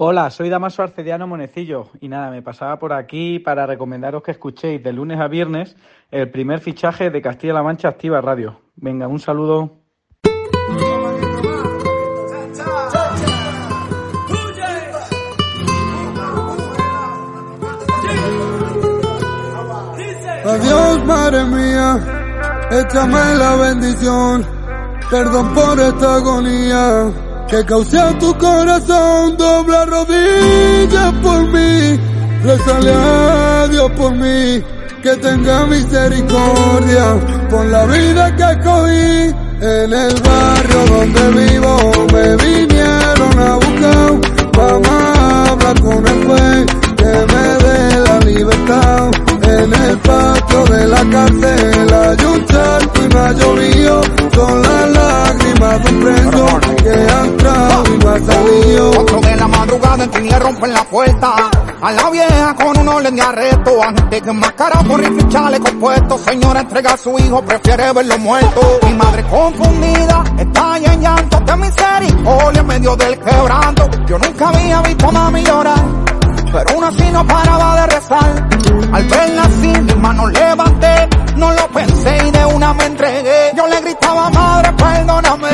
Hola, 0.00 0.30
soy 0.30 0.48
Damaso 0.48 0.84
Arcediano 0.84 1.26
Monecillo 1.26 1.88
y 2.00 2.08
nada, 2.08 2.30
me 2.30 2.40
pasaba 2.40 2.78
por 2.78 2.92
aquí 2.92 3.40
para 3.40 3.66
recomendaros 3.66 4.22
que 4.22 4.30
escuchéis 4.30 4.80
de 4.80 4.92
lunes 4.92 5.18
a 5.18 5.26
viernes 5.26 5.74
el 6.12 6.30
primer 6.30 6.60
fichaje 6.60 7.10
de 7.10 7.20
Castilla-La 7.20 7.64
Mancha 7.64 7.88
Activa 7.88 8.20
Radio. 8.20 8.60
Venga, 8.76 9.08
un 9.08 9.18
saludo. 9.18 9.72
Adiós, 20.44 21.04
madre 21.06 21.44
mía, 21.44 22.68
échame 22.70 23.34
la 23.36 23.56
bendición. 23.56 24.46
Perdón 25.10 25.54
por 25.54 25.80
esta 25.80 26.14
agonía 26.14 27.27
que 27.48 27.64
causé 27.64 27.98
a 27.98 28.18
tu 28.18 28.36
corazón. 28.38 29.36
Dobla 29.36 29.84
rodillas 29.86 31.12
por 31.22 31.40
mí, 31.48 31.98
rezale 32.44 32.92
a 32.92 33.68
Dios 33.68 33.90
por 33.92 34.12
mí. 34.14 34.62
Que 35.02 35.16
tenga 35.16 35.66
misericordia 35.66 37.04
por 37.50 37.66
la 37.66 37.84
vida 37.86 38.36
que 38.36 38.64
cogí. 38.64 39.34
En 39.60 39.92
el 39.92 40.14
barrio 40.22 40.80
donde 40.86 41.30
vivo 41.40 41.92
me 42.12 42.36
vinieron 42.36 43.38
a 43.38 43.54
buscar. 43.54 44.20
Vamos 44.56 44.88
a 44.88 45.50
hablar 45.50 45.80
con 45.80 46.06
el 46.06 46.26
juez 46.26 46.66
que 46.96 47.12
me 47.32 47.46
dé 47.64 48.00
la 48.00 48.18
libertad. 48.20 49.27
En 49.58 49.74
el 49.74 49.98
patio 49.98 50.64
de 50.66 50.86
la 50.86 51.04
cárcel 51.10 51.92
hay 51.92 52.24
un 52.26 52.46
charco 52.46 53.00
y 53.02 53.16
ha 53.16 53.32
llovido. 53.32 54.00
Son 54.32 54.62
las 54.62 54.90
lágrimas 54.90 55.82
de 55.82 55.90
un 55.90 56.00
preso 56.00 56.60
que 56.76 56.90
ha 56.90 57.24
entrado 57.24 57.84
y 57.86 58.06
ha 58.06 58.32
salido. 58.32 58.90
Cuatro 58.92 59.20
de 59.20 59.36
la 59.36 59.48
madrugada 59.48 60.04
en 60.04 60.28
le 60.28 60.38
rompen 60.38 60.72
la 60.72 60.84
puerta. 60.84 61.50
A 61.80 61.92
la 61.92 62.10
vieja 62.10 62.54
con 62.54 62.78
un 62.78 62.88
orden 62.88 63.16
de 63.16 63.22
arresto. 63.22 63.82
Antes 63.82 64.22
que 64.22 64.30
enmascarar 64.30 64.86
por 64.86 65.02
el 65.02 65.20
fichale 65.20 65.58
compuesto. 65.58 66.18
Señora 66.18 66.60
entrega 66.60 66.92
a 66.92 66.96
su 66.96 67.18
hijo, 67.18 67.42
prefiere 67.42 67.92
verlo 67.92 68.18
muerto. 68.18 68.60
Mi 68.86 68.94
madre 68.94 69.24
confundida 69.24 70.22
está 70.38 70.76
en 70.78 71.00
llanto. 71.00 71.40
De 71.40 71.56
misericordia 71.56 72.60
en 72.60 72.66
medio 72.66 72.94
del 72.94 73.18
quebranto. 73.18 73.90
Yo 74.06 74.18
nunca 74.18 74.50
había 74.50 74.82
visto 74.82 75.08
a 75.08 75.10
mami 75.10 75.42
llorar. 75.42 76.07
Pero 76.52 76.70
aún 76.70 76.84
así 76.84 77.10
no 77.12 77.26
paraba 77.26 77.80
de 77.80 77.86
rezar. 77.86 78.48
Al 78.92 79.04
verla 79.04 79.42
así, 79.42 79.72
mis 79.82 79.96
manos 79.96 80.32
levanté. 80.32 81.08
No 81.36 81.52
lo 81.52 81.68
pensé 81.68 82.18
y 82.26 82.30
de 82.30 82.44
una 82.46 82.74
me 82.74 82.84
entregué. 82.86 83.52
Yo 83.56 83.66
le 83.66 83.80
gritaba, 83.80 84.30
madre, 84.30 84.72
perdóname. 84.72 85.48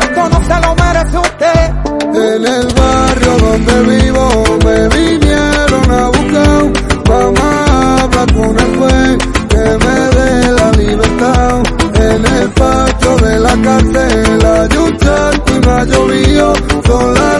Esto 0.00 0.28
no 0.28 0.44
se 0.44 0.60
lo 0.60 0.74
merece 0.74 1.18
usted. 1.18 1.72
En 2.14 2.46
el 2.46 2.66
barrio 2.74 3.38
donde 3.38 3.82
vivo 3.82 4.44
me 4.64 4.88
vinieron 4.96 5.90
a 5.90 6.06
buscar. 6.08 6.72
Vamos 7.08 7.40
a 7.40 8.02
hablar 8.02 8.32
con 8.34 8.58
el 8.58 8.78
juez 8.78 9.18
que 9.48 9.64
me 9.84 9.96
dé 10.16 10.52
la 10.52 10.70
libertad. 10.72 11.62
En 11.94 12.26
el 12.26 12.50
patio 12.50 13.16
de 13.18 13.38
la 13.38 13.56
cárcel 13.62 14.46
hay 14.46 14.76
un 14.76 14.98
charco 14.98 15.52
no 15.64 15.72
ha. 15.72 16.54
Son 16.86 17.31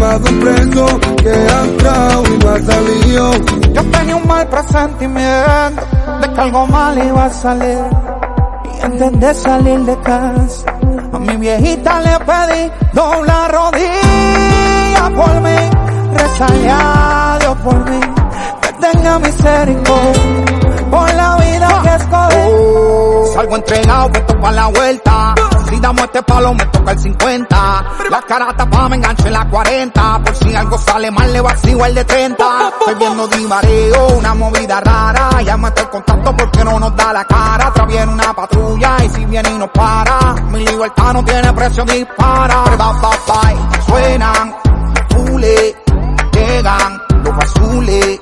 un 0.00 0.40
preso 0.40 0.86
que 1.18 1.30
entrado 1.30 2.22
y. 2.24 3.72
Yo 3.72 3.84
tenía 3.90 4.16
un 4.16 4.26
mal 4.26 4.48
presentimiento 4.48 5.82
de 6.20 6.32
que 6.32 6.40
algo 6.40 6.66
mal 6.66 7.06
iba 7.06 7.24
a 7.26 7.30
salir. 7.30 7.78
Y 8.64 8.84
antes 8.84 9.20
de 9.20 9.34
salir 9.34 9.80
de 9.80 10.00
casa, 10.00 10.74
a 11.12 11.18
mi 11.18 11.36
viejita 11.36 12.00
le 12.00 12.18
pedí 12.20 12.72
dobla 12.94 13.48
rodilla 13.48 15.10
por 15.14 15.40
mí, 15.42 15.56
a 16.70 17.38
Dios 17.40 17.56
por 17.62 17.90
mí, 17.90 18.00
que 18.62 18.72
tenga 18.80 19.18
misericordia 19.18 20.44
por 20.90 21.14
la 21.14 21.36
vida 21.36 21.82
que 21.82 21.94
escogí. 21.96 23.34
Salgo 23.34 23.56
entregado, 23.56 24.12
que 24.12 24.20
topa 24.20 24.52
la 24.52 24.66
vuelta. 24.68 25.29
Si 25.70 25.78
damos 25.78 26.02
este 26.02 26.20
palo, 26.24 26.52
me 26.52 26.66
toca 26.66 26.90
el 26.90 26.98
50. 26.98 27.84
La 28.10 28.22
cara 28.22 28.52
tapa, 28.56 28.88
me 28.88 28.96
engancho 28.96 29.26
en 29.28 29.32
la 29.32 29.48
40. 29.48 30.22
Por 30.24 30.34
si 30.34 30.54
algo 30.54 30.76
sale 30.78 31.10
mal, 31.12 31.32
le 31.32 31.40
vacío 31.40 31.84
el 31.86 31.94
de 31.94 32.04
30. 32.04 32.72
Estoy 32.80 32.94
viendo 32.96 33.28
de 33.28 33.38
mareo, 33.46 34.08
una 34.18 34.34
movida 34.34 34.80
rara. 34.80 35.40
Llámate 35.42 35.82
el 35.82 35.88
contacto 35.88 36.36
porque 36.36 36.64
no 36.64 36.80
nos 36.80 36.96
da 36.96 37.12
la 37.12 37.24
cara. 37.24 37.68
Atrás 37.68 37.86
viene 37.86 38.12
una 38.12 38.34
patrulla 38.34 38.96
y 39.04 39.08
si 39.10 39.24
viene 39.26 39.48
y 39.48 39.58
nos 39.58 39.70
para. 39.70 40.34
Mi 40.50 40.66
libertad 40.66 41.12
no 41.12 41.24
tiene 41.24 41.52
precio, 41.52 41.84
dispara. 41.84 42.64
Suenan, 43.86 44.54
azules, 45.08 45.76
llegan 46.32 47.02
los 47.22 47.44
azules. 47.44 48.20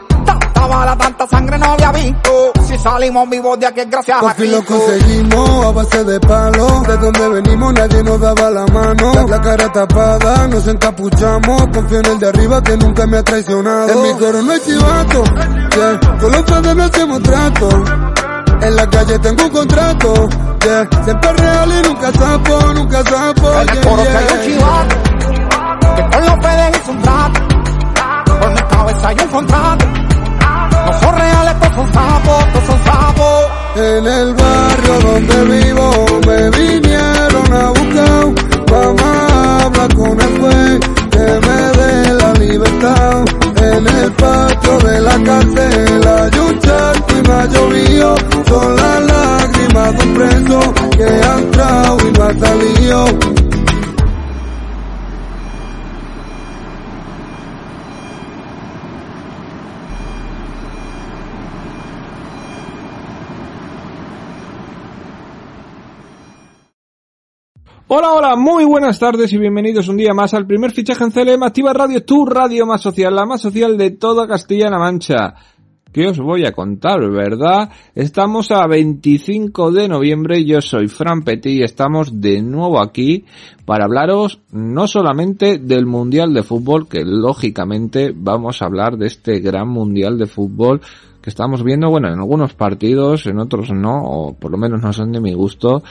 Bala, 0.66 0.96
tanta 0.96 1.26
sangre 1.26 1.58
no 1.58 1.66
había 1.72 1.92
visto. 1.92 2.52
Si 2.66 2.78
salimos 2.78 3.28
vivos 3.30 3.58
de 3.58 3.66
aquí 3.66 3.80
es 3.80 3.90
gracias 3.90 4.18
a 4.18 4.20
Por 4.20 4.34
fin 4.34 4.52
lo 4.52 4.58
Cristo. 4.62 4.78
conseguimos 4.78 5.66
a 5.66 5.70
base 5.72 6.04
de 6.04 6.20
palo. 6.20 6.80
De 6.86 6.96
donde 6.98 7.28
venimos 7.28 7.72
nadie 7.74 8.02
nos 8.02 8.20
daba 8.20 8.50
la 8.50 8.66
mano. 8.66 9.12
La, 9.14 9.22
la 9.24 9.40
cara 9.40 9.72
tapada, 9.72 10.48
nos 10.48 10.66
encapuchamos. 10.66 11.62
Confío 11.72 12.00
en 12.00 12.06
el 12.06 12.18
de 12.18 12.28
arriba 12.28 12.62
que 12.62 12.76
nunca 12.76 13.06
me 13.06 13.18
ha 13.18 13.22
traicionado. 13.22 13.88
En 13.88 14.02
mi 14.02 14.12
coro 14.18 14.42
no 14.42 14.52
hay 14.52 14.60
chivato. 14.60 15.24
Yeah. 15.24 16.00
Con 16.20 16.32
los 16.32 16.42
padres 16.42 16.76
no 16.76 16.82
hacemos 16.84 17.22
trato. 17.22 17.68
En 18.60 18.76
la 18.76 18.90
calle 18.90 19.18
tengo 19.20 19.44
un 19.44 19.50
contrato. 19.50 20.28
Yeah. 20.64 20.88
Siempre 21.04 21.32
real 21.34 21.70
y 21.72 21.88
nunca 21.88 22.12
sapo, 22.12 22.72
nunca 22.74 23.02
sapo. 23.04 23.52
En 23.52 23.60
el 23.60 23.66
yeah, 23.74 23.82
coro 23.82 24.02
que 24.02 24.08
yeah. 24.10 24.18
hay 24.18 24.34
un 24.34 24.42
chivato, 24.58 24.96
que 25.96 26.16
con 26.16 26.26
los 26.26 26.36
pedes 26.38 26.78
hizo 26.82 26.90
un 26.92 27.02
trato. 27.02 27.40
Por 28.40 28.50
mi 28.50 28.60
cabeza 28.68 29.08
hay 29.08 29.16
un 29.20 29.28
contrato. 29.28 29.86
No 30.88 31.12
reales, 31.12 31.52
estos 31.52 31.74
son 31.74 31.92
sapos, 31.92 32.44
estos 32.46 32.64
son 32.64 32.84
sapos. 32.84 33.46
En 33.76 34.06
el 34.06 34.34
barrio 34.34 35.00
donde 35.02 35.44
vivo 35.44 36.06
me 36.26 36.50
vinieron 36.50 37.52
a 37.52 37.68
buscar. 37.68 38.24
Vamos 38.70 39.02
a 39.02 39.64
hablar 39.66 39.94
con 39.94 40.20
el 40.20 40.40
juez 40.40 40.80
que 41.10 41.46
me 41.46 41.60
dé 41.78 42.14
la 42.14 42.32
libertad. 42.34 43.24
En 43.60 43.86
el 43.86 44.12
patio 44.12 44.78
de 44.78 45.00
la 45.00 45.22
cárcel 45.22 46.08
hay 46.08 46.38
un 46.38 46.58
charco 46.60 47.14
y 47.18 47.52
llovido. 47.52 47.87
Hola, 68.00 68.12
hola, 68.12 68.36
muy 68.36 68.64
buenas 68.64 69.00
tardes 69.00 69.32
y 69.32 69.38
bienvenidos 69.38 69.88
un 69.88 69.96
día 69.96 70.14
más 70.14 70.32
al 70.32 70.46
primer 70.46 70.70
fichaje 70.70 71.02
en 71.02 71.10
CLM 71.10 71.42
Activa 71.42 71.72
Radio, 71.72 72.04
tu 72.04 72.24
radio 72.24 72.64
más 72.64 72.80
social, 72.80 73.12
la 73.12 73.26
más 73.26 73.40
social 73.40 73.76
de 73.76 73.90
toda 73.90 74.28
Castilla-La 74.28 74.78
Mancha. 74.78 75.34
¿Qué 75.92 76.06
os 76.06 76.20
voy 76.20 76.46
a 76.46 76.52
contar, 76.52 77.00
verdad? 77.10 77.70
Estamos 77.96 78.52
a 78.52 78.64
25 78.68 79.72
de 79.72 79.88
noviembre, 79.88 80.44
yo 80.44 80.60
soy 80.60 80.86
Fran 80.86 81.22
Petit 81.22 81.58
y 81.58 81.64
estamos 81.64 82.20
de 82.20 82.40
nuevo 82.40 82.80
aquí 82.80 83.24
para 83.64 83.86
hablaros 83.86 84.42
no 84.52 84.86
solamente 84.86 85.58
del 85.58 85.84
Mundial 85.84 86.32
de 86.32 86.44
Fútbol, 86.44 86.86
que 86.86 87.02
lógicamente 87.04 88.12
vamos 88.14 88.62
a 88.62 88.66
hablar 88.66 88.96
de 88.96 89.08
este 89.08 89.40
gran 89.40 89.66
Mundial 89.70 90.18
de 90.18 90.26
Fútbol 90.26 90.82
que 91.20 91.30
estamos 91.30 91.64
viendo, 91.64 91.90
bueno, 91.90 92.06
en 92.06 92.20
algunos 92.20 92.54
partidos, 92.54 93.26
en 93.26 93.40
otros 93.40 93.72
no, 93.72 94.02
o 94.04 94.34
por 94.34 94.52
lo 94.52 94.56
menos 94.56 94.80
no 94.80 94.92
son 94.92 95.10
de 95.10 95.20
mi 95.20 95.32
gusto, 95.32 95.82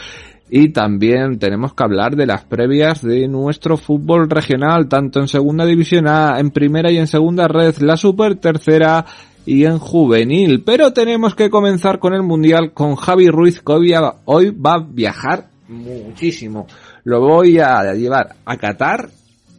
y 0.49 0.69
también 0.69 1.39
tenemos 1.39 1.73
que 1.73 1.83
hablar 1.83 2.15
de 2.15 2.25
las 2.25 2.43
previas 2.45 3.01
de 3.01 3.27
nuestro 3.27 3.77
fútbol 3.77 4.29
regional, 4.29 4.87
tanto 4.87 5.19
en 5.19 5.27
segunda 5.27 5.65
división 5.65 6.07
A, 6.07 6.39
en 6.39 6.51
primera 6.51 6.91
y 6.91 6.97
en 6.97 7.07
segunda 7.07 7.47
red, 7.47 7.75
la 7.79 7.97
super 7.97 8.35
tercera 8.35 9.05
y 9.45 9.65
en 9.65 9.77
juvenil. 9.77 10.63
Pero 10.63 10.93
tenemos 10.93 11.35
que 11.35 11.49
comenzar 11.49 11.99
con 11.99 12.13
el 12.13 12.23
mundial 12.23 12.71
con 12.73 12.95
Javi 12.95 13.27
Ruiz, 13.27 13.61
que 13.61 13.71
hoy 13.73 13.93
hoy 14.25 14.51
va 14.51 14.75
a 14.75 14.87
viajar 14.87 15.49
muchísimo. 15.67 16.67
Lo 17.03 17.19
voy 17.19 17.59
a 17.59 17.93
llevar 17.93 18.35
a 18.45 18.57
Qatar 18.57 19.09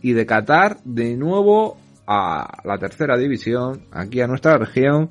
y 0.03 0.13
de 0.13 0.27
Qatar 0.27 0.79
de 0.85 1.17
nuevo 1.17 1.77
a 2.07 2.63
la 2.65 2.79
tercera 2.79 3.19
división, 3.19 3.83
aquí 3.93 4.23
a 4.23 4.27
nuestra 4.27 4.57
región, 4.57 5.11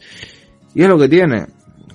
y 0.74 0.82
es 0.82 0.90
lo 0.90 0.98
que 0.98 1.08
tiene, 1.08 1.46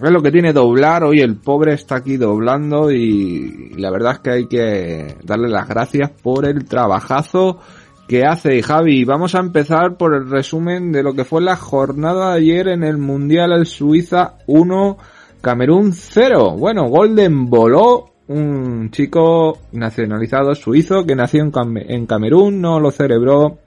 es 0.00 0.11
lo 0.11 0.23
que 0.23 0.33
tiene 0.33 0.53
doblar, 0.53 1.05
hoy 1.05 1.21
el 1.21 1.37
pobre 1.37 1.75
está 1.75 1.97
aquí 1.97 2.17
doblando 2.17 2.91
y 2.91 3.75
la 3.77 3.91
verdad 3.91 4.15
es 4.15 4.19
que 4.21 4.31
hay 4.31 4.47
que 4.47 5.17
darle 5.23 5.49
las 5.49 5.69
gracias 5.69 6.11
por 6.11 6.44
el 6.47 6.65
trabajazo 6.65 7.61
que 8.09 8.25
hace 8.25 8.62
Javi. 8.62 9.05
Vamos 9.05 9.35
a 9.35 9.41
empezar 9.41 9.97
por 9.97 10.15
el 10.15 10.29
resumen 10.29 10.93
de 10.93 11.03
lo 11.03 11.15
que 11.15 11.25
fue 11.25 11.41
la 11.41 11.56
jornada 11.56 12.33
de 12.33 12.39
ayer 12.39 12.69
en 12.69 12.85
el 12.85 12.99
Mundial 12.99 13.53
el 13.53 13.67
Suiza 13.67 14.35
1, 14.47 14.99
Camerún 15.41 15.93
0. 15.93 16.56
Bueno, 16.59 16.89
Golden 16.89 17.49
voló 17.49 18.12
un 18.29 18.91
chico 18.91 19.59
nacionalizado 19.73 20.55
suizo 20.55 21.05
que 21.05 21.15
nació 21.15 21.43
en, 21.43 22.06
Camerún, 22.06 22.61
no 22.61 22.81
lo 22.81 22.91
celebró 22.91 23.59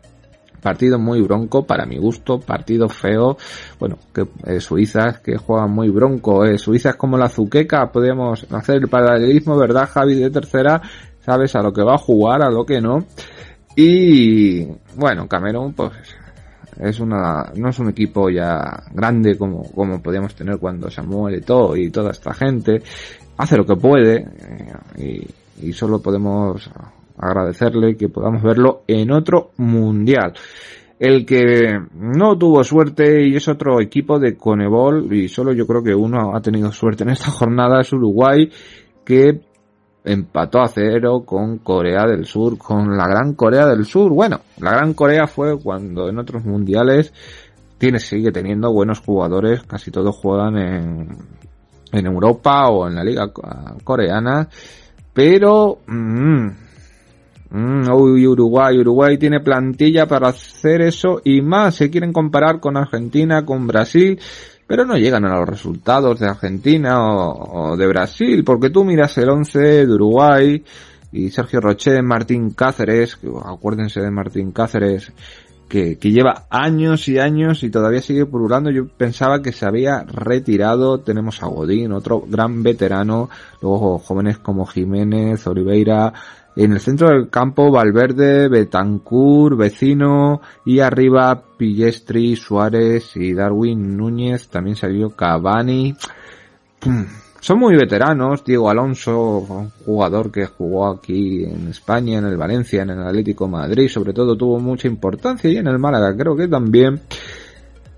partido 0.66 0.98
muy 0.98 1.22
bronco 1.22 1.64
para 1.64 1.86
mi 1.86 2.00
gusto, 2.00 2.40
partido 2.40 2.90
feo, 2.90 3.38
bueno, 3.80 4.00
que 4.12 4.26
eh, 4.48 4.60
Suizas 4.60 5.20
que 5.20 5.38
juegan 5.38 5.70
muy 5.70 5.90
bronco, 5.90 6.44
eh, 6.44 6.58
Suizas 6.58 6.96
como 6.96 7.20
la 7.20 7.30
Zuqueca, 7.30 7.92
podemos 7.92 8.48
hacer 8.52 8.78
el 8.78 8.88
paralelismo, 8.88 9.56
¿verdad, 9.58 9.88
Javi 9.88 10.16
de 10.16 10.32
tercera? 10.32 10.82
Sabes 11.24 11.56
a 11.56 11.62
lo 11.62 11.72
que 11.72 11.84
va 11.84 11.94
a 11.94 12.00
jugar, 12.00 12.42
a 12.42 12.50
lo 12.50 12.66
que 12.66 12.82
no. 12.82 13.06
Y 13.76 14.66
bueno, 14.96 15.28
Camerún 15.28 15.74
pues 15.74 15.92
es 16.80 17.00
una 17.00 17.52
no 17.56 17.70
es 17.70 17.78
un 17.78 17.90
equipo 17.90 18.32
ya 18.32 18.86
grande 18.92 19.38
como 19.38 19.72
como 19.72 20.02
podíamos 20.02 20.34
tener 20.34 20.58
cuando 20.58 20.90
Samuel 20.90 21.36
Eto'o 21.36 21.76
y 21.76 21.92
toda 21.92 22.10
esta 22.10 22.34
gente 22.34 22.82
hace 23.38 23.56
lo 23.56 23.66
que 23.66 23.76
puede 23.76 24.16
eh, 24.98 25.28
y, 25.62 25.68
y 25.68 25.74
solo 25.74 26.00
podemos 26.00 26.70
agradecerle 27.18 27.96
que 27.96 28.10
podamos 28.10 28.44
verlo 28.44 28.84
en 28.88 29.12
otro 29.12 29.52
mundial. 29.58 30.34
El 30.98 31.26
que 31.26 31.78
no 31.94 32.38
tuvo 32.38 32.64
suerte 32.64 33.28
y 33.28 33.36
es 33.36 33.48
otro 33.50 33.82
equipo 33.82 34.18
de 34.18 34.38
Conebol 34.38 35.12
y 35.14 35.28
solo 35.28 35.52
yo 35.52 35.68
creo 35.68 35.84
que 35.84 35.94
uno 35.94 36.36
ha 36.36 36.42
tenido 36.42 36.72
suerte 36.72 37.04
en 37.04 37.10
esta 37.10 37.32
jornada 37.32 37.82
es 37.82 37.92
Uruguay 37.92 38.50
que 39.04 39.42
empató 40.06 40.62
a 40.62 40.68
cero 40.68 41.24
con 41.26 41.58
Corea 41.58 42.06
del 42.06 42.26
Sur, 42.26 42.58
con 42.58 42.96
la 42.96 43.08
Gran 43.08 43.34
Corea 43.34 43.66
del 43.66 43.86
Sur. 43.86 44.14
Bueno, 44.14 44.40
la 44.60 44.72
Gran 44.72 44.94
Corea 44.94 45.28
fue 45.28 45.60
cuando 45.60 46.08
en 46.08 46.20
otros 46.20 46.46
mundiales 46.46 47.12
tiene, 47.78 48.00
sigue 48.00 48.32
teniendo 48.32 48.72
buenos 48.72 49.00
jugadores, 49.00 49.64
casi 49.64 49.92
todos 49.92 50.16
juegan 50.16 50.58
en, 50.58 51.10
en 51.92 52.06
Europa 52.06 52.70
o 52.70 52.88
en 52.88 52.96
la 52.96 53.04
liga 53.04 53.32
coreana, 53.84 54.48
pero 55.14 55.80
mmm, 55.88 56.48
Mm, 57.58 57.90
uy, 57.90 58.28
Uruguay, 58.28 58.78
Uruguay 58.80 59.18
tiene 59.18 59.40
plantilla 59.40 60.06
para 60.08 60.28
hacer 60.28 60.82
eso 60.82 61.22
y 61.24 61.42
más. 61.42 61.76
Se 61.76 61.90
quieren 61.90 62.12
comparar 62.12 62.60
con 62.60 62.76
Argentina, 62.76 63.46
con 63.46 63.66
Brasil, 63.66 64.20
pero 64.68 64.84
no 64.84 64.98
llegan 64.98 65.24
a 65.24 65.38
los 65.38 65.48
resultados 65.48 66.20
de 66.20 66.28
Argentina 66.28 66.98
o, 67.00 67.78
de 67.78 67.88
Brasil, 67.88 68.44
porque 68.44 68.72
tú 68.72 68.84
miras 68.84 69.18
el 69.20 69.30
11 69.30 69.60
de 69.86 69.94
Uruguay 69.94 70.66
y 71.14 71.30
Sergio 71.30 71.62
Roche, 71.62 72.02
Martín 72.02 72.50
Cáceres, 72.50 73.18
acuérdense 73.46 74.02
de 74.02 74.12
Martín 74.12 74.52
Cáceres, 74.52 75.14
que, 75.70 75.98
que, 75.98 76.12
lleva 76.12 76.48
años 76.50 77.08
y 77.08 77.20
años 77.20 77.64
y 77.64 77.70
todavía 77.70 78.02
sigue 78.02 78.26
pululando. 78.26 78.70
Yo 78.70 78.86
pensaba 78.86 79.42
que 79.42 79.52
se 79.52 79.66
había 79.66 80.04
retirado. 80.04 81.00
Tenemos 81.00 81.42
a 81.42 81.48
Godín, 81.48 81.92
otro 81.94 82.22
gran 82.28 82.62
veterano. 82.62 83.30
Luego 83.62 83.98
jóvenes 83.98 84.38
como 84.38 84.68
Jiménez, 84.68 85.48
Oliveira, 85.48 86.14
en 86.64 86.72
el 86.72 86.80
centro 86.80 87.10
del 87.10 87.30
campo, 87.30 87.70
Valverde, 87.70 88.48
Betancourt, 88.48 89.58
Vecino 89.58 90.42
y 90.66 90.80
arriba 90.80 91.44
Pillestri, 91.58 92.36
Suárez 92.36 93.16
y 93.18 93.34
Darwin 93.34 93.98
Núñez. 93.98 94.48
También 94.48 94.76
salió 94.76 95.10
Cavani. 95.10 95.96
Son 97.42 97.60
muy 97.60 97.76
veteranos. 97.76 98.44
Diego 98.44 98.70
Alonso, 98.70 99.38
un 99.38 99.70
jugador 99.86 100.32
que 100.32 100.46
jugó 100.46 100.88
aquí 100.88 101.44
en 101.44 101.68
España, 101.68 102.20
en 102.20 102.26
el 102.26 102.38
Valencia, 102.38 102.84
en 102.84 102.90
el 102.90 103.04
Atlético 103.04 103.48
Madrid, 103.48 103.88
sobre 103.88 104.14
todo 104.14 104.36
tuvo 104.36 104.60
mucha 104.60 104.88
importancia 104.88 105.50
y 105.52 105.58
en 105.58 105.68
el 105.68 105.78
Málaga 105.78 106.16
creo 106.18 106.36
que 106.36 106.48
también. 106.48 107.02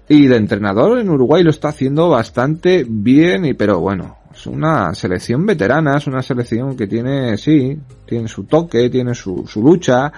Y 0.09 0.27
de 0.27 0.37
entrenador 0.37 0.99
en 0.99 1.09
Uruguay 1.09 1.43
lo 1.43 1.49
está 1.49 1.69
haciendo 1.69 2.09
bastante 2.09 2.85
bien, 2.87 3.45
y 3.45 3.53
pero 3.53 3.79
bueno, 3.79 4.16
es 4.37 4.45
una 4.45 4.93
selección 4.93 5.45
veterana, 5.45 5.97
es 5.97 6.05
una 6.05 6.21
selección 6.21 6.77
que 6.77 6.87
tiene, 6.87 7.37
sí, 7.37 7.77
tiene 8.05 8.27
su 8.27 8.43
toque, 8.43 8.89
tiene 8.89 9.15
su, 9.15 9.47
su 9.47 9.63
lucha, 9.63 10.11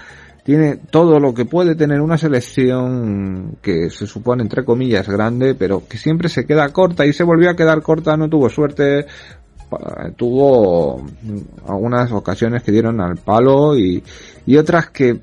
tiene 0.44 0.78
todo 0.78 1.20
lo 1.20 1.34
que 1.34 1.46
puede 1.46 1.76
tener 1.76 2.02
una 2.02 2.18
selección 2.18 3.58
que 3.62 3.90
se 3.90 4.06
supone 4.08 4.44
entre 4.44 4.66
comillas 4.66 5.08
grande, 5.08 5.56
pero 5.56 5.84
que 5.88 5.98
siempre 5.98 6.28
se 6.28 6.46
queda 6.46 6.68
corta 6.70 7.06
y 7.06 7.14
se 7.14 7.24
volvió 7.24 7.50
a 7.50 7.56
quedar 7.56 7.82
corta, 7.82 8.18
no 8.18 8.28
tuvo 8.28 8.50
suerte, 8.50 9.06
tuvo 10.18 11.02
algunas 11.68 12.12
ocasiones 12.12 12.64
que 12.64 12.72
dieron 12.72 13.00
al 13.00 13.18
palo 13.18 13.78
y, 13.78 14.04
y 14.46 14.58
otras 14.58 14.90
que 14.90 15.10
eh, 15.12 15.20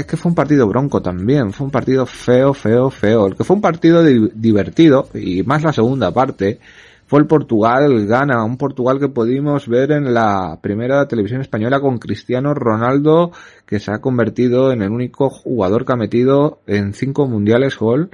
es 0.00 0.06
que 0.06 0.16
fue 0.16 0.30
un 0.30 0.34
partido 0.34 0.66
bronco 0.66 1.00
también, 1.00 1.52
fue 1.52 1.66
un 1.66 1.70
partido 1.70 2.04
feo, 2.04 2.52
feo, 2.52 2.90
feo, 2.90 3.28
el 3.28 3.36
que 3.36 3.44
fue 3.44 3.56
un 3.56 3.62
partido 3.62 4.04
divertido 4.04 5.08
y 5.14 5.42
más 5.42 5.62
la 5.62 5.72
segunda 5.72 6.10
parte 6.10 6.58
fue 7.06 7.20
el 7.20 7.26
Portugal 7.26 8.06
gana, 8.06 8.44
un 8.44 8.56
Portugal 8.56 8.98
que 8.98 9.08
pudimos 9.08 9.68
ver 9.68 9.92
en 9.92 10.12
la 10.12 10.58
primera 10.60 11.06
televisión 11.06 11.40
española 11.40 11.80
con 11.80 11.98
Cristiano 11.98 12.52
Ronaldo, 12.52 13.30
que 13.64 13.78
se 13.78 13.92
ha 13.92 14.00
convertido 14.00 14.72
en 14.72 14.82
el 14.82 14.90
único 14.90 15.30
jugador 15.30 15.84
que 15.84 15.92
ha 15.92 15.96
metido 15.96 16.58
en 16.66 16.94
cinco 16.94 17.28
mundiales 17.28 17.78
gol. 17.78 18.10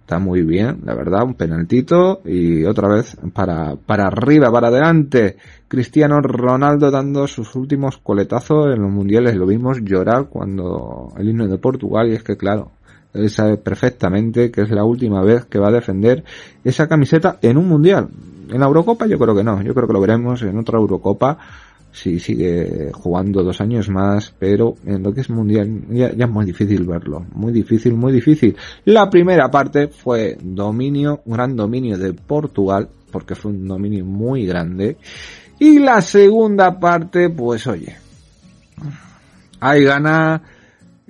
Está 0.00 0.18
muy 0.18 0.42
bien, 0.42 0.80
la 0.84 0.94
verdad, 0.94 1.24
un 1.24 1.34
penaltito 1.34 2.20
y 2.24 2.64
otra 2.64 2.88
vez 2.88 3.16
para, 3.34 3.76
para 3.76 4.06
arriba, 4.06 4.50
para 4.50 4.68
adelante. 4.68 5.36
Cristiano 5.68 6.20
Ronaldo 6.20 6.90
dando 6.90 7.26
sus 7.26 7.54
últimos 7.54 7.98
coletazos 7.98 8.74
en 8.74 8.82
los 8.82 8.90
mundiales. 8.90 9.36
Lo 9.36 9.46
vimos 9.46 9.82
llorar 9.82 10.28
cuando 10.28 11.12
el 11.18 11.28
himno 11.28 11.48
de 11.48 11.58
Portugal 11.58 12.08
y 12.08 12.14
es 12.14 12.22
que 12.22 12.36
claro, 12.36 12.70
él 13.16 13.30
sabe 13.30 13.56
perfectamente 13.56 14.50
que 14.50 14.62
es 14.62 14.70
la 14.70 14.84
última 14.84 15.22
vez 15.22 15.44
que 15.46 15.58
va 15.58 15.68
a 15.68 15.72
defender 15.72 16.24
esa 16.64 16.86
camiseta 16.88 17.38
en 17.42 17.56
un 17.56 17.68
mundial. 17.68 18.08
En 18.50 18.60
la 18.60 18.66
Eurocopa 18.66 19.06
yo 19.06 19.18
creo 19.18 19.34
que 19.34 19.42
no, 19.42 19.62
yo 19.62 19.74
creo 19.74 19.86
que 19.86 19.92
lo 19.92 20.00
veremos 20.00 20.42
en 20.42 20.58
otra 20.58 20.78
Eurocopa 20.78 21.38
si 21.96 22.20
sigue 22.20 22.90
jugando 22.92 23.42
dos 23.42 23.58
años 23.62 23.88
más, 23.88 24.34
pero 24.38 24.74
en 24.84 25.02
lo 25.02 25.14
que 25.14 25.22
es 25.22 25.30
mundial 25.30 25.82
ya, 25.88 26.08
es 26.08 26.28
muy 26.28 26.44
difícil 26.44 26.84
verlo, 26.84 27.24
muy 27.34 27.52
difícil, 27.52 27.94
muy 27.94 28.12
difícil. 28.12 28.54
La 28.84 29.08
primera 29.08 29.50
parte 29.50 29.88
fue 29.88 30.36
dominio, 30.42 31.22
gran 31.24 31.56
dominio 31.56 31.96
de 31.96 32.12
Portugal, 32.12 32.86
porque 33.10 33.34
fue 33.34 33.52
un 33.52 33.66
dominio 33.66 34.04
muy 34.04 34.44
grande, 34.44 34.98
y 35.58 35.78
la 35.78 36.02
segunda 36.02 36.78
parte, 36.78 37.30
pues 37.30 37.66
oye, 37.66 37.96
hay 39.60 39.84
gana 39.84 40.42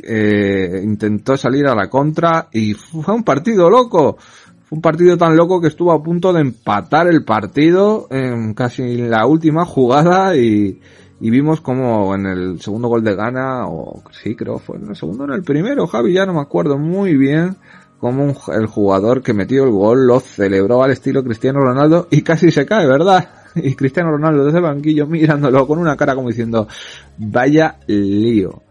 eh, 0.02 0.80
intentó 0.84 1.36
salir 1.36 1.66
a 1.66 1.74
la 1.74 1.88
contra 1.88 2.48
y 2.52 2.74
fue 2.74 3.14
un 3.14 3.24
partido 3.24 3.70
loco. 3.70 4.16
Fue 4.64 4.76
un 4.76 4.82
partido 4.82 5.16
tan 5.16 5.36
loco 5.36 5.60
que 5.60 5.68
estuvo 5.68 5.92
a 5.92 6.02
punto 6.02 6.32
de 6.32 6.40
empatar 6.40 7.06
el 7.06 7.24
partido 7.24 8.08
en 8.10 8.52
casi 8.52 8.96
la 8.96 9.24
última 9.26 9.64
jugada 9.64 10.36
y, 10.36 10.80
vimos 11.20 11.60
como 11.60 12.14
en 12.14 12.26
el 12.26 12.60
segundo 12.60 12.88
gol 12.88 13.04
de 13.04 13.14
gana, 13.14 13.68
o 13.68 14.02
sí 14.10 14.34
creo 14.34 14.58
fue 14.58 14.76
en 14.76 14.88
el 14.88 14.96
segundo 14.96 15.22
o 15.22 15.26
en 15.28 15.34
el 15.34 15.42
primero, 15.42 15.86
Javi 15.86 16.12
ya 16.12 16.26
no 16.26 16.34
me 16.34 16.40
acuerdo 16.40 16.78
muy 16.78 17.16
bien, 17.16 17.56
como 17.98 18.34
el 18.52 18.66
jugador 18.66 19.22
que 19.22 19.32
metió 19.32 19.64
el 19.64 19.70
gol 19.70 20.06
lo 20.06 20.20
celebró 20.20 20.82
al 20.82 20.90
estilo 20.90 21.22
Cristiano 21.22 21.60
Ronaldo 21.60 22.08
y 22.10 22.22
casi 22.22 22.50
se 22.50 22.66
cae, 22.66 22.86
¿verdad? 22.86 23.28
Y 23.54 23.74
Cristiano 23.74 24.10
Ronaldo 24.10 24.44
desde 24.44 24.58
el 24.58 24.64
banquillo 24.64 25.06
mirándolo 25.06 25.66
con 25.66 25.78
una 25.78 25.96
cara 25.96 26.14
como 26.14 26.28
diciendo, 26.28 26.68
vaya 27.16 27.78
lío. 27.86 28.62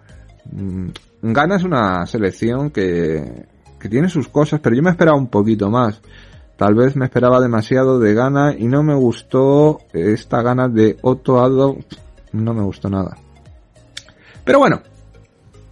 Ghana 1.34 1.56
es 1.56 1.64
una 1.64 2.06
selección 2.06 2.70
que, 2.70 3.46
que 3.80 3.90
tiene 3.90 4.10
sus 4.10 4.28
cosas, 4.28 4.60
pero 4.62 4.76
yo 4.76 4.84
me 4.84 4.92
esperaba 4.92 5.18
un 5.18 5.28
poquito 5.28 5.72
más. 5.72 6.00
Tal 6.56 6.76
vez 6.76 6.96
me 6.96 7.06
esperaba 7.06 7.42
demasiado 7.42 8.00
de 8.00 8.14
Ghana 8.14 8.54
y 8.58 8.68
no 8.68 8.84
me 8.84 8.94
gustó 8.94 9.80
esta 9.92 10.42
gana 10.42 10.68
de 10.68 10.98
Otto 11.02 11.40
Addo. 11.40 11.78
No 12.32 12.54
me 12.54 12.62
gustó 12.62 12.90
nada. 12.90 13.18
Pero 14.44 14.60
bueno, 14.60 14.82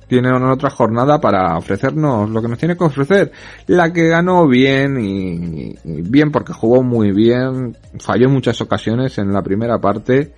tiene 0.08 0.36
una 0.36 0.54
otra 0.54 0.72
jornada 0.72 1.22
para 1.22 1.56
ofrecernos 1.56 2.30
lo 2.30 2.42
que 2.42 2.48
nos 2.48 2.58
tiene 2.58 2.76
que 2.76 2.84
ofrecer. 2.84 3.32
La 3.68 3.94
que 3.94 4.08
ganó 4.08 4.48
bien 4.48 5.00
y, 5.00 5.76
y 5.84 6.02
bien 6.02 6.32
porque 6.32 6.52
jugó 6.52 6.82
muy 6.82 7.12
bien. 7.12 7.78
Falló 8.00 8.26
en 8.26 8.34
muchas 8.34 8.60
ocasiones 8.60 9.20
en 9.20 9.32
la 9.32 9.44
primera 9.44 9.78
parte 9.80 10.34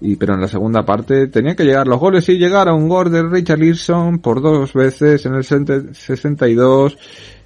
y 0.00 0.16
pero 0.16 0.34
en 0.34 0.40
la 0.40 0.48
segunda 0.48 0.84
parte 0.84 1.28
tenía 1.28 1.54
que 1.54 1.64
llegar 1.64 1.86
los 1.86 1.98
goles 1.98 2.28
y 2.28 2.38
llegar 2.38 2.68
a 2.68 2.74
un 2.74 2.88
gol 2.88 3.10
de 3.10 3.22
Richard 3.22 3.58
Leeson 3.58 4.18
por 4.18 4.42
dos 4.42 4.72
veces 4.74 5.24
en 5.26 5.34
el 5.34 5.44
62 5.44 6.98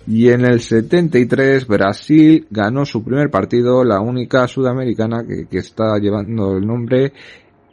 y 0.07 0.29
en 0.31 0.45
el 0.45 0.61
73 0.61 1.67
Brasil 1.67 2.47
ganó 2.51 2.85
su 2.85 3.05
primer 3.05 3.31
partido, 3.31 3.85
la 3.85 4.01
única 4.01 4.49
sudamericana 4.49 5.25
que, 5.25 5.47
que 5.47 5.59
está 5.59 5.99
llevando 5.99 6.57
el 6.57 6.67
nombre 6.67 7.13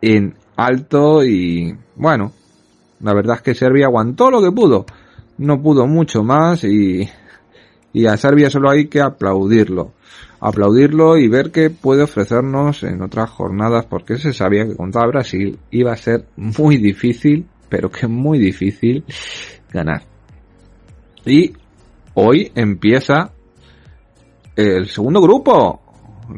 en 0.02 0.36
alto 0.56 1.24
y 1.24 1.76
bueno, 1.96 2.34
la 3.02 3.14
verdad 3.14 3.38
es 3.38 3.42
que 3.42 3.56
Serbia 3.56 3.86
aguantó 3.86 4.32
lo 4.32 4.42
que 4.42 4.52
pudo. 4.52 4.86
no 5.38 5.62
pudo 5.62 5.88
mucho 5.88 6.24
más 6.24 6.64
y, 6.64 7.08
y 7.94 8.06
a 8.06 8.18
Serbia 8.18 8.50
solo 8.50 8.70
hay 8.70 8.88
que 8.88 9.02
aplaudirlo. 9.02 9.94
Aplaudirlo 10.40 11.18
y 11.18 11.28
ver 11.28 11.52
qué 11.52 11.70
puede 11.70 12.04
ofrecernos 12.04 12.84
en 12.84 13.02
otras 13.02 13.30
jornadas 13.30 13.86
porque 13.86 14.18
se 14.18 14.34
sabía 14.34 14.68
que 14.68 14.76
contra 14.76 15.08
Brasil 15.08 15.58
iba 15.72 15.92
a 15.92 15.98
ser 15.98 16.26
muy 16.36 16.78
difícil, 16.78 17.48
pero 17.70 17.90
que 17.90 18.08
muy 18.08 18.38
difícil 18.38 19.04
ganar. 19.72 20.04
Y 21.26 21.54
hoy 22.14 22.52
empieza 22.56 23.32
el 24.56 24.88
segundo 24.88 25.22
grupo, 25.22 25.82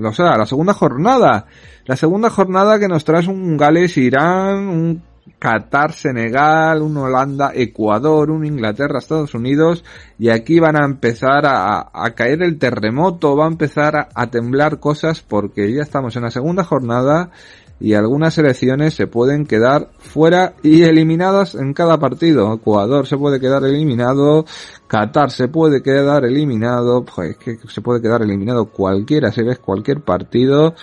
o 0.02 0.14
sea, 0.14 0.38
la 0.38 0.46
segunda 0.46 0.74
jornada. 0.74 1.46
La 1.86 1.96
segunda 1.96 2.30
jornada 2.30 2.80
que 2.80 2.88
nos 2.88 3.04
trae 3.04 3.28
un 3.28 3.58
Gales-Irán, 3.58 5.02
Qatar, 5.40 5.94
Senegal, 5.94 6.82
un 6.82 6.98
Holanda, 6.98 7.52
Ecuador, 7.56 8.30
un 8.30 8.46
Inglaterra, 8.46 9.00
Estados 9.00 9.34
Unidos, 9.34 9.86
y 10.20 10.30
aquí 10.30 10.60
van 10.60 10.76
a 10.76 10.86
empezar 10.86 11.46
a, 11.46 11.90
a 11.94 12.12
caer 12.12 12.44
el 12.44 12.60
terremoto, 12.60 13.38
va 13.38 13.46
a 13.46 13.50
empezar 13.50 14.10
a, 14.14 14.28
temblar 14.30 14.80
cosas 14.80 15.22
porque 15.22 15.74
ya 15.74 15.82
estamos 15.82 16.16
en 16.18 16.24
la 16.24 16.32
segunda 16.32 16.64
jornada 16.64 17.32
y 17.80 17.94
algunas 17.94 18.34
selecciones 18.34 18.94
se 18.94 19.08
pueden 19.08 19.46
quedar 19.46 19.90
fuera 19.98 20.56
y 20.62 20.84
eliminadas 20.84 21.56
en 21.56 21.74
cada 21.74 21.98
partido. 21.98 22.54
Ecuador 22.54 23.08
se 23.08 23.18
puede 23.18 23.40
quedar 23.40 23.64
eliminado, 23.64 24.46
Qatar 24.88 25.32
se 25.32 25.48
puede 25.48 25.82
quedar 25.82 26.26
eliminado, 26.26 27.06
pues 27.06 27.38
que 27.38 27.58
se 27.70 27.82
puede 27.82 28.02
quedar 28.02 28.22
eliminado 28.22 28.66
cualquiera, 28.66 29.32
si 29.32 29.42
ves 29.44 29.60
cualquier 29.60 30.02
partido 30.02 30.76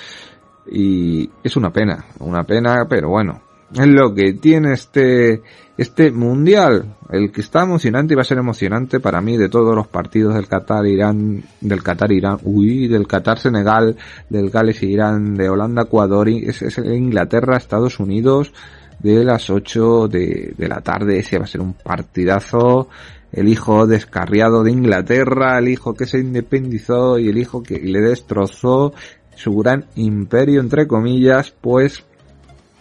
y 0.66 1.30
es 1.44 1.56
una 1.56 1.70
pena, 1.70 2.06
una 2.18 2.44
pena, 2.44 2.86
pero 2.88 3.10
bueno, 3.10 3.42
es 3.74 3.86
lo 3.86 4.14
que 4.14 4.34
tiene 4.34 4.72
este 4.72 5.42
este 5.76 6.10
mundial, 6.10 6.96
el 7.10 7.30
que 7.30 7.42
está 7.42 7.62
emocionante 7.62 8.14
y 8.14 8.16
va 8.16 8.22
a 8.22 8.24
ser 8.24 8.38
emocionante 8.38 8.98
para 8.98 9.20
mí 9.20 9.36
de 9.36 9.50
todos 9.50 9.74
los 9.74 9.86
partidos 9.86 10.34
del 10.34 10.48
Qatar 10.48 10.86
Irán, 10.86 11.42
del 11.60 11.82
Qatar 11.82 12.12
Irán, 12.12 12.38
uy, 12.44 12.88
del 12.88 13.06
Qatar 13.06 13.38
Senegal, 13.38 13.96
del 14.30 14.48
Gales 14.48 14.82
Irán, 14.82 15.34
de 15.34 15.50
Holanda 15.50 15.82
Ecuador, 15.82 16.30
es, 16.30 16.62
es 16.62 16.78
Inglaterra 16.78 17.58
Estados 17.58 18.00
Unidos 18.00 18.52
de 19.00 19.22
las 19.22 19.50
8 19.50 20.08
de, 20.08 20.54
de 20.56 20.68
la 20.68 20.80
tarde, 20.80 21.18
ese 21.18 21.38
va 21.38 21.44
a 21.44 21.48
ser 21.48 21.60
un 21.60 21.74
partidazo, 21.74 22.88
el 23.30 23.48
hijo 23.48 23.86
descarriado 23.86 24.62
de 24.62 24.72
Inglaterra, 24.72 25.58
el 25.58 25.68
hijo 25.68 25.92
que 25.92 26.06
se 26.06 26.18
independizó 26.18 27.18
y 27.18 27.28
el 27.28 27.36
hijo 27.36 27.62
que 27.62 27.78
le 27.78 28.00
destrozó 28.00 28.94
su 29.34 29.54
gran 29.56 29.84
imperio 29.96 30.60
entre 30.60 30.86
comillas, 30.86 31.50
pues 31.60 32.02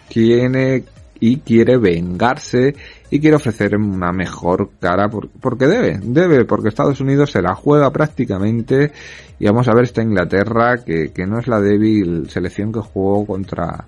tiene 0.08 0.84
y 1.20 1.38
quiere 1.38 1.78
vengarse 1.78 2.76
y 3.10 3.20
quiere 3.20 3.38
ofrecer 3.38 3.76
una 3.78 4.12
mejor 4.12 4.72
cara 4.80 5.10
porque 5.10 5.66
debe, 5.68 6.00
debe, 6.02 6.46
porque 6.46 6.70
Estados 6.70 7.00
Unidos 7.00 7.32
se 7.32 7.42
la 7.42 7.56
juega 7.56 7.92
prácticamente 7.92 8.92
y 9.40 9.46
vamos 9.46 9.68
a 9.68 9.74
ver 9.74 9.86
esta 9.86 10.04
Inglaterra 10.04 10.84
que, 10.84 11.12
que 11.12 11.26
no 11.26 11.40
es 11.40 11.48
la 11.48 11.62
débil 11.62 12.30
selección 12.30 12.72
que 12.72 12.80
jugó 12.80 13.26
contra 13.26 13.86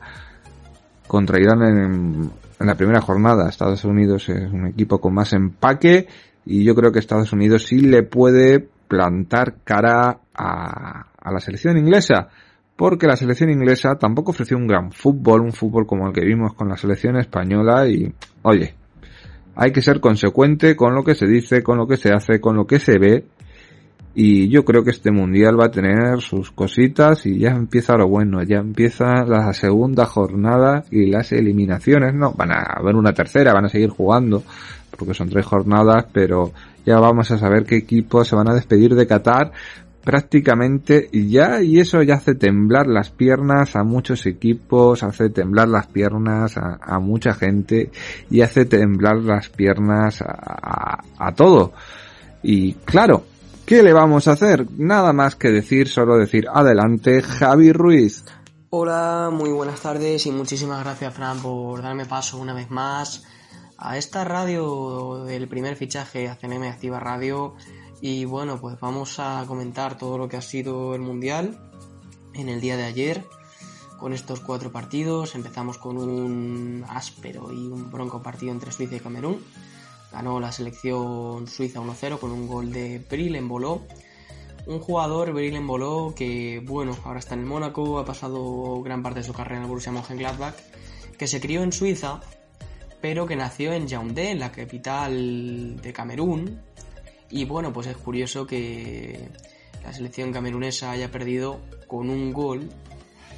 contra 1.07 1.39
Irán 1.39 1.61
en, 1.63 2.31
en 2.59 2.67
la 2.67 2.75
primera 2.75 3.01
jornada. 3.01 3.47
Estados 3.47 3.85
Unidos 3.85 4.27
es 4.29 4.51
un 4.51 4.67
equipo 4.67 4.99
con 4.99 5.13
más 5.13 5.33
empaque 5.33 6.07
y 6.45 6.63
yo 6.63 6.75
creo 6.75 6.91
que 6.91 6.99
Estados 6.99 7.31
Unidos 7.33 7.65
sí 7.65 7.79
le 7.79 8.03
puede 8.03 8.67
plantar 8.87 9.55
cara 9.63 10.19
a, 10.33 11.07
a 11.17 11.31
la 11.31 11.39
selección 11.39 11.77
inglesa 11.77 12.29
porque 12.77 13.07
la 13.07 13.15
selección 13.15 13.49
inglesa 13.49 13.95
tampoco 13.95 14.31
ofreció 14.31 14.55
un 14.55 14.67
gran 14.67 14.91
fútbol, 14.91 15.41
un 15.41 15.51
fútbol 15.51 15.87
como 15.87 16.07
el 16.07 16.13
que 16.13 16.23
vimos 16.23 16.53
con 16.53 16.69
la 16.69 16.77
selección 16.77 17.17
española 17.17 17.87
y, 17.89 18.13
oye, 18.43 18.75
hay 19.55 19.71
que 19.71 19.81
ser 19.81 19.99
consecuente 19.99 20.75
con 20.75 20.93
lo 20.93 21.03
que 21.03 21.15
se 21.15 21.25
dice, 21.25 21.63
con 21.63 21.79
lo 21.79 21.87
que 21.87 21.97
se 21.97 22.13
hace, 22.13 22.39
con 22.39 22.55
lo 22.55 22.67
que 22.67 22.79
se 22.79 22.99
ve. 22.99 23.25
Y 24.13 24.49
yo 24.49 24.63
creo 24.63 24.83
que 24.83 24.91
este 24.91 25.11
mundial 25.11 25.59
va 25.59 25.65
a 25.65 25.71
tener 25.71 26.21
sus 26.21 26.51
cositas 26.51 27.25
y 27.25 27.39
ya 27.39 27.49
empieza 27.49 27.97
lo 27.97 28.07
bueno, 28.07 28.41
ya 28.43 28.57
empieza 28.57 29.25
la 29.25 29.53
segunda 29.53 30.05
jornada 30.05 30.83
y 30.91 31.07
las 31.07 31.31
eliminaciones, 31.31 32.13
no, 32.13 32.33
van 32.33 32.51
a 32.51 32.61
haber 32.79 32.95
una 32.95 33.13
tercera, 33.13 33.53
van 33.53 33.65
a 33.65 33.69
seguir 33.69 33.89
jugando 33.89 34.43
porque 34.97 35.13
son 35.13 35.29
tres 35.29 35.45
jornadas, 35.45 36.05
pero 36.11 36.51
ya 36.85 36.99
vamos 36.99 37.29
a 37.31 37.37
saber 37.37 37.63
qué 37.65 37.77
equipos 37.77 38.27
se 38.27 38.35
van 38.35 38.49
a 38.49 38.53
despedir 38.53 38.95
de 38.95 39.05
Qatar 39.05 39.51
prácticamente 40.07 41.09
ya 41.11 41.61
y 41.61 41.81
eso 41.81 42.01
ya 42.01 42.13
hace 42.13 42.33
temblar 42.33 42.87
las 42.87 43.09
piernas 43.09 43.75
a 43.75 43.83
muchos 43.83 44.25
equipos, 44.25 45.03
hace 45.03 45.29
temblar 45.29 45.67
las 45.67 45.87
piernas 45.87 46.55
a, 46.55 46.97
mucha 46.99 47.33
gente 47.33 47.91
y 48.29 48.39
hace 48.39 48.63
temblar 48.63 49.17
las 49.17 49.49
piernas 49.49 50.21
a, 50.21 50.31
a, 50.31 51.03
a, 51.17 51.35
todo. 51.35 51.73
Y 52.41 52.75
claro, 52.85 53.25
¿qué 53.65 53.83
le 53.83 53.91
vamos 53.91 54.29
a 54.29 54.31
hacer? 54.31 54.65
Nada 54.77 55.11
más 55.11 55.35
que 55.35 55.49
decir, 55.49 55.89
solo 55.89 56.15
decir 56.15 56.45
adelante 56.53 57.21
Javi 57.21 57.73
Ruiz. 57.73 58.23
Hola, 58.69 59.29
muy 59.29 59.49
buenas 59.49 59.81
tardes 59.81 60.25
y 60.25 60.31
muchísimas 60.31 60.85
gracias 60.85 61.13
Fran 61.13 61.41
por 61.41 61.81
darme 61.81 62.05
paso 62.05 62.37
una 62.37 62.53
vez 62.53 62.71
más 62.71 63.25
a 63.77 63.97
esta 63.97 64.23
radio 64.23 65.25
del 65.25 65.49
primer 65.49 65.75
fichaje 65.75 66.29
ACNM 66.29 66.63
Activa 66.63 66.97
Radio 66.97 67.55
y 68.01 68.25
bueno, 68.25 68.59
pues 68.59 68.79
vamos 68.79 69.19
a 69.19 69.43
comentar 69.47 69.97
todo 69.97 70.17
lo 70.17 70.27
que 70.27 70.37
ha 70.37 70.41
sido 70.41 70.93
el 70.93 71.01
Mundial 71.01 71.57
en 72.33 72.49
el 72.49 72.61
día 72.61 72.77
de 72.77 72.83
ayer 72.83 73.25
con 73.97 74.13
estos 74.13 74.39
cuatro 74.39 74.71
partidos. 74.71 75.35
Empezamos 75.35 75.77
con 75.77 75.97
un 75.97 76.85
áspero 76.87 77.51
y 77.51 77.67
un 77.67 77.89
bronco 77.89 78.21
partido 78.21 78.51
entre 78.51 78.71
Suiza 78.71 78.95
y 78.95 78.99
Camerún. 78.99 79.43
Ganó 80.11 80.39
la 80.39 80.51
selección 80.51 81.47
suiza 81.47 81.81
1-0 81.81 82.19
con 82.19 82.31
un 82.31 82.47
gol 82.47 82.71
de 82.71 82.99
Bril 82.99 83.35
en 83.35 83.47
Boló. 83.47 83.85
Un 84.65 84.79
jugador, 84.79 85.33
Bril 85.33 85.55
en 85.55 85.65
Boló, 85.65 86.13
que 86.15 86.61
bueno, 86.65 86.95
ahora 87.03 87.19
está 87.19 87.35
en 87.35 87.41
el 87.41 87.45
Mónaco, 87.45 87.99
ha 87.99 88.05
pasado 88.05 88.81
gran 88.81 89.01
parte 89.01 89.19
de 89.19 89.25
su 89.25 89.33
carrera 89.33 89.57
en 89.57 89.63
el 89.63 89.69
Borussia 89.69 89.91
Mönchengladbach, 89.91 90.55
que 91.17 91.25
se 91.25 91.39
crió 91.39 91.63
en 91.63 91.71
Suiza, 91.71 92.19
pero 93.01 93.25
que 93.25 93.37
nació 93.37 93.71
en 93.71 93.87
Yaoundé, 93.87 94.31
en 94.31 94.39
la 94.39 94.51
capital 94.51 95.79
de 95.81 95.93
Camerún, 95.93 96.61
y 97.29 97.45
bueno, 97.45 97.73
pues 97.73 97.87
es 97.87 97.97
curioso 97.97 98.47
que 98.47 99.29
la 99.83 99.93
selección 99.93 100.31
camerunesa 100.31 100.91
haya 100.91 101.11
perdido 101.11 101.59
con 101.87 102.09
un 102.09 102.33
gol 102.33 102.69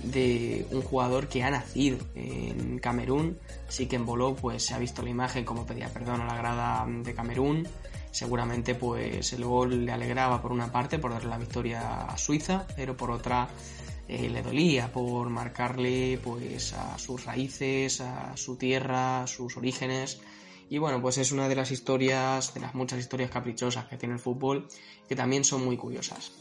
de 0.04 0.66
un 0.72 0.82
jugador 0.82 1.28
que 1.28 1.44
ha 1.44 1.52
nacido 1.52 1.98
en 2.16 2.80
Camerún. 2.80 3.38
Sí 3.68 3.88
que 3.88 3.98
en 3.98 4.06
Boló 4.06 4.36
pues 4.36 4.66
se 4.66 4.74
ha 4.74 4.80
visto 4.80 5.02
la 5.02 5.10
imagen 5.10 5.44
como 5.44 5.66
pedía 5.66 5.90
perdón 5.90 6.22
a 6.22 6.26
la 6.26 6.36
grada 6.36 6.86
de 6.88 7.14
Camerún. 7.14 7.68
Seguramente 8.12 8.76
pues 8.76 9.34
el 9.34 9.44
gol 9.44 9.86
le 9.86 9.92
alegraba 9.92 10.42
por 10.42 10.52
una 10.52 10.72
parte 10.72 11.00
por 11.00 11.12
darle 11.12 11.30
la 11.30 11.38
victoria 11.38 12.06
a 12.06 12.18
Suiza, 12.18 12.66
pero 12.76 12.96
por 12.96 13.12
otra 13.12 13.48
eh, 14.08 14.30
le 14.30 14.42
dolía 14.42 14.92
por 14.92 15.30
marcarle 15.30 16.20
pues 16.24 16.74
a 16.74 16.98
sus 16.98 17.26
raíces, 17.26 18.02
a 18.02 18.36
su 18.36 18.56
tierra, 18.56 19.28
sus 19.28 19.58
orígenes 19.58 20.20
y 20.70 20.78
bueno, 20.78 21.02
pues 21.02 21.18
es 21.18 21.32
una 21.32 21.50
de 21.50 21.56
las 21.56 21.72
historias, 21.72 22.54
de 22.54 22.60
las 22.60 22.76
muchas 22.76 23.00
historias 23.00 23.32
caprichosas 23.32 23.86
que 23.86 23.98
tiene 23.98 24.14
el 24.14 24.20
fútbol, 24.20 24.68
que 25.08 25.16
también 25.16 25.44
son 25.44 25.66
muy 25.66 25.78
curiosas. 25.78 26.32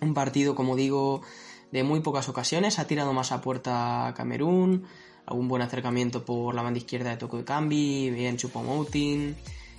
Un 0.00 0.12
partido, 0.12 0.56
como 0.56 0.74
digo, 0.74 1.22
de 1.70 1.84
muy 1.84 2.00
pocas 2.00 2.28
ocasiones, 2.28 2.80
ha 2.80 2.86
tirado 2.88 3.12
más 3.12 3.30
a 3.30 3.40
puerta 3.40 4.12
Camerún, 4.16 4.86
algún 5.24 5.46
buen 5.46 5.62
acercamiento 5.62 6.24
por 6.24 6.54
la 6.54 6.62
banda 6.62 6.78
izquierda 6.78 7.10
de 7.10 7.16
Toko 7.16 7.36
de 7.38 7.44
Cambi, 7.44 8.10
bien 8.10 8.36
Chupomoutin, 8.36 9.36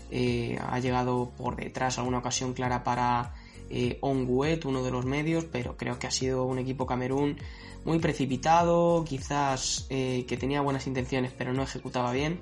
eh, 0.09 0.57
ha 0.61 0.79
llegado 0.79 1.31
por 1.37 1.57
detrás 1.57 1.97
alguna 1.97 2.19
ocasión 2.19 2.53
clara 2.53 2.85
para 2.85 3.33
eh, 3.69 3.97
Onguet, 3.99 4.63
uno 4.63 4.83
de 4.83 4.91
los 4.91 5.05
medios, 5.05 5.45
pero 5.45 5.75
creo 5.75 5.99
que 5.99 6.07
ha 6.07 6.11
sido 6.11 6.45
un 6.45 6.59
equipo 6.59 6.85
Camerún 6.85 7.37
muy 7.83 7.99
precipitado, 7.99 9.03
quizás 9.03 9.87
eh, 9.89 10.25
que 10.27 10.37
tenía 10.37 10.61
buenas 10.61 10.87
intenciones 10.87 11.33
pero 11.35 11.51
no 11.51 11.63
ejecutaba 11.63 12.11
bien 12.13 12.39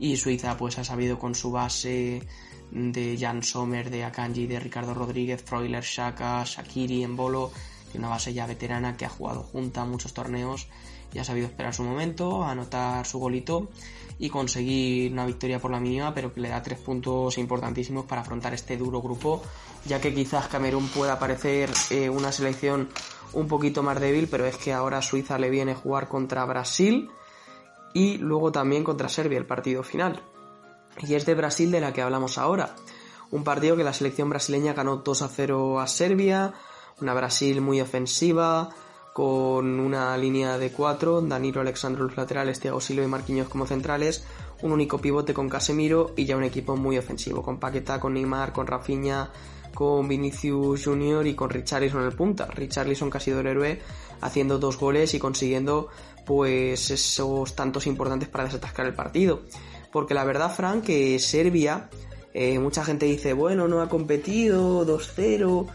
y 0.00 0.16
Suiza 0.16 0.56
pues 0.56 0.78
ha 0.78 0.84
sabido 0.84 1.18
con 1.18 1.36
su 1.36 1.52
base 1.52 2.26
de 2.72 3.18
Jan 3.20 3.42
Sommer, 3.42 3.90
de 3.90 4.04
Akanji, 4.04 4.46
de 4.46 4.58
Ricardo 4.58 4.94
Rodríguez, 4.94 5.42
Freuler, 5.44 5.84
Shaka, 5.84 6.42
Shakiri, 6.44 7.06
Bolo 7.06 7.52
que 7.90 7.98
una 7.98 8.08
base 8.08 8.32
ya 8.32 8.46
veterana 8.46 8.96
que 8.96 9.04
ha 9.04 9.08
jugado 9.08 9.42
junta 9.42 9.84
muchos 9.84 10.14
torneos 10.14 10.68
y 11.12 11.18
ha 11.18 11.24
sabido 11.24 11.46
esperar 11.46 11.74
su 11.74 11.82
momento, 11.82 12.44
anotar 12.44 13.04
su 13.04 13.18
golito 13.18 13.68
y 14.18 14.28
conseguir 14.28 15.12
una 15.12 15.26
victoria 15.26 15.58
por 15.58 15.70
la 15.70 15.80
mínima, 15.80 16.14
pero 16.14 16.32
que 16.32 16.40
le 16.40 16.50
da 16.50 16.62
tres 16.62 16.78
puntos 16.78 17.36
importantísimos 17.38 18.04
para 18.04 18.20
afrontar 18.20 18.54
este 18.54 18.76
duro 18.76 19.02
grupo, 19.02 19.42
ya 19.86 20.00
que 20.00 20.14
quizás 20.14 20.46
Camerún 20.46 20.88
pueda 20.88 21.18
parecer 21.18 21.70
eh, 21.90 22.08
una 22.08 22.30
selección 22.30 22.90
un 23.32 23.48
poquito 23.48 23.82
más 23.82 24.00
débil, 24.00 24.28
pero 24.28 24.46
es 24.46 24.56
que 24.56 24.72
ahora 24.72 25.02
Suiza 25.02 25.38
le 25.38 25.50
viene 25.50 25.72
a 25.72 25.76
jugar 25.76 26.08
contra 26.08 26.44
Brasil, 26.44 27.10
y 27.94 28.18
luego 28.18 28.52
también 28.52 28.84
contra 28.84 29.08
Serbia 29.08 29.38
el 29.38 29.46
partido 29.46 29.82
final. 29.82 30.22
Y 30.98 31.14
es 31.14 31.26
de 31.26 31.34
Brasil 31.34 31.70
de 31.70 31.80
la 31.80 31.92
que 31.92 32.02
hablamos 32.02 32.38
ahora. 32.38 32.74
Un 33.30 33.44
partido 33.44 33.76
que 33.76 33.84
la 33.84 33.92
selección 33.92 34.28
brasileña 34.28 34.72
ganó 34.72 34.96
2 34.96 35.22
a 35.22 35.28
0 35.28 35.80
a 35.80 35.86
Serbia, 35.86 36.52
una 37.00 37.14
Brasil 37.14 37.60
muy 37.60 37.80
ofensiva, 37.80 38.70
con 39.12 39.80
una 39.80 40.16
línea 40.16 40.58
de 40.58 40.72
cuatro, 40.72 41.20
Danilo, 41.20 41.60
Alexandro 41.60 42.04
los 42.04 42.16
laterales, 42.16 42.60
Thiago 42.60 42.80
Silva 42.80 43.04
y 43.04 43.08
Marquinhos 43.08 43.48
como 43.48 43.66
centrales, 43.66 44.24
un 44.62 44.72
único 44.72 44.98
pivote 44.98 45.34
con 45.34 45.48
Casemiro 45.48 46.12
y 46.16 46.26
ya 46.26 46.36
un 46.36 46.44
equipo 46.44 46.76
muy 46.76 46.98
ofensivo, 46.98 47.42
con 47.42 47.58
Paqueta, 47.58 47.98
con 47.98 48.14
Neymar, 48.14 48.52
con 48.52 48.66
Rafinha, 48.66 49.30
con 49.74 50.08
Vinicius 50.08 50.84
Junior 50.84 51.26
y 51.26 51.34
con 51.34 51.50
Richarlison 51.50 52.00
en 52.00 52.06
el 52.06 52.14
punta. 52.14 52.46
Richarlison 52.46 53.10
ha 53.12 53.20
sido 53.20 53.40
el 53.40 53.46
héroe 53.46 53.80
haciendo 54.20 54.58
dos 54.58 54.78
goles 54.78 55.14
y 55.14 55.18
consiguiendo 55.18 55.88
pues 56.24 56.90
esos 56.90 57.54
tantos 57.54 57.86
importantes 57.86 58.28
para 58.28 58.44
desatascar 58.44 58.86
el 58.86 58.94
partido. 58.94 59.42
Porque 59.92 60.14
la 60.14 60.24
verdad, 60.24 60.54
Frank, 60.54 60.84
que 60.84 61.18
Serbia, 61.18 61.88
eh, 62.32 62.58
mucha 62.58 62.84
gente 62.84 63.06
dice, 63.06 63.32
bueno, 63.32 63.66
no 63.68 63.80
ha 63.80 63.88
competido, 63.88 64.86
2-0. 64.86 65.66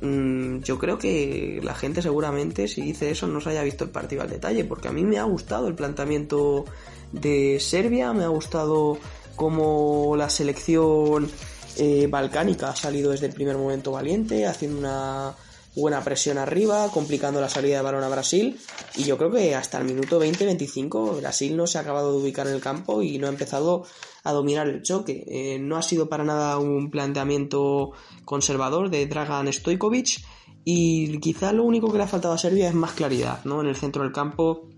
Mm, 0.00 0.60
yo 0.60 0.78
creo 0.78 0.98
que 0.98 1.60
la 1.62 1.74
gente 1.74 2.02
seguramente 2.02 2.68
si 2.68 2.82
dice 2.82 3.10
eso 3.10 3.26
no 3.26 3.40
se 3.40 3.48
haya 3.48 3.62
visto 3.62 3.84
el 3.84 3.90
partido 3.90 4.22
al 4.22 4.30
detalle, 4.30 4.64
porque 4.64 4.88
a 4.88 4.92
mí 4.92 5.04
me 5.04 5.18
ha 5.18 5.24
gustado 5.24 5.68
el 5.68 5.74
planteamiento 5.74 6.66
de 7.12 7.58
Serbia, 7.60 8.12
me 8.12 8.24
ha 8.24 8.28
gustado 8.28 8.98
cómo 9.36 10.14
la 10.16 10.28
selección 10.28 11.30
eh, 11.78 12.06
balcánica 12.08 12.70
ha 12.70 12.76
salido 12.76 13.10
desde 13.10 13.26
el 13.26 13.32
primer 13.32 13.56
momento 13.56 13.92
valiente, 13.92 14.46
haciendo 14.46 14.78
una 14.78 15.34
buena 15.76 16.02
presión 16.02 16.38
arriba, 16.38 16.90
complicando 16.90 17.40
la 17.40 17.48
salida 17.48 17.76
de 17.76 17.82
balón 17.82 18.02
a 18.02 18.08
Brasil. 18.08 18.58
Y 18.96 19.04
yo 19.04 19.18
creo 19.18 19.30
que 19.30 19.54
hasta 19.54 19.78
el 19.78 19.84
minuto 19.84 20.20
20-25 20.20 21.18
Brasil 21.18 21.56
no 21.56 21.66
se 21.66 21.78
ha 21.78 21.82
acabado 21.82 22.12
de 22.12 22.18
ubicar 22.18 22.46
en 22.48 22.54
el 22.54 22.60
campo 22.60 23.02
y 23.02 23.18
no 23.18 23.26
ha 23.26 23.30
empezado 23.30 23.84
a 24.24 24.32
dominar 24.32 24.68
el 24.68 24.82
choque. 24.82 25.24
Eh, 25.28 25.58
no 25.58 25.76
ha 25.76 25.82
sido 25.82 26.08
para 26.08 26.24
nada 26.24 26.58
un 26.58 26.90
planteamiento 26.90 27.92
conservador 28.24 28.90
de 28.90 29.06
Dragan 29.06 29.52
Stojkovic 29.52 30.24
y 30.64 31.18
quizá 31.20 31.52
lo 31.52 31.62
único 31.62 31.92
que 31.92 31.98
le 31.98 32.04
ha 32.04 32.08
faltado 32.08 32.34
a 32.34 32.38
Serbia 32.38 32.68
es 32.68 32.74
más 32.74 32.92
claridad, 32.92 33.44
¿no? 33.44 33.60
En 33.60 33.68
el 33.68 33.76
centro 33.76 34.02
del 34.02 34.12
campo, 34.12 34.68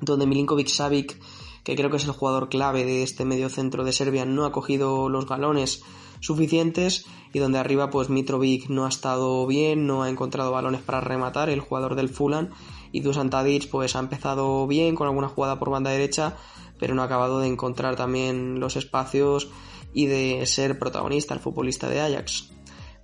donde 0.00 0.26
Milinkovic 0.26 0.68
Savic, 0.68 1.18
que 1.66 1.74
creo 1.74 1.90
que 1.90 1.96
es 1.96 2.04
el 2.04 2.12
jugador 2.12 2.48
clave 2.48 2.84
de 2.84 3.02
este 3.02 3.24
medio 3.24 3.48
centro 3.48 3.82
de 3.82 3.92
Serbia, 3.92 4.24
no 4.24 4.44
ha 4.44 4.52
cogido 4.52 5.08
los 5.08 5.26
galones 5.26 5.82
suficientes 6.20 7.06
y 7.32 7.40
donde 7.40 7.58
arriba 7.58 7.90
pues 7.90 8.08
Mitrovic 8.08 8.68
no 8.68 8.86
ha 8.86 8.88
estado 8.88 9.44
bien, 9.48 9.84
no 9.84 10.04
ha 10.04 10.08
encontrado 10.08 10.52
balones 10.52 10.82
para 10.82 11.00
rematar, 11.00 11.50
el 11.50 11.58
jugador 11.58 11.96
del 11.96 12.08
Fulan 12.08 12.50
y 12.92 13.00
Dusan 13.00 13.30
Tadic 13.30 13.68
pues 13.68 13.96
ha 13.96 13.98
empezado 13.98 14.68
bien 14.68 14.94
con 14.94 15.08
alguna 15.08 15.26
jugada 15.26 15.58
por 15.58 15.70
banda 15.70 15.90
derecha, 15.90 16.36
pero 16.78 16.94
no 16.94 17.02
ha 17.02 17.06
acabado 17.06 17.40
de 17.40 17.48
encontrar 17.48 17.96
también 17.96 18.60
los 18.60 18.76
espacios 18.76 19.48
y 19.92 20.06
de 20.06 20.46
ser 20.46 20.78
protagonista 20.78 21.34
el 21.34 21.40
futbolista 21.40 21.88
de 21.88 22.00
Ajax. 22.00 22.55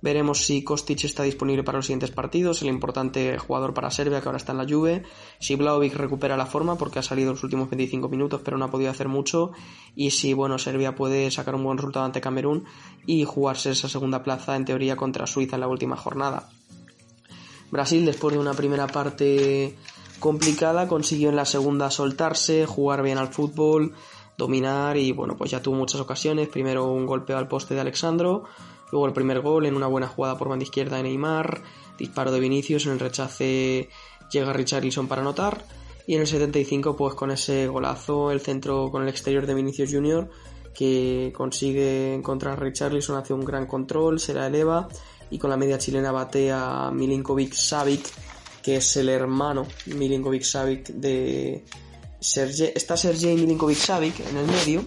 Veremos 0.03 0.45
si 0.45 0.65
Kostic 0.65 1.05
está 1.05 1.23
disponible 1.23 1.63
para 1.63 1.77
los 1.77 1.85
siguientes 1.85 2.11
partidos, 2.11 2.61
el 2.61 2.67
importante 2.67 3.37
jugador 3.37 3.73
para 3.73 3.89
Serbia 3.89 4.19
que 4.19 4.27
ahora 4.27 4.37
está 4.37 4.51
en 4.51 4.57
la 4.57 4.67
Juve, 4.67 5.03
si 5.39 5.55
Vlaovic 5.55 5.95
recupera 5.95 6.35
la 6.35 6.45
forma 6.45 6.77
porque 6.77 6.99
ha 6.99 7.01
salido 7.01 7.31
los 7.31 7.41
últimos 7.45 7.69
25 7.69 8.09
minutos 8.09 8.41
pero 8.43 8.57
no 8.57 8.65
ha 8.65 8.69
podido 8.69 8.91
hacer 8.91 9.07
mucho 9.07 9.53
y 9.95 10.11
si 10.11 10.33
bueno 10.33 10.59
Serbia 10.59 10.93
puede 10.93 11.31
sacar 11.31 11.55
un 11.55 11.63
buen 11.63 11.77
resultado 11.77 12.03
ante 12.03 12.19
Camerún 12.19 12.65
y 13.05 13.23
jugarse 13.23 13.71
esa 13.71 13.87
segunda 13.87 14.23
plaza 14.23 14.57
en 14.57 14.65
teoría 14.65 14.97
contra 14.97 15.25
Suiza 15.25 15.55
en 15.55 15.61
la 15.61 15.69
última 15.69 15.95
jornada. 15.95 16.49
Brasil 17.71 18.05
después 18.05 18.33
de 18.33 18.41
una 18.41 18.55
primera 18.55 18.87
parte 18.87 19.77
complicada 20.19 20.89
consiguió 20.89 21.29
en 21.29 21.37
la 21.37 21.45
segunda 21.45 21.89
soltarse, 21.89 22.65
jugar 22.65 23.03
bien 23.03 23.19
al 23.19 23.29
fútbol, 23.29 23.93
dominar 24.37 24.97
y 24.97 25.13
bueno 25.13 25.37
pues 25.37 25.51
ya 25.51 25.61
tuvo 25.61 25.77
muchas 25.77 26.01
ocasiones, 26.01 26.49
primero 26.49 26.91
un 26.91 27.05
golpeo 27.05 27.37
al 27.37 27.47
poste 27.47 27.73
de 27.73 27.79
Alexandro, 27.79 28.43
Luego 28.93 29.07
el 29.07 29.13
primer 29.13 29.41
gol 29.41 29.65
en 29.65 29.75
una 29.75 29.87
buena 29.87 30.07
jugada 30.07 30.37
por 30.37 30.49
banda 30.49 30.61
izquierda 30.61 30.97
de 30.97 31.03
Neymar, 31.03 31.63
disparo 31.97 32.31
de 32.31 32.39
Vinicius, 32.39 32.85
en 32.85 32.91
el 32.91 32.99
rechace 32.99 33.89
llega 34.31 34.53
Richarlison 34.53 35.07
para 35.07 35.21
anotar. 35.23 35.65
Y 36.05 36.13
en 36.13 36.21
el 36.21 36.27
75 36.27 36.95
pues 36.95 37.15
con 37.15 37.31
ese 37.31 37.65
golazo 37.65 38.29
el 38.29 38.39
centro 38.39 38.91
con 38.91 39.01
el 39.01 39.09
exterior 39.09 39.47
de 39.47 39.55
Vinicius 39.55 39.91
Junior 39.91 40.29
que 40.75 41.33
consigue 41.35 42.13
encontrar 42.13 42.53
a 42.53 42.61
Richarlison, 42.61 43.17
hace 43.17 43.33
un 43.33 43.43
gran 43.43 43.65
control, 43.65 44.19
se 44.19 44.35
la 44.35 44.45
eleva 44.45 44.87
y 45.31 45.39
con 45.39 45.49
la 45.49 45.57
media 45.57 45.79
chilena 45.79 46.11
bate 46.11 46.51
a 46.51 46.91
Milinkovic 46.93 47.53
Savic 47.53 48.05
que 48.61 48.75
es 48.75 48.95
el 48.97 49.09
hermano 49.09 49.65
Milinkovic 49.87 50.43
Savic 50.43 50.89
de 50.89 51.65
está 52.19 52.95
Sergei 52.95 53.35
Milinkovic 53.37 53.79
Savic 53.79 54.19
en 54.19 54.37
el 54.37 54.45
medio 54.45 54.85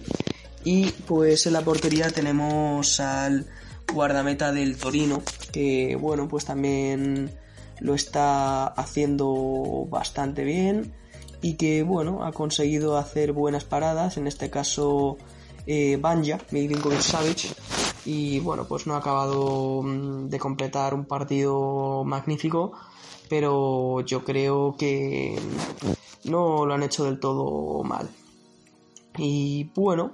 y 0.63 0.91
pues 0.91 1.45
en 1.45 1.53
la 1.53 1.61
portería 1.61 2.09
tenemos 2.09 3.01
al 3.01 3.45
guardameta 3.93 4.51
del 4.51 4.77
Torino, 4.77 5.21
que 5.51 5.95
bueno, 5.95 6.27
pues 6.27 6.45
también 6.45 7.31
lo 7.79 7.93
está 7.93 8.67
haciendo 8.67 9.87
bastante 9.89 10.43
bien 10.43 10.93
y 11.41 11.55
que 11.55 11.83
bueno, 11.83 12.25
ha 12.25 12.31
conseguido 12.31 12.97
hacer 12.97 13.31
buenas 13.31 13.63
paradas, 13.63 14.17
en 14.17 14.27
este 14.27 14.49
caso 14.49 15.17
eh, 15.65 15.97
Banja, 15.99 16.39
Milinkovic 16.51 17.01
Savic, 17.01 17.55
y 18.05 18.39
bueno, 18.39 18.65
pues 18.65 18.87
no 18.87 18.95
ha 18.95 18.99
acabado 18.99 19.81
mm, 19.83 20.29
de 20.29 20.39
completar 20.39 20.93
un 20.93 21.05
partido 21.05 22.03
magnífico, 22.05 22.71
pero 23.29 24.01
yo 24.01 24.23
creo 24.23 24.75
que 24.77 25.37
no 26.23 26.65
lo 26.65 26.73
han 26.73 26.83
hecho 26.83 27.03
del 27.03 27.19
todo 27.19 27.83
mal. 27.83 28.09
Y 29.17 29.65
bueno, 29.75 30.13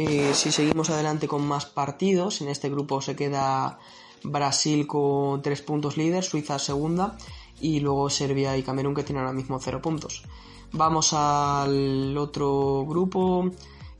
eh, 0.00 0.32
si 0.32 0.52
seguimos 0.52 0.90
adelante 0.90 1.26
con 1.26 1.44
más 1.44 1.66
partidos, 1.66 2.40
en 2.40 2.46
este 2.46 2.70
grupo 2.70 3.02
se 3.02 3.16
queda 3.16 3.80
Brasil 4.22 4.86
con 4.86 5.42
3 5.42 5.60
puntos 5.62 5.96
líder, 5.96 6.22
Suiza 6.22 6.60
segunda 6.60 7.16
y 7.60 7.80
luego 7.80 8.08
Serbia 8.08 8.56
y 8.56 8.62
Camerún 8.62 8.94
que 8.94 9.02
tienen 9.02 9.24
ahora 9.24 9.36
mismo 9.36 9.58
0 9.58 9.82
puntos. 9.82 10.22
Vamos 10.70 11.12
al 11.14 12.16
otro 12.16 12.86
grupo, 12.86 13.50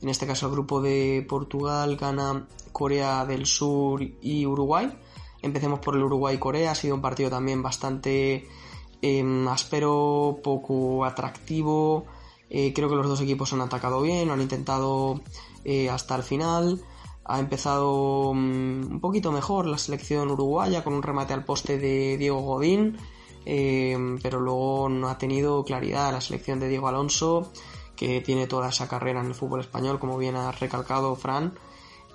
en 0.01 0.07
este 0.07 0.25
caso 0.25 0.45
el 0.45 0.53
grupo 0.53 0.79
de 0.81 1.25
Portugal, 1.27 1.97
Ghana, 1.97 2.47
Corea 2.71 3.25
del 3.25 3.45
Sur 3.45 4.01
y 4.01 4.45
Uruguay. 4.45 4.97
Empecemos 5.41 5.79
por 5.79 5.97
el 5.97 6.03
Uruguay-Corea, 6.03 6.71
ha 6.71 6.75
sido 6.75 6.95
un 6.95 7.01
partido 7.01 7.29
también 7.29 7.61
bastante 7.61 8.47
em, 9.01 9.45
áspero, 9.49 10.39
poco 10.41 11.03
atractivo. 11.03 12.05
Eh, 12.49 12.73
creo 12.73 12.89
que 12.89 12.95
los 12.95 13.07
dos 13.07 13.21
equipos 13.21 13.53
han 13.53 13.61
atacado 13.61 14.01
bien, 14.01 14.31
han 14.31 14.41
intentado 14.41 15.21
eh, 15.63 15.89
hasta 15.89 16.15
el 16.15 16.23
final. 16.23 16.81
Ha 17.25 17.39
empezado 17.39 18.33
mm, 18.33 18.91
un 18.91 18.99
poquito 19.01 19.31
mejor 19.31 19.67
la 19.67 19.77
selección 19.77 20.31
uruguaya 20.31 20.83
con 20.83 20.93
un 20.93 21.03
remate 21.03 21.33
al 21.33 21.45
poste 21.45 21.77
de 21.77 22.17
Diego 22.17 22.41
Godín, 22.41 22.97
eh, 23.45 23.97
pero 24.21 24.39
luego 24.39 24.89
no 24.89 25.09
ha 25.09 25.17
tenido 25.17 25.63
claridad 25.63 26.11
la 26.11 26.21
selección 26.21 26.59
de 26.59 26.69
Diego 26.69 26.87
Alonso, 26.87 27.51
que 27.95 28.21
tiene 28.21 28.47
toda 28.47 28.69
esa 28.69 28.87
carrera 28.87 29.19
en 29.19 29.27
el 29.27 29.35
fútbol 29.35 29.59
español, 29.59 29.99
como 29.99 30.17
bien 30.17 30.35
ha 30.35 30.51
recalcado 30.51 31.15
Fran. 31.15 31.53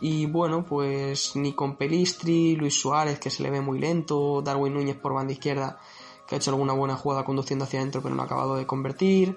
Y 0.01 0.27
bueno, 0.27 0.65
pues 0.65 1.37
ni 1.37 1.53
con 1.53 1.77
Pelistri, 1.77 2.57
Luis 2.57 2.79
Suárez, 2.79 3.21
que 3.21 3.31
se 3.31 3.43
le 3.43 3.51
ve 3.51 3.61
muy 3.61 3.79
lento, 3.79 4.43
Darwin 4.43 4.75
Núñez 4.75 4.97
por 4.97 5.15
banda 5.15 5.33
izquierda, 5.33 5.79
que 6.27 6.35
ha 6.35 6.39
hecho 6.39 6.51
alguna 6.51 6.73
buena 6.73 6.97
jugada 6.97 7.25
conduciendo 7.25 7.65
hacia 7.65 7.81
adentro, 7.81 8.03
pero 8.03 8.15
no 8.15 8.23
ha 8.23 8.25
acabado 8.25 8.57
de 8.57 8.67
convertir. 8.67 9.37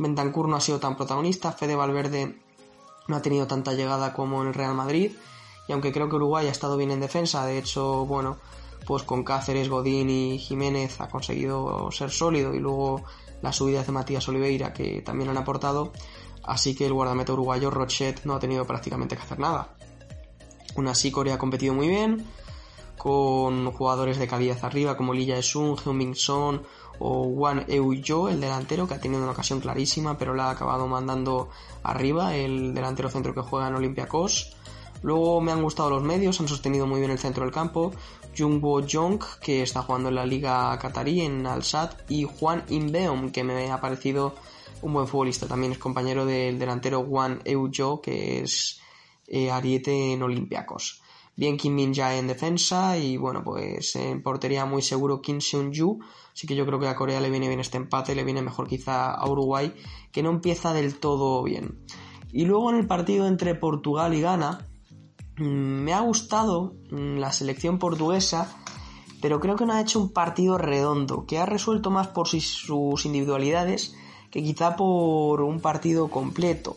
Bentancur 0.00 0.48
no 0.48 0.56
ha 0.56 0.60
sido 0.60 0.80
tan 0.80 0.96
protagonista, 0.96 1.52
Fede 1.52 1.76
Valverde 1.76 2.36
no 3.08 3.16
ha 3.16 3.22
tenido 3.22 3.46
tanta 3.46 3.74
llegada 3.74 4.12
como 4.12 4.42
en 4.42 4.48
el 4.48 4.54
Real 4.54 4.74
Madrid. 4.74 5.12
Y 5.68 5.72
aunque 5.72 5.92
creo 5.92 6.08
que 6.08 6.16
Uruguay 6.16 6.46
ha 6.46 6.50
estado 6.50 6.76
bien 6.76 6.90
en 6.90 7.00
defensa, 7.00 7.44
de 7.44 7.58
hecho, 7.58 8.06
bueno, 8.06 8.38
pues 8.86 9.02
con 9.02 9.22
Cáceres, 9.22 9.68
Godín 9.68 10.10
y 10.10 10.38
Jiménez 10.38 11.00
ha 11.00 11.08
conseguido 11.08 11.90
ser 11.92 12.10
sólido 12.10 12.54
y 12.54 12.58
luego 12.58 13.04
las 13.42 13.56
subidas 13.56 13.86
de 13.86 13.92
Matías 13.92 14.28
Oliveira 14.28 14.72
que 14.72 15.02
también 15.02 15.30
han 15.30 15.38
aportado. 15.38 15.92
Así 16.42 16.74
que 16.74 16.86
el 16.86 16.92
guardameta 16.92 17.32
uruguayo 17.32 17.70
Rochet 17.70 18.24
no 18.24 18.34
ha 18.34 18.40
tenido 18.40 18.66
prácticamente 18.66 19.16
que 19.16 19.22
hacer 19.22 19.38
nada. 19.38 19.76
Aún 20.76 20.88
así, 20.88 21.10
Corea 21.10 21.34
ha 21.34 21.38
competido 21.38 21.74
muy 21.74 21.88
bien, 21.88 22.26
con 22.96 23.70
jugadores 23.72 24.18
de 24.18 24.26
calidad 24.26 24.58
arriba 24.64 24.96
como 24.96 25.14
Lee 25.14 25.26
Jae-sung, 25.26 25.78
Heung-Min 25.78 26.14
Son 26.14 26.62
o 27.00 27.22
Wan 27.22 27.64
Eu-jo, 27.66 28.28
el 28.28 28.40
delantero, 28.40 28.86
que 28.86 28.94
ha 28.94 29.00
tenido 29.00 29.22
una 29.22 29.32
ocasión 29.32 29.58
clarísima, 29.60 30.18
pero 30.18 30.34
la 30.34 30.44
ha 30.44 30.50
acabado 30.50 30.86
mandando 30.86 31.48
arriba, 31.82 32.36
el 32.36 32.74
delantero 32.74 33.08
centro 33.08 33.34
que 33.34 33.40
juega 33.40 33.68
en 33.68 33.74
Olympiacos. 33.74 34.54
Luego 35.02 35.40
me 35.40 35.50
han 35.50 35.62
gustado 35.62 35.88
los 35.88 36.02
medios, 36.02 36.40
han 36.40 36.48
sostenido 36.48 36.86
muy 36.86 37.00
bien 37.00 37.10
el 37.10 37.18
centro 37.18 37.44
del 37.44 37.52
campo. 37.52 37.92
Jungbo 38.36 38.82
Jong, 38.86 39.18
que 39.40 39.62
está 39.62 39.82
jugando 39.82 40.10
en 40.10 40.14
la 40.14 40.26
Liga 40.26 40.78
Qatarí, 40.78 41.22
en 41.22 41.46
Al-Sad, 41.46 41.92
y 42.08 42.24
Juan 42.24 42.64
Inbeom, 42.68 43.30
que 43.32 43.44
me 43.44 43.70
ha 43.70 43.80
parecido 43.80 44.34
un 44.82 44.92
buen 44.92 45.08
futbolista. 45.08 45.46
También 45.46 45.72
es 45.72 45.78
compañero 45.78 46.26
del 46.26 46.58
delantero 46.58 47.00
Wan 47.00 47.40
Eu-jo, 47.46 48.02
que 48.02 48.42
es 48.42 48.78
eh, 49.26 49.50
ariete 49.50 50.12
en 50.12 50.22
Olympiacos. 50.22 51.00
Bien 51.36 51.56
Kim 51.56 51.74
Min 51.74 51.94
Jae 51.94 52.18
en 52.18 52.26
defensa 52.26 52.98
y 52.98 53.16
bueno, 53.16 53.42
pues 53.42 53.96
en 53.96 54.22
portería 54.22 54.66
muy 54.66 54.82
seguro 54.82 55.22
Kim 55.22 55.40
Seung 55.40 55.72
Ju. 55.74 55.98
Así 56.32 56.46
que 56.46 56.54
yo 56.54 56.66
creo 56.66 56.78
que 56.78 56.88
a 56.88 56.96
Corea 56.96 57.20
le 57.20 57.30
viene 57.30 57.48
bien 57.48 57.60
este 57.60 57.76
empate, 57.76 58.14
le 58.14 58.24
viene 58.24 58.42
mejor 58.42 58.68
quizá 58.68 59.10
a 59.12 59.28
Uruguay, 59.28 59.74
que 60.12 60.22
no 60.22 60.30
empieza 60.30 60.72
del 60.72 60.98
todo 60.98 61.42
bien. 61.42 61.78
Y 62.32 62.44
luego 62.44 62.70
en 62.70 62.76
el 62.76 62.86
partido 62.86 63.26
entre 63.26 63.54
Portugal 63.54 64.14
y 64.14 64.20
Ghana, 64.20 64.68
mm, 65.38 65.42
me 65.42 65.92
ha 65.92 66.00
gustado 66.00 66.74
mm, 66.90 67.16
la 67.16 67.32
selección 67.32 67.78
portuguesa, 67.78 68.56
pero 69.20 69.40
creo 69.40 69.56
que 69.56 69.66
no 69.66 69.72
ha 69.72 69.80
hecho 69.80 70.00
un 70.00 70.12
partido 70.12 70.58
redondo, 70.58 71.26
que 71.26 71.38
ha 71.38 71.46
resuelto 71.46 71.90
más 71.90 72.08
por 72.08 72.28
sus 72.28 73.04
individualidades 73.04 73.94
que 74.30 74.42
quizá 74.42 74.76
por 74.76 75.42
un 75.42 75.60
partido 75.60 76.08
completo. 76.08 76.76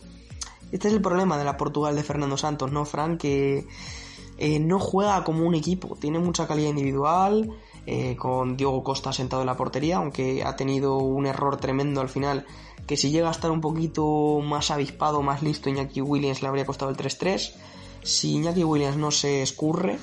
Este 0.71 0.87
es 0.87 0.93
el 0.93 1.01
problema 1.01 1.37
de 1.37 1.45
la 1.45 1.55
Portugal 1.55 1.95
de 1.95 2.03
Fernando 2.03 2.35
Santos, 2.35 2.71
¿no, 2.71 2.83
Fran? 2.85 3.17
Que 3.17 3.67
eh, 4.37 4.59
no 4.59 4.79
juega 4.79 5.23
como 5.23 5.45
un 5.45 5.55
equipo, 5.55 5.95
tiene 5.99 6.19
mucha 6.19 6.47
calidad 6.47 6.69
individual, 6.69 7.51
eh, 7.85 8.15
con 8.15 8.55
Diego 8.55 8.81
Costa 8.81 9.11
sentado 9.11 9.41
en 9.41 9.47
la 9.47 9.57
portería, 9.57 9.97
aunque 9.97 10.43
ha 10.43 10.55
tenido 10.55 10.97
un 10.97 11.25
error 11.25 11.57
tremendo 11.57 11.99
al 11.99 12.07
final, 12.07 12.45
que 12.87 12.95
si 12.95 13.11
llega 13.11 13.27
a 13.27 13.31
estar 13.31 13.51
un 13.51 13.59
poquito 13.59 14.39
más 14.41 14.71
avispado, 14.71 15.21
más 15.21 15.43
listo, 15.43 15.69
Iñaki 15.69 15.99
Williams 15.99 16.41
le 16.41 16.47
habría 16.47 16.65
costado 16.65 16.91
el 16.91 16.97
3-3. 16.97 17.53
Si 18.01 18.35
Iñaki 18.35 18.63
Williams 18.63 18.97
no 18.97 19.11
se 19.11 19.41
escurre, 19.41 19.99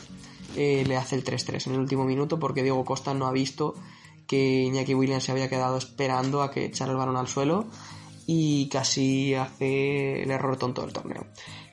eh, 0.56 0.84
le 0.86 0.96
hace 0.96 1.16
el 1.16 1.24
3-3 1.24 1.68
en 1.68 1.74
el 1.74 1.80
último 1.80 2.04
minuto, 2.04 2.38
porque 2.38 2.62
Diego 2.62 2.84
Costa 2.84 3.14
no 3.14 3.26
ha 3.26 3.32
visto 3.32 3.74
que 4.26 4.62
Iñaki 4.62 4.94
Williams 4.94 5.24
se 5.24 5.32
había 5.32 5.48
quedado 5.48 5.78
esperando 5.78 6.42
a 6.42 6.50
que 6.50 6.66
echara 6.66 6.92
el 6.92 6.98
balón 6.98 7.16
al 7.16 7.28
suelo 7.28 7.66
y 8.26 8.68
casi 8.68 9.34
hace 9.34 10.22
el 10.22 10.30
error 10.30 10.56
tonto 10.56 10.82
del 10.82 10.92
torneo. 10.92 11.26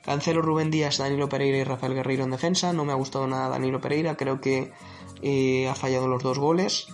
Cancelo 0.08 0.40
Rubén 0.40 0.70
Díaz, 0.70 0.96
Danilo 0.96 1.28
Pereira 1.28 1.58
y 1.58 1.64
Rafael 1.64 1.92
Guerreiro 1.92 2.24
en 2.24 2.30
defensa. 2.30 2.72
No 2.72 2.86
me 2.86 2.92
ha 2.92 2.94
gustado 2.94 3.26
nada 3.26 3.50
Danilo 3.50 3.78
Pereira, 3.78 4.16
creo 4.16 4.40
que 4.40 4.72
eh, 5.20 5.68
ha 5.68 5.74
fallado 5.74 6.08
los 6.08 6.22
dos 6.22 6.38
goles. 6.38 6.86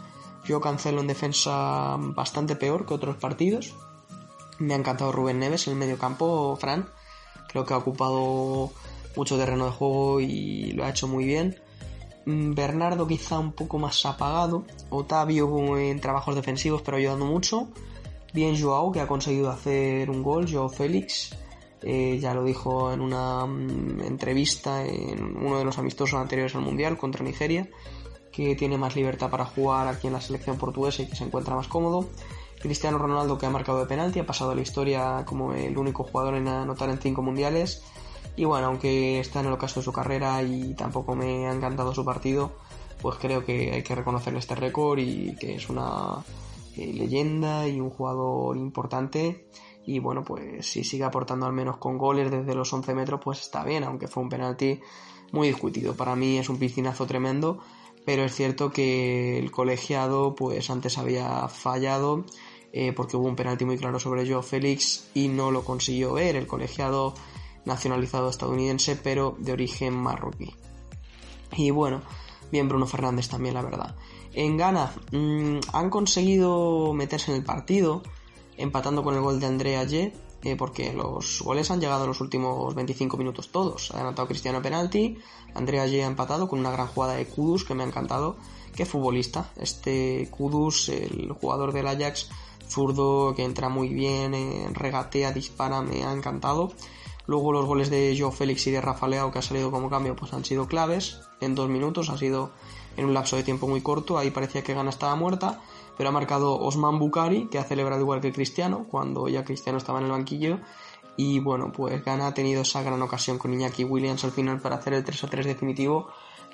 Yo 0.44 0.61
cancelo 0.61 1.00
en 1.00 1.07
defensa 1.07 1.96
bastante 1.96 2.57
peor 2.57 2.87
que 2.87 2.94
otros 2.94 3.14
partidos. 3.14 3.72
Me 4.59 4.74
ha 4.74 4.77
encantado 4.77 5.12
Rubén 5.12 5.38
Neves 5.38 5.68
en 5.68 5.74
el 5.74 5.79
medio 5.79 5.96
campo, 5.96 6.57
Fran. 6.57 6.88
Creo 7.46 7.64
que 7.64 7.72
ha 7.72 7.77
ocupado 7.77 8.72
mucho 9.14 9.38
terreno 9.38 9.66
de 9.66 9.70
juego 9.70 10.20
y 10.20 10.72
lo 10.72 10.85
ha 10.85 10.90
hecho 10.90 11.07
muy 11.07 11.24
bien. 11.24 11.62
Mm, 12.27 12.55
Bernardo 12.55 13.07
quizá 13.07 13.38
un 13.38 13.53
poco 13.53 13.79
más 13.79 14.05
apagado. 14.07 14.64
Otavio 14.90 15.79
en 15.79 16.00
trabajos 16.00 16.35
defensivos 16.35 16.83
pero 16.83 16.96
ayudando 16.96 17.27
mucho. 17.27 17.68
Bien 18.33 18.61
Joao, 18.61 18.90
que 18.90 19.00
ha 19.00 19.07
conseguido 19.07 19.50
hacer 19.50 20.11
un 20.11 20.24
gol, 20.24 20.53
Joao 20.53 20.68
Félix. 20.68 21.37
Eh, 21.87 22.18
ya 22.18 22.33
lo 22.33 22.44
dijo 22.44 22.92
en 22.92 23.03
una 23.03 23.44
mm, 23.44 24.01
entrevista 24.01 24.83
en 24.85 25.37
uno 25.37 25.59
de 25.59 25.66
los 25.66 25.77
amistosos 25.77 26.18
anteriores 26.18 26.55
al 26.55 26.62
Mundial 26.62 26.97
contra 26.97 27.23
Nigeria, 27.23 27.68
que 28.33 28.57
tiene 28.57 28.79
más 28.79 28.97
libertad 28.97 29.29
para 29.29 29.44
jugar 29.44 29.87
aquí 29.87 30.07
en 30.07 30.14
la 30.14 30.20
selección 30.23 30.57
portuguesa 30.57 31.03
y 31.03 31.09
que 31.09 31.16
se 31.16 31.25
encuentra 31.25 31.55
más 31.55 31.68
cómodo. 31.68 32.09
Cristiano 32.59 32.97
Ronaldo 32.97 33.37
que 33.37 33.44
ha 33.44 33.51
marcado 33.51 33.81
de 33.81 33.87
penalti, 33.87 34.18
ha 34.18 34.27
pasado 34.27 34.53
a 34.53 34.55
la 34.55 34.62
historia 34.62 35.25
como 35.27 35.53
el 35.53 35.77
único 35.77 36.05
jugador 36.05 36.37
en 36.37 36.49
anotar 36.49 36.88
en 36.88 36.99
cinco 36.99 37.20
mundiales. 37.20 37.83
Y 38.37 38.47
bueno, 38.47 38.68
aunque 38.68 39.20
está 39.20 39.40
en 39.40 39.47
el 39.47 39.53
ocaso 39.53 39.81
de 39.81 39.85
su 39.85 39.92
carrera 39.92 40.42
y 40.42 40.73
tampoco 40.75 41.14
me 41.14 41.47
ha 41.47 41.53
encantado 41.53 41.94
su 41.94 42.05
partido, 42.05 42.53
pues 43.03 43.18
creo 43.18 43.44
que 43.44 43.73
hay 43.73 43.83
que 43.83 43.94
reconocerle 43.94 44.38
este 44.38 44.55
récord 44.55 44.99
y 44.99 45.37
que 45.37 45.57
es 45.57 45.68
una 45.68 46.25
eh, 46.77 46.92
leyenda 46.94 47.68
y 47.68 47.79
un 47.79 47.90
jugador 47.90 48.57
importante. 48.57 49.47
Y 49.87 49.99
bueno, 49.99 50.25
pues 50.25 50.66
si 50.66 50.85
sigue 50.85 51.05
aportando 51.05 51.47
al 51.47 51.53
menos 51.53 51.77
con 51.77 51.99
goles 51.99 52.31
desde 52.31 52.55
los 52.55 52.73
11 52.73 52.94
metros, 52.94 53.20
pues 53.23 53.40
está 53.40 53.64
bien, 53.64 53.85
aunque 53.85 54.09
fue 54.09 54.23
un 54.23 54.29
penalti 54.29 54.81
muy 55.33 55.49
discutido. 55.49 55.94
Para 55.94 56.16
mí 56.16 56.38
es 56.38 56.49
un 56.49 56.59
piscinazo 56.59 57.07
tremendo, 57.07 57.59
pero 58.05 58.25
es 58.25 58.35
cierto 58.35 58.70
que 58.70 59.38
el 59.38 59.51
colegiado, 59.51 60.35
pues 60.35 60.70
antes 60.70 60.97
había 60.97 61.49
fallado, 61.49 62.25
eh, 62.73 62.92
porque 62.92 63.16
hubo 63.16 63.29
un 63.29 63.37
penalti 63.37 63.64
muy 63.64 63.79
claro 63.79 63.99
sobre 63.99 64.29
Joe 64.29 64.42
Félix 64.42 65.09
y 65.14 65.29
no 65.29 65.51
lo 65.51 65.64
consiguió 65.64 66.14
ver. 66.14 66.37
El 66.37 66.47
colegiado 66.47 67.14
nacionalizado 67.64 68.29
estadounidense, 68.29 68.97
pero 68.97 69.37
de 69.38 69.53
origen 69.53 69.94
marroquí. 69.94 70.55
Y 71.57 71.70
bueno, 71.70 72.03
bien 72.51 72.68
Bruno 72.68 72.87
Fernández 72.87 73.29
también, 73.29 73.55
la 73.55 73.62
verdad. 73.62 73.94
En 74.33 74.57
Ghana 74.57 74.92
mmm, 75.12 75.59
han 75.73 75.90
conseguido 75.90 76.92
meterse 76.92 77.31
en 77.31 77.38
el 77.38 77.44
partido, 77.44 78.03
empatando 78.57 79.03
con 79.03 79.14
el 79.14 79.21
gol 79.21 79.40
de 79.40 79.47
Andrea 79.47 79.85
Ye, 79.85 80.12
eh, 80.43 80.57
porque 80.57 80.93
los 80.93 81.43
goles 81.43 81.71
han 81.71 81.81
llegado 81.81 82.05
en 82.05 82.09
los 82.09 82.21
últimos 82.21 82.75
25 82.75 83.17
minutos 83.17 83.51
todos. 83.51 83.90
Ha 83.93 84.01
anotado 84.01 84.29
Cristiano 84.29 84.61
penalti, 84.61 85.19
Andrea 85.55 85.87
Ye 85.87 86.05
ha 86.05 86.07
empatado 86.07 86.49
con 86.49 86.59
una 86.59 86.71
gran 86.71 86.87
jugada 86.88 87.14
de 87.14 87.27
Kudus 87.27 87.64
que 87.64 87.75
me 87.75 87.83
ha 87.83 87.87
encantado. 87.87 88.37
Qué 88.75 88.85
futbolista, 88.85 89.51
este 89.57 90.29
Kudus, 90.31 90.88
el 90.88 91.33
jugador 91.33 91.73
del 91.73 91.87
Ajax, 91.87 92.29
zurdo 92.69 93.35
que 93.35 93.45
entra 93.45 93.69
muy 93.69 93.88
bien, 93.88 94.35
eh, 94.35 94.69
regatea, 94.73 95.33
dispara, 95.33 95.81
me 95.81 96.05
ha 96.05 96.12
encantado. 96.12 96.73
Luego 97.27 97.53
los 97.53 97.64
goles 97.64 97.88
de 97.88 98.14
Joe 98.19 98.33
Félix 98.33 98.67
y 98.67 98.71
de 98.71 98.81
Rafa 98.81 99.09
Leao 99.09 99.33
que 99.33 99.38
ha 99.38 99.43
salido 99.43 99.71
como 99.71 99.88
cambio 99.88 100.14
pues 100.14 100.33
han 100.35 100.45
sido 100.45 100.67
claves. 100.67 101.21
En 101.40 101.55
dos 101.55 101.69
minutos 101.69 102.11
ha 102.11 102.19
sido 102.19 102.51
en 102.97 103.07
un 103.07 103.14
lapso 103.14 103.37
de 103.37 103.43
tiempo 103.43 103.67
muy 103.67 103.81
corto. 103.81 104.19
Ahí 104.19 104.31
parecía 104.31 104.62
que 104.62 104.75
Gana 104.75 104.90
estaba 104.90 105.14
muerta. 105.17 105.62
Pero 105.96 106.09
ha 106.09 106.12
marcado 106.12 106.59
Osman 106.59 106.98
Bukari 106.98 107.48
que 107.48 107.59
ha 107.59 107.64
celebrado 107.64 108.02
igual 108.02 108.20
que 108.20 108.33
Cristiano 108.33 108.87
cuando 108.90 109.28
ya 109.28 109.44
Cristiano 109.44 109.78
estaba 109.78 109.98
en 109.98 110.07
el 110.07 110.11
banquillo. 110.11 110.59
Y 111.16 111.38
bueno, 111.38 111.72
pues 111.72 112.04
Gana 112.04 112.26
ha 112.26 112.35
tenido 112.35 112.62
esa 112.62 112.83
gran 112.83 113.00
ocasión 113.00 113.38
con 113.38 113.54
Iñaki 113.54 113.85
Williams 113.85 114.24
al 114.24 114.33
final 114.33 114.61
para 114.61 114.76
hacer 114.76 114.94
el 114.94 115.04
3 115.04 115.26
3 115.30 115.46
definitivo. 115.46 116.09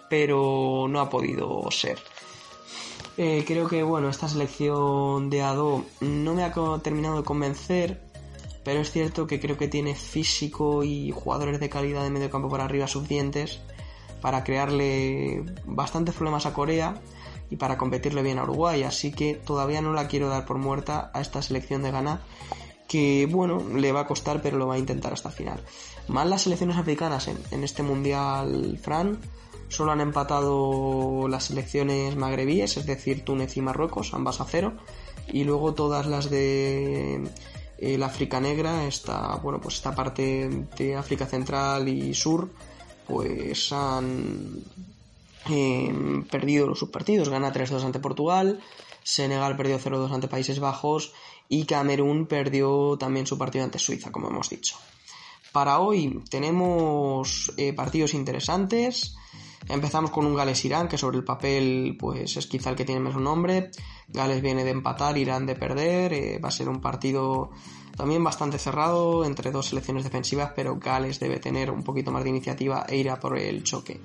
Pero 0.08 0.86
no 0.88 1.00
ha 1.00 1.08
podido 1.08 1.70
ser. 1.70 1.98
Eh, 3.16 3.44
creo 3.46 3.68
que 3.68 3.82
bueno, 3.82 4.08
esta 4.08 4.28
selección 4.28 5.30
de 5.30 5.42
Ado 5.42 5.84
no 6.00 6.34
me 6.34 6.44
ha 6.44 6.52
terminado 6.82 7.16
de 7.16 7.24
convencer 7.24 8.10
pero 8.64 8.80
es 8.80 8.90
cierto 8.90 9.26
que 9.26 9.40
creo 9.40 9.56
que 9.56 9.68
tiene 9.68 9.94
físico 9.94 10.84
y 10.84 11.10
jugadores 11.10 11.60
de 11.60 11.68
calidad 11.68 12.02
de 12.02 12.10
medio 12.10 12.30
campo 12.30 12.48
para 12.48 12.64
arriba 12.64 12.86
suficientes 12.86 13.60
para 14.20 14.44
crearle 14.44 15.44
bastantes 15.64 16.14
problemas 16.14 16.46
a 16.46 16.52
Corea 16.52 17.00
y 17.50 17.56
para 17.56 17.76
competirle 17.76 18.22
bien 18.22 18.38
a 18.38 18.44
Uruguay, 18.44 18.84
así 18.84 19.12
que 19.12 19.34
todavía 19.34 19.82
no 19.82 19.92
la 19.92 20.08
quiero 20.08 20.28
dar 20.28 20.46
por 20.46 20.58
muerta 20.58 21.10
a 21.12 21.20
esta 21.20 21.42
selección 21.42 21.82
de 21.82 21.90
Ghana 21.90 22.20
que 22.90 23.28
bueno, 23.30 23.62
le 23.76 23.92
va 23.92 24.00
a 24.00 24.06
costar 24.06 24.42
pero 24.42 24.58
lo 24.58 24.66
va 24.66 24.74
a 24.74 24.78
intentar 24.78 25.12
hasta 25.12 25.28
el 25.28 25.34
final. 25.34 25.60
Más 26.08 26.26
las 26.26 26.42
selecciones 26.42 26.76
africanas 26.76 27.28
en, 27.28 27.62
este 27.62 27.84
mundial, 27.84 28.80
Fran, 28.82 29.20
solo 29.68 29.92
han 29.92 30.00
empatado 30.00 31.28
las 31.28 31.44
selecciones 31.44 32.16
magrebíes, 32.16 32.76
es 32.76 32.86
decir, 32.86 33.24
Túnez 33.24 33.56
y 33.56 33.60
Marruecos, 33.60 34.12
ambas 34.12 34.40
a 34.40 34.44
cero, 34.44 34.72
y 35.28 35.44
luego 35.44 35.74
todas 35.74 36.06
las 36.06 36.30
de 36.30 37.28
el 37.78 38.02
África 38.02 38.40
Negra, 38.40 38.84
esta, 38.86 39.36
bueno, 39.36 39.60
pues 39.60 39.76
esta 39.76 39.94
parte 39.94 40.66
de 40.76 40.96
África 40.96 41.26
Central 41.26 41.88
y 41.88 42.12
Sur, 42.12 42.50
pues 43.06 43.72
han 43.72 44.64
eh, 45.48 45.92
perdido 46.30 46.74
sus 46.74 46.90
partidos. 46.90 47.28
Gana 47.28 47.52
3-2 47.52 47.84
ante 47.84 48.00
Portugal, 48.00 48.60
Senegal 49.02 49.56
perdió 49.56 49.78
0-2 49.78 50.12
ante 50.12 50.28
Países 50.28 50.60
Bajos 50.60 51.12
y 51.48 51.64
Camerún 51.64 52.26
perdió 52.26 52.96
también 52.98 53.26
su 53.26 53.38
partido 53.38 53.64
ante 53.64 53.78
Suiza, 53.78 54.12
como 54.12 54.28
hemos 54.28 54.50
dicho. 54.50 54.76
Para 55.52 55.80
hoy 55.80 56.22
tenemos 56.30 57.52
eh, 57.56 57.72
partidos 57.72 58.14
interesantes. 58.14 59.16
Empezamos 59.68 60.10
con 60.10 60.26
un 60.26 60.34
Gales-Irán, 60.34 60.88
que 60.88 60.98
sobre 60.98 61.18
el 61.18 61.24
papel 61.24 61.96
pues 61.98 62.36
es 62.36 62.46
quizá 62.46 62.70
el 62.70 62.76
que 62.76 62.84
tiene 62.84 63.00
mejor 63.00 63.20
nombre. 63.20 63.70
Gales 64.08 64.42
viene 64.42 64.64
de 64.64 64.70
empatar, 64.70 65.18
Irán 65.18 65.46
de 65.46 65.56
perder. 65.56 66.12
Eh, 66.12 66.38
va 66.38 66.48
a 66.48 66.52
ser 66.52 66.68
un 66.68 66.80
partido 66.80 67.50
también 67.96 68.22
bastante 68.22 68.58
cerrado 68.58 69.24
entre 69.24 69.50
dos 69.50 69.66
selecciones 69.66 70.04
defensivas, 70.04 70.52
pero 70.54 70.78
Gales 70.78 71.20
debe 71.20 71.38
tener 71.38 71.70
un 71.70 71.82
poquito 71.82 72.10
más 72.12 72.24
de 72.24 72.30
iniciativa 72.30 72.86
e 72.88 72.96
irá 72.96 73.18
por 73.18 73.36
el 73.36 73.62
choque. 73.64 74.00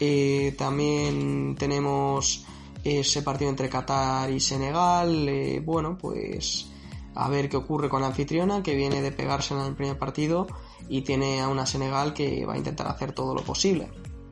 Eh, 0.00 0.54
también 0.58 1.56
tenemos 1.58 2.44
ese 2.84 3.22
partido 3.22 3.50
entre 3.50 3.68
Qatar 3.68 4.30
y 4.30 4.40
Senegal. 4.40 5.28
Eh, 5.28 5.62
bueno, 5.64 5.96
pues 5.98 6.68
a 7.14 7.28
ver 7.28 7.48
qué 7.48 7.56
ocurre 7.56 7.88
con 7.88 8.00
la 8.00 8.08
anfitriona, 8.08 8.62
que 8.62 8.74
viene 8.74 9.02
de 9.02 9.12
pegarse 9.12 9.54
en 9.54 9.60
el 9.60 9.74
primer 9.74 9.98
partido 9.98 10.46
y 10.88 11.02
tiene 11.02 11.40
a 11.40 11.48
una 11.48 11.66
Senegal 11.66 12.14
que 12.14 12.44
va 12.46 12.54
a 12.54 12.58
intentar 12.58 12.88
hacer 12.88 13.12
todo 13.12 13.34
lo 13.34 13.42
posible 13.42 13.88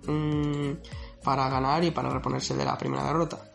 mmm, 0.06 0.72
para 1.22 1.48
ganar 1.48 1.84
y 1.84 1.90
para 1.90 2.10
reponerse 2.10 2.56
de 2.56 2.64
la 2.64 2.78
primera 2.78 3.04
derrota. 3.04 3.50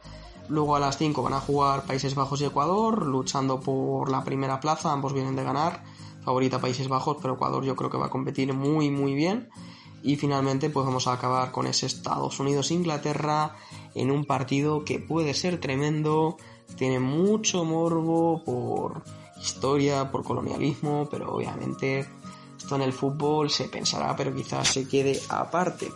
Luego 0.47 0.75
a 0.75 0.79
las 0.79 0.97
5 0.97 1.23
van 1.23 1.33
a 1.33 1.39
jugar 1.39 1.85
Países 1.85 2.13
Bajos 2.13 2.39
y 2.41 2.45
Ecuador, 2.45 3.05
luchando 3.05 3.59
por 3.59 4.11
la 4.11 4.23
primera 4.23 4.59
plaza, 4.59 4.91
ambos 4.91 5.13
vienen 5.13 5.35
de 5.35 5.43
ganar, 5.43 5.83
favorita 6.23 6.61
Países 6.61 6.87
Bajos, 6.87 7.17
pero 7.19 7.33
Ecuador 7.33 7.63
yo 7.63 7.75
creo 7.75 7.89
que 7.89 7.97
va 7.97 8.07
a 8.07 8.09
competir 8.09 8.53
muy 8.53 8.91
muy 8.91 9.15
bien. 9.15 9.49
Y 10.03 10.15
finalmente 10.17 10.69
pues 10.69 10.85
vamos 10.85 11.07
a 11.07 11.13
acabar 11.13 11.51
con 11.51 11.67
ese 11.67 11.85
Estados 11.87 12.39
Unidos-Inglaterra 12.39 13.55
en 13.95 14.11
un 14.11 14.25
partido 14.25 14.83
que 14.85 14.99
puede 14.99 15.33
ser 15.33 15.59
tremendo, 15.59 16.37
tiene 16.77 16.99
mucho 16.99 17.63
morbo 17.63 18.43
por 18.43 19.03
historia, 19.41 20.11
por 20.11 20.23
colonialismo, 20.23 21.07
pero 21.09 21.33
obviamente 21.33 22.07
esto 22.57 22.75
en 22.75 22.81
el 22.81 22.93
fútbol 22.93 23.49
se 23.49 23.65
pensará, 23.65 24.15
pero 24.15 24.33
quizás 24.33 24.67
se 24.67 24.87
quede 24.87 25.19
aparte. 25.29 25.91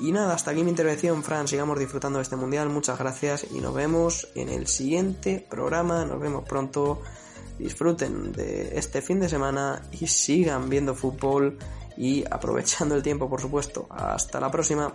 Y 0.00 0.12
nada, 0.12 0.34
hasta 0.34 0.50
aquí 0.50 0.62
mi 0.62 0.70
intervención, 0.70 1.22
Fran. 1.22 1.46
Sigamos 1.46 1.78
disfrutando 1.78 2.18
de 2.18 2.22
este 2.22 2.36
mundial. 2.36 2.70
Muchas 2.70 2.98
gracias 2.98 3.46
y 3.50 3.60
nos 3.60 3.74
vemos 3.74 4.28
en 4.34 4.48
el 4.48 4.66
siguiente 4.66 5.46
programa. 5.48 6.06
Nos 6.06 6.18
vemos 6.18 6.44
pronto. 6.48 7.02
Disfruten 7.58 8.32
de 8.32 8.78
este 8.78 9.02
fin 9.02 9.20
de 9.20 9.28
semana 9.28 9.82
y 9.92 10.06
sigan 10.06 10.70
viendo 10.70 10.94
fútbol 10.94 11.58
y 12.00 12.24
aprovechando 12.30 12.94
el 12.94 13.02
tiempo, 13.02 13.28
por 13.28 13.42
supuesto. 13.42 13.86
Hasta 13.90 14.40
la 14.40 14.50
próxima. 14.50 14.90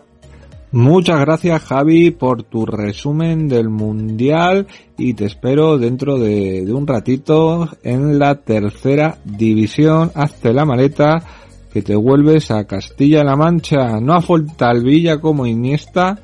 Muchas 0.72 1.20
gracias 1.20 1.62
Javi 1.62 2.10
por 2.10 2.44
tu 2.44 2.66
resumen 2.66 3.48
del 3.48 3.70
mundial 3.70 4.68
y 4.98 5.14
te 5.14 5.26
espero 5.26 5.78
dentro 5.78 6.18
de, 6.18 6.66
un 6.74 6.88
ratito 6.88 7.70
en 7.84 8.18
la 8.18 8.36
tercera 8.36 9.20
división. 9.24 10.12
Hazte 10.16 10.52
la 10.52 10.66
maleta 10.66 11.22
que 11.72 11.84
te 11.84 11.96
vuelves 11.96 12.50
a 12.50 12.66
Castilla-La 12.66 13.36
Mancha, 13.36 14.00
no 14.02 14.14
a 14.14 14.22
Fontalvilla 14.22 15.20
como 15.20 15.46
Iniesta, 15.46 16.18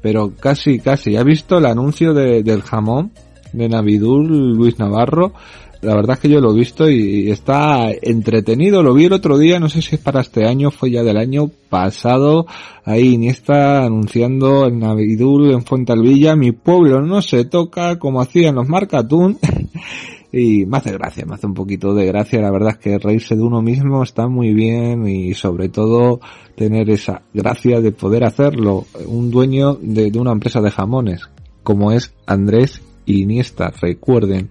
pero 0.00 0.32
casi, 0.36 0.78
casi. 0.78 1.16
¿Ha 1.16 1.24
visto 1.24 1.58
el 1.58 1.66
anuncio 1.66 2.14
de, 2.14 2.44
del 2.44 2.62
jamón 2.62 3.10
de 3.52 3.68
Navidul 3.68 4.56
Luis 4.56 4.78
Navarro? 4.78 5.32
La 5.80 5.94
verdad 5.94 6.14
es 6.16 6.20
que 6.20 6.28
yo 6.28 6.40
lo 6.40 6.52
he 6.52 6.58
visto 6.58 6.90
y 6.90 7.30
está 7.30 7.90
entretenido. 8.02 8.82
Lo 8.82 8.94
vi 8.94 9.04
el 9.04 9.12
otro 9.12 9.38
día, 9.38 9.60
no 9.60 9.68
sé 9.68 9.80
si 9.80 9.94
es 9.94 10.00
para 10.00 10.22
este 10.22 10.44
año, 10.44 10.72
fue 10.72 10.90
ya 10.90 11.04
del 11.04 11.16
año 11.16 11.50
pasado. 11.68 12.46
Ahí 12.84 13.14
Iniesta 13.14 13.84
anunciando 13.84 14.66
el 14.66 14.78
Navidul 14.78 15.52
en 15.52 15.62
Fontalvilla. 15.62 16.34
Mi 16.34 16.50
pueblo 16.50 17.00
no 17.02 17.22
se 17.22 17.44
toca 17.44 17.96
como 17.98 18.20
hacían 18.20 18.56
los 18.56 18.68
Marcatún. 18.68 19.38
y 20.32 20.66
me 20.66 20.78
hace 20.78 20.92
gracia, 20.92 21.24
me 21.24 21.36
hace 21.36 21.46
un 21.46 21.54
poquito 21.54 21.94
de 21.94 22.06
gracia. 22.06 22.40
La 22.40 22.50
verdad 22.50 22.70
es 22.70 22.78
que 22.78 22.98
reírse 22.98 23.36
de 23.36 23.42
uno 23.42 23.62
mismo 23.62 24.02
está 24.02 24.26
muy 24.26 24.52
bien 24.52 25.06
y 25.06 25.34
sobre 25.34 25.68
todo 25.68 26.18
tener 26.56 26.90
esa 26.90 27.22
gracia 27.32 27.80
de 27.80 27.92
poder 27.92 28.24
hacerlo. 28.24 28.86
Un 29.06 29.30
dueño 29.30 29.78
de, 29.80 30.10
de 30.10 30.18
una 30.18 30.32
empresa 30.32 30.60
de 30.60 30.72
jamones 30.72 31.28
como 31.62 31.92
es 31.92 32.14
Andrés 32.26 32.82
Iniesta, 33.08 33.72
recuerden. 33.80 34.48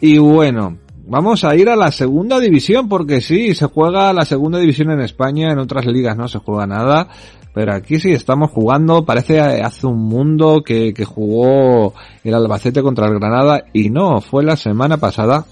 Y 0.00 0.18
bueno, 0.18 0.78
vamos 1.06 1.44
a 1.44 1.54
ir 1.54 1.68
a 1.68 1.76
la 1.76 1.90
segunda 1.90 2.40
división 2.40 2.88
porque 2.88 3.20
sí, 3.20 3.54
se 3.54 3.66
juega 3.66 4.12
la 4.12 4.24
segunda 4.24 4.58
división 4.58 4.90
en 4.90 5.00
España, 5.00 5.52
en 5.52 5.58
otras 5.58 5.86
ligas 5.86 6.16
no 6.16 6.28
se 6.28 6.38
juega 6.38 6.66
nada. 6.66 7.08
Pero 7.54 7.72
aquí 7.72 8.00
sí 8.00 8.10
estamos 8.10 8.50
jugando, 8.50 9.04
parece 9.04 9.40
hace 9.40 9.86
un 9.86 10.08
mundo 10.08 10.62
que, 10.64 10.92
jugó 11.04 11.94
el 12.24 12.34
Albacete 12.34 12.82
contra 12.82 13.06
el 13.06 13.20
Granada 13.20 13.66
y 13.72 13.90
no, 13.90 14.20
fue 14.20 14.42
la 14.42 14.56
semana 14.56 14.96
pasada, 14.96 15.46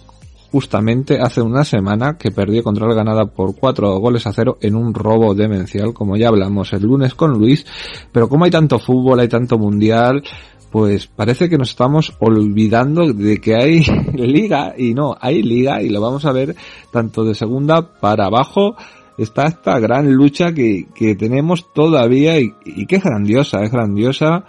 justamente 0.51 1.21
hace 1.21 1.41
una 1.41 1.65
semana 1.65 2.19
que 2.19 2.33
perdió 2.33 2.65
contra 2.65 2.87
el 2.87 2.95
Granada 2.95 3.27
por 3.27 3.55
cuatro 3.55 3.97
goles 4.01 4.27
a 4.27 4.33
cero 4.33 4.59
en 4.61 4.75
un 4.75 4.93
robo 4.93 5.33
demencial, 5.33 5.95
como 5.95 6.17
ya 6.17 6.27
hablamos 6.27 6.73
el 6.73 6.83
lunes 6.83 7.15
con 7.15 7.39
Luis, 7.39 7.65
pero 8.11 8.29
como 8.29 8.47
hay 8.47 8.51
tanto 8.51 8.81
fútbol, 8.81 9.21
hay 9.21 9.29
tanto 9.29 9.57
mundial, 9.57 10.25
pues 10.73 11.07
parece 11.07 11.51
que 11.51 11.59
nos 11.59 11.71
estamos 11.71 12.15
olvidando 12.19 13.13
de 13.13 13.41
que 13.41 13.55
hay 13.55 13.85
liga 14.15 14.75
y 14.77 14.95
no, 14.95 15.15
hay 15.21 15.43
liga 15.43 15.83
y 15.83 15.91
lo 15.91 16.01
vamos 16.01 16.25
a 16.25 16.33
ver 16.33 16.57
tanto 16.91 17.25
de 17.25 17.35
segunda 17.35 18.01
para 18.01 18.27
abajo. 18.27 18.75
Está 19.19 19.45
esta 19.45 19.79
gran 19.79 20.11
lucha 20.11 20.55
que, 20.55 20.87
que 20.95 21.15
tenemos 21.15 21.71
todavía 21.75 22.41
y, 22.41 22.55
y 22.65 22.87
que 22.87 22.97
es 22.97 23.05
grandiosa, 23.05 23.63
es 23.63 23.71
grandiosa 23.71 24.47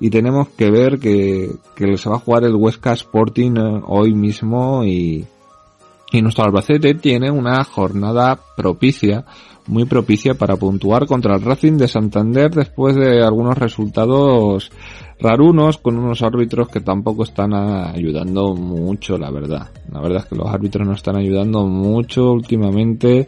y 0.00 0.10
tenemos 0.10 0.48
que 0.48 0.70
ver 0.70 0.98
que, 0.98 1.52
que 1.76 1.96
se 1.96 2.08
va 2.08 2.16
a 2.16 2.20
jugar 2.20 2.44
el 2.44 2.56
Huesca 2.56 2.92
Sporting 2.94 3.52
eh, 3.56 3.80
hoy 3.86 4.14
mismo 4.14 4.82
y, 4.84 5.24
y 6.10 6.22
nuestro 6.22 6.44
Albacete 6.44 6.94
tiene 6.94 7.30
una 7.30 7.62
jornada 7.62 8.40
propicia, 8.56 9.24
muy 9.70 9.84
propicia 9.84 10.34
para 10.34 10.56
puntuar 10.56 11.06
contra 11.06 11.36
el 11.36 11.42
Racing 11.42 11.78
de 11.78 11.88
Santander 11.88 12.50
después 12.50 12.96
de 12.96 13.22
algunos 13.22 13.56
resultados 13.56 14.70
rarunos 15.20 15.78
con 15.78 15.96
unos 15.96 16.22
árbitros 16.22 16.68
que 16.68 16.80
tampoco 16.80 17.22
están 17.22 17.54
ayudando 17.54 18.54
mucho, 18.54 19.16
la 19.16 19.30
verdad. 19.30 19.70
La 19.92 20.00
verdad 20.00 20.22
es 20.24 20.26
que 20.26 20.36
los 20.36 20.48
árbitros 20.48 20.86
no 20.86 20.94
están 20.94 21.16
ayudando 21.16 21.66
mucho 21.66 22.32
últimamente 22.32 23.26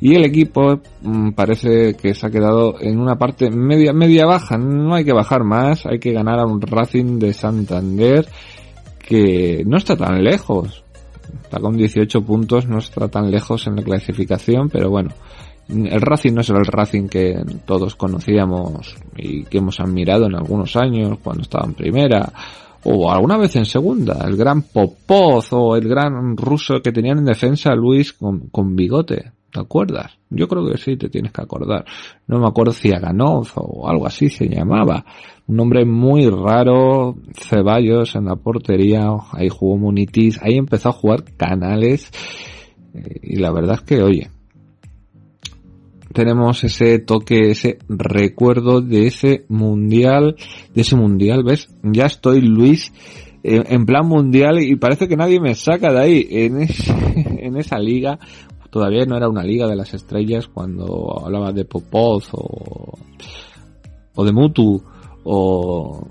y 0.00 0.14
el 0.14 0.24
equipo 0.24 0.80
mm, 1.02 1.30
parece 1.32 1.94
que 1.94 2.14
se 2.14 2.26
ha 2.26 2.30
quedado 2.30 2.80
en 2.80 3.00
una 3.00 3.16
parte 3.16 3.50
media 3.50 3.92
media 3.92 4.26
baja, 4.26 4.56
no 4.58 4.94
hay 4.94 5.04
que 5.04 5.12
bajar 5.12 5.44
más, 5.44 5.86
hay 5.86 5.98
que 5.98 6.12
ganar 6.12 6.38
a 6.38 6.46
un 6.46 6.60
Racing 6.60 7.18
de 7.18 7.32
Santander 7.32 8.26
que 8.98 9.64
no 9.66 9.76
está 9.76 9.96
tan 9.96 10.22
lejos. 10.22 10.84
Está 11.42 11.58
con 11.58 11.76
18 11.76 12.22
puntos, 12.22 12.68
no 12.68 12.78
está 12.78 13.08
tan 13.08 13.30
lejos 13.30 13.66
en 13.66 13.76
la 13.76 13.82
clasificación, 13.82 14.68
pero 14.68 14.90
bueno, 14.90 15.10
el 15.68 16.00
Racing 16.00 16.32
no 16.32 16.40
es 16.42 16.50
el 16.50 16.64
Racing 16.64 17.08
que 17.08 17.42
todos 17.64 17.96
conocíamos 17.96 18.96
y 19.16 19.44
que 19.44 19.58
hemos 19.58 19.80
admirado 19.80 20.26
en 20.26 20.34
algunos 20.34 20.76
años 20.76 21.18
cuando 21.22 21.42
estaba 21.42 21.66
en 21.66 21.74
primera 21.74 22.32
o 22.84 23.10
alguna 23.10 23.38
vez 23.38 23.56
en 23.56 23.64
segunda, 23.64 24.24
el 24.26 24.36
gran 24.36 24.62
Popov 24.62 25.42
o 25.52 25.76
el 25.76 25.88
gran 25.88 26.36
ruso 26.36 26.80
que 26.82 26.92
tenían 26.92 27.18
en 27.18 27.24
defensa 27.24 27.74
Luis 27.74 28.12
con, 28.12 28.76
bigote, 28.76 29.32
¿te 29.50 29.60
acuerdas? 29.60 30.18
Yo 30.28 30.46
creo 30.48 30.66
que 30.66 30.76
sí, 30.76 30.96
te 30.96 31.08
tienes 31.08 31.32
que 31.32 31.40
acordar. 31.40 31.86
No 32.26 32.38
me 32.38 32.46
acuerdo 32.46 32.72
si 32.72 32.92
Aganov 32.92 33.48
o 33.56 33.88
algo 33.88 34.06
así 34.06 34.28
se 34.28 34.48
llamaba. 34.48 35.04
Un 35.46 35.56
nombre 35.56 35.86
muy 35.86 36.28
raro, 36.28 37.16
Ceballos 37.38 38.14
en 38.16 38.26
la 38.26 38.36
portería, 38.36 39.08
ahí 39.32 39.48
jugó 39.48 39.78
Munitis, 39.78 40.40
ahí 40.42 40.56
empezó 40.56 40.90
a 40.90 40.92
jugar 40.92 41.24
Canales 41.36 42.10
eh, 42.94 43.20
y 43.22 43.36
la 43.36 43.50
verdad 43.50 43.76
es 43.76 43.82
que, 43.82 44.02
oye, 44.02 44.30
tenemos 46.14 46.64
ese 46.64 46.98
toque, 47.00 47.50
ese 47.50 47.78
recuerdo 47.88 48.80
de 48.80 49.06
ese 49.06 49.44
mundial, 49.48 50.36
de 50.74 50.80
ese 50.80 50.96
mundial, 50.96 51.44
¿ves? 51.44 51.68
Ya 51.82 52.06
estoy 52.06 52.40
Luis 52.40 52.92
en 53.42 53.84
plan 53.84 54.08
mundial 54.08 54.58
y 54.62 54.74
parece 54.76 55.06
que 55.06 55.18
nadie 55.18 55.38
me 55.38 55.54
saca 55.54 55.92
de 55.92 56.00
ahí 56.00 56.26
en, 56.30 56.62
en 57.38 57.56
esa 57.58 57.78
liga. 57.78 58.18
Todavía 58.70 59.04
no 59.04 59.16
era 59.16 59.28
una 59.28 59.44
liga 59.44 59.68
de 59.68 59.76
las 59.76 59.92
estrellas 59.92 60.48
cuando 60.48 61.22
hablaba 61.22 61.52
de 61.52 61.66
Popov 61.66 62.22
o 62.32 64.24
de 64.24 64.32
Mutu 64.32 64.82
o 65.24 66.06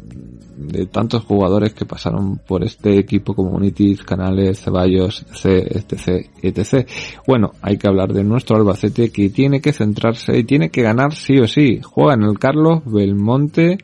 de 0.56 0.86
tantos 0.86 1.24
jugadores 1.24 1.74
que 1.74 1.86
pasaron 1.86 2.38
por 2.38 2.63
este 2.63 2.98
equipo 2.98 3.34
como 3.34 3.52
Unitis, 3.52 4.04
Canales, 4.04 4.62
Ceballos, 4.62 5.26
etc, 5.44 6.28
etc. 6.42 6.88
Bueno, 7.28 7.52
hay 7.62 7.78
que 7.78 7.88
hablar 7.88 8.13
de 8.13 8.24
nuestro 8.24 8.58
Albacete 8.58 9.12
que 9.12 9.30
tiene 9.30 9.62
que 9.62 9.74
centrarse 9.74 10.38
y 10.38 10.44
tiene 10.44 10.70
que 10.70 10.82
ganar 10.82 11.13
sí 11.13 11.39
o 11.39 11.48
sí. 11.48 11.82
Juega 11.84 12.13
en 12.13 12.24
el 12.24 12.39
Carlos 12.39 12.82
Belmonte 12.86 13.78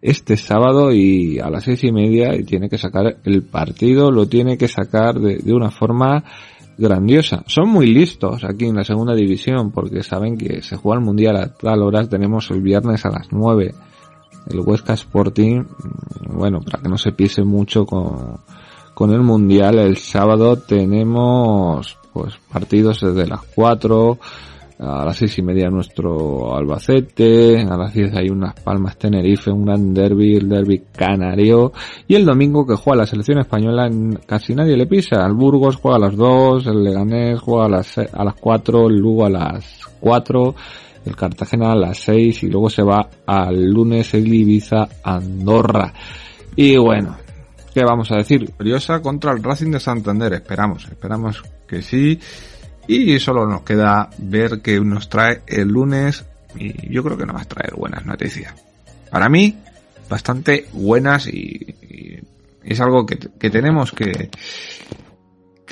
este 0.00 0.36
sábado 0.36 0.92
y 0.92 1.38
a 1.38 1.48
las 1.48 1.64
seis 1.64 1.84
y 1.84 1.92
media 1.92 2.34
y 2.34 2.42
tiene 2.42 2.68
que 2.68 2.78
sacar 2.78 3.18
el 3.24 3.42
partido, 3.42 4.10
lo 4.10 4.26
tiene 4.26 4.58
que 4.58 4.68
sacar 4.68 5.20
de, 5.20 5.38
de 5.38 5.52
una 5.52 5.70
forma 5.70 6.24
grandiosa. 6.76 7.44
Son 7.46 7.68
muy 7.68 7.86
listos 7.86 8.44
aquí 8.44 8.66
en 8.66 8.76
la 8.76 8.84
segunda 8.84 9.14
división 9.14 9.70
porque 9.70 10.02
saben 10.02 10.36
que 10.36 10.62
se 10.62 10.76
juega 10.76 10.98
el 10.98 11.04
mundial 11.04 11.36
a 11.36 11.54
tal 11.54 11.82
hora, 11.82 12.08
tenemos 12.08 12.50
el 12.50 12.62
viernes 12.62 13.04
a 13.04 13.10
las 13.10 13.28
nueve 13.30 13.74
el 14.50 14.60
Huesca 14.60 14.94
Sporting, 14.94 15.60
mm, 15.60 16.36
bueno, 16.36 16.60
para 16.60 16.82
que 16.82 16.88
no 16.88 16.98
se 16.98 17.12
pise 17.12 17.42
mucho 17.42 17.84
con, 17.84 18.38
con 18.94 19.12
el 19.12 19.22
Mundial, 19.22 19.78
el 19.78 19.96
sábado 19.96 20.56
tenemos 20.56 21.98
pues 22.12 22.34
partidos 22.50 23.00
desde 23.00 23.26
las 23.26 23.40
4, 23.54 24.18
a 24.82 25.04
las 25.04 25.16
seis 25.16 25.38
y 25.38 25.42
media 25.42 25.70
nuestro 25.70 26.56
Albacete, 26.56 27.60
a 27.60 27.76
las 27.76 27.94
10 27.94 28.16
hay 28.16 28.28
unas 28.30 28.54
Palmas 28.60 28.98
Tenerife, 28.98 29.50
un 29.50 29.64
gran 29.64 29.94
derby, 29.94 30.36
el 30.36 30.48
derby 30.48 30.82
canario, 30.92 31.72
y 32.08 32.16
el 32.16 32.24
domingo 32.24 32.66
que 32.66 32.74
juega 32.74 33.02
la 33.02 33.06
selección 33.06 33.38
española 33.38 33.88
casi 34.26 34.54
nadie 34.54 34.76
le 34.76 34.86
pisa, 34.86 35.24
el 35.24 35.34
Burgos 35.34 35.76
juega 35.76 35.98
a 35.98 36.00
las 36.00 36.16
2, 36.16 36.66
el 36.66 36.82
Leganés 36.82 37.40
juega 37.40 37.66
a 37.66 37.68
las, 37.68 37.98
a 37.98 38.24
las 38.24 38.34
4, 38.34 38.88
el 38.88 38.96
Lugo 38.96 39.24
a 39.24 39.30
las 39.30 39.80
4, 40.00 40.54
el 41.04 41.16
Cartagena 41.16 41.72
a 41.72 41.76
las 41.76 41.98
6 41.98 42.42
y 42.44 42.48
luego 42.48 42.70
se 42.70 42.82
va 42.82 43.08
al 43.26 43.70
lunes 43.70 44.14
el 44.14 44.32
Ibiza 44.32 44.88
Andorra. 45.02 45.92
Y 46.56 46.76
bueno, 46.76 47.16
¿qué 47.74 47.82
vamos 47.84 48.10
a 48.12 48.16
decir? 48.16 48.52
Briosa 48.58 49.00
contra 49.00 49.32
el 49.32 49.42
Racing 49.42 49.70
de 49.70 49.80
Santander, 49.80 50.32
esperamos, 50.34 50.86
esperamos 50.88 51.42
que 51.66 51.82
sí. 51.82 52.18
Y 52.86 53.18
solo 53.18 53.46
nos 53.46 53.62
queda 53.62 54.10
ver 54.18 54.60
qué 54.60 54.80
nos 54.80 55.08
trae 55.08 55.42
el 55.46 55.68
lunes 55.68 56.24
y 56.56 56.92
yo 56.92 57.02
creo 57.02 57.16
que 57.16 57.26
nos 57.26 57.36
va 57.36 57.42
a 57.42 57.46
traer 57.46 57.74
buenas 57.74 58.04
noticias. 58.04 58.54
Para 59.10 59.28
mí, 59.28 59.56
bastante 60.08 60.66
buenas 60.72 61.26
y, 61.26 61.76
y 61.82 62.18
es 62.64 62.80
algo 62.80 63.06
que, 63.06 63.18
que 63.18 63.50
tenemos 63.50 63.92
que, 63.92 64.30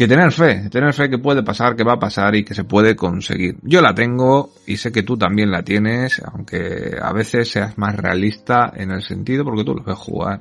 que 0.01 0.09
tener 0.09 0.33
fe, 0.33 0.71
tener 0.71 0.95
fe 0.95 1.11
que 1.11 1.19
puede 1.19 1.43
pasar, 1.43 1.77
que 1.77 1.85
va 1.85 1.93
a 1.93 1.99
pasar 1.99 2.35
y 2.35 2.43
que 2.43 2.55
se 2.55 2.65
puede 2.65 2.97
conseguir. 2.97 3.59
Yo 3.61 3.83
la 3.83 3.95
tengo 3.95 4.55
y 4.67 4.79
sé 4.79 4.91
que 4.91 5.03
tú 5.03 5.19
también 5.19 5.51
la 5.51 5.63
tienes, 5.63 6.23
aunque 6.25 6.97
a 6.99 7.13
veces 7.13 7.51
seas 7.51 7.77
más 7.77 7.97
realista 7.97 8.73
en 8.75 8.93
el 8.93 9.03
sentido 9.03 9.45
porque 9.45 9.63
tú 9.63 9.75
lo 9.75 9.85
ves 9.85 9.99
jugar 9.99 10.41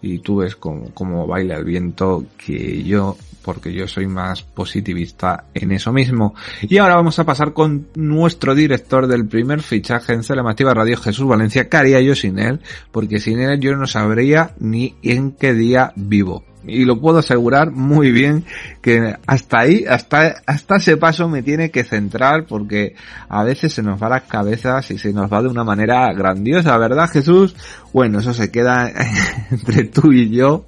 y 0.00 0.20
tú 0.20 0.36
ves 0.36 0.56
cómo, 0.56 0.94
cómo 0.94 1.26
baila 1.26 1.56
el 1.56 1.66
viento 1.66 2.24
que 2.38 2.82
yo, 2.84 3.18
porque 3.42 3.70
yo 3.70 3.86
soy 3.86 4.06
más 4.06 4.42
positivista 4.42 5.44
en 5.52 5.72
eso 5.72 5.92
mismo. 5.92 6.34
Y 6.62 6.78
ahora 6.78 6.96
vamos 6.96 7.18
a 7.18 7.24
pasar 7.24 7.52
con 7.52 7.88
nuestro 7.96 8.54
director 8.54 9.08
del 9.08 9.28
primer 9.28 9.60
fichaje 9.60 10.14
en 10.14 10.22
Celemativa 10.22 10.72
Radio, 10.72 10.96
Jesús 10.96 11.28
Valencia. 11.28 11.68
¿Qué 11.68 11.76
haría 11.76 12.00
yo 12.00 12.14
sin 12.14 12.38
él? 12.38 12.60
Porque 12.92 13.20
sin 13.20 13.40
él 13.40 13.60
yo 13.60 13.76
no 13.76 13.86
sabría 13.86 14.54
ni 14.58 14.94
en 15.02 15.32
qué 15.32 15.52
día 15.52 15.92
vivo 15.96 16.44
y 16.66 16.84
lo 16.84 17.00
puedo 17.00 17.18
asegurar 17.18 17.70
muy 17.70 18.10
bien 18.12 18.44
que 18.80 19.16
hasta 19.26 19.60
ahí, 19.60 19.84
hasta, 19.88 20.42
hasta 20.46 20.76
ese 20.76 20.96
paso 20.96 21.28
me 21.28 21.42
tiene 21.42 21.70
que 21.70 21.84
centrar 21.84 22.46
porque 22.46 22.94
a 23.28 23.44
veces 23.44 23.72
se 23.72 23.82
nos 23.82 24.02
va 24.02 24.08
las 24.08 24.22
cabezas 24.22 24.90
y 24.90 24.98
se 24.98 25.12
nos 25.12 25.32
va 25.32 25.42
de 25.42 25.48
una 25.48 25.64
manera 25.64 26.12
grandiosa, 26.12 26.76
¿verdad 26.78 27.08
Jesús? 27.08 27.54
Bueno, 27.92 28.20
eso 28.20 28.34
se 28.34 28.50
queda 28.50 28.92
entre 29.50 29.84
tú 29.84 30.12
y 30.12 30.30
yo. 30.30 30.64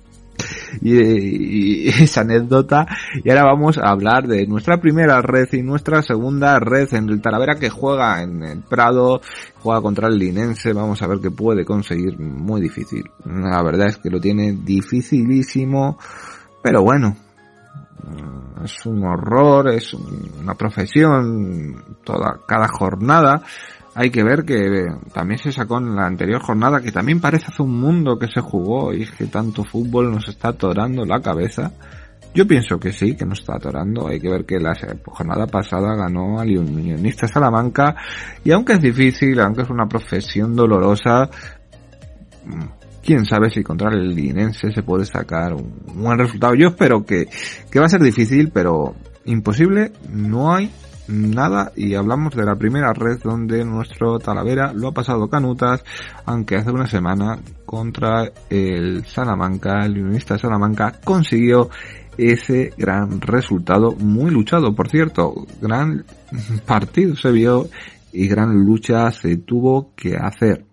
Y, 0.81 1.89
esa 2.03 2.23
anécdota. 2.23 2.87
Y 3.23 3.31
ahora 3.31 3.45
vamos 3.45 3.79
a 3.79 3.91
hablar 3.91 4.27
de 4.27 4.47
nuestra 4.47 4.81
primera 4.81 5.21
red 5.23 5.49
y 5.53 5.63
nuestra 5.63 6.03
segunda 6.03 6.59
red 6.59 6.93
en 6.95 7.09
el 7.09 7.21
Talavera 7.21 7.57
que 7.57 7.71
juega 7.71 8.23
en 8.23 8.43
el 8.43 8.63
Prado, 8.63 9.21
juega 9.61 9.81
contra 9.81 10.09
el 10.09 10.19
Linense. 10.19 10.73
Vamos 10.73 11.03
a 11.03 11.07
ver 11.07 11.19
qué 11.21 11.31
puede 11.31 11.65
conseguir. 11.65 12.19
Muy 12.19 12.61
difícil. 12.61 13.05
La 13.25 13.63
verdad 13.63 13.89
es 13.89 13.99
que 13.99 14.11
lo 14.11 14.21
tiene 14.21 14.53
dificilísimo. 14.53 15.99
Pero 16.63 16.83
bueno, 16.83 17.17
es 18.65 18.87
un 18.87 19.05
horror, 19.05 19.69
es 19.69 19.95
una 19.95 20.55
profesión 20.55 21.97
toda, 22.05 22.41
cada 22.47 22.69
jornada. 22.69 23.43
Hay 24.01 24.11
que 24.11 24.23
ver 24.23 24.45
que 24.45 24.87
también 25.13 25.41
se 25.41 25.51
sacó 25.51 25.79
en 25.79 25.97
la 25.97 26.07
anterior 26.07 26.41
jornada 26.41 26.81
que 26.81 26.93
también 26.93 27.21
parece 27.21 27.47
hace 27.49 27.65
un 27.65 27.81
mundo 27.81 28.17
que 28.17 28.29
se 28.29 28.41
jugó 28.41 28.95
y 28.95 29.03
es 29.03 29.11
que 29.11 29.27
tanto 29.27 29.65
fútbol 29.65 30.13
nos 30.13 30.29
está 30.29 30.51
atorando 30.51 31.05
la 31.05 31.21
cabeza. 31.21 31.73
Yo 32.33 32.47
pienso 32.47 32.79
que 32.79 32.93
sí, 32.93 33.17
que 33.17 33.27
nos 33.27 33.41
está 33.41 33.57
atorando. 33.57 34.07
Hay 34.07 34.21
que 34.21 34.31
ver 34.31 34.45
que 34.45 34.61
la 34.61 34.77
jornada 35.05 35.49
pasada 35.49 35.97
ganó 35.97 36.39
al 36.39 36.57
Unionista 36.57 37.27
Salamanca 37.27 37.97
y 38.45 38.53
aunque 38.53 38.75
es 38.75 38.83
difícil, 38.83 39.41
aunque 39.41 39.63
es 39.63 39.69
una 39.69 39.89
profesión 39.89 40.55
dolorosa, 40.55 41.29
quién 43.03 43.25
sabe 43.25 43.51
si 43.51 43.65
contra 43.65 43.91
el 43.91 44.15
Linense 44.15 44.71
se 44.71 44.83
puede 44.85 45.07
sacar 45.07 45.55
un 45.55 46.05
buen 46.05 46.17
resultado. 46.17 46.55
Yo 46.55 46.69
espero 46.69 47.05
que, 47.05 47.27
que 47.69 47.81
va 47.81 47.87
a 47.87 47.89
ser 47.89 48.03
difícil, 48.03 48.53
pero 48.55 48.95
imposible 49.25 49.91
no 50.09 50.55
hay 50.55 50.71
nada 51.09 51.73
y 51.75 51.95
hablamos 51.95 52.35
de 52.35 52.45
la 52.45 52.57
primera 52.57 52.93
red 52.93 53.21
donde 53.23 53.65
nuestro 53.65 54.19
Talavera 54.19 54.73
lo 54.73 54.89
ha 54.89 54.93
pasado 54.93 55.29
canutas, 55.29 55.85
aunque 56.25 56.57
hace 56.57 56.71
una 56.71 56.87
semana 56.87 57.39
contra 57.65 58.31
el 58.51 59.05
Salamanca, 59.07 59.85
el 59.85 59.99
unionista 59.99 60.39
Salamanca, 60.39 61.01
consiguió 61.03 61.71
ese 62.17 62.73
gran 62.77 63.21
resultado, 63.21 63.93
muy 63.93 64.31
luchado 64.31 64.75
por 64.75 64.89
cierto, 64.89 65.47
gran 65.61 66.05
partido 66.67 67.17
se 67.17 67.31
vio 67.31 67.69
y 68.13 68.29
gran 68.29 68.65
lucha 68.65 69.11
se 69.13 69.37
tuvo 69.39 69.93
que 69.95 70.17
hacer. 70.17 70.65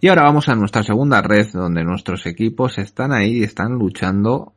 Y 0.00 0.08
ahora 0.08 0.22
vamos 0.22 0.48
a 0.48 0.54
nuestra 0.54 0.84
segunda 0.84 1.20
red 1.22 1.48
donde 1.52 1.82
nuestros 1.82 2.24
equipos 2.26 2.78
están 2.78 3.12
ahí 3.12 3.42
están 3.42 3.72
luchando 3.72 4.52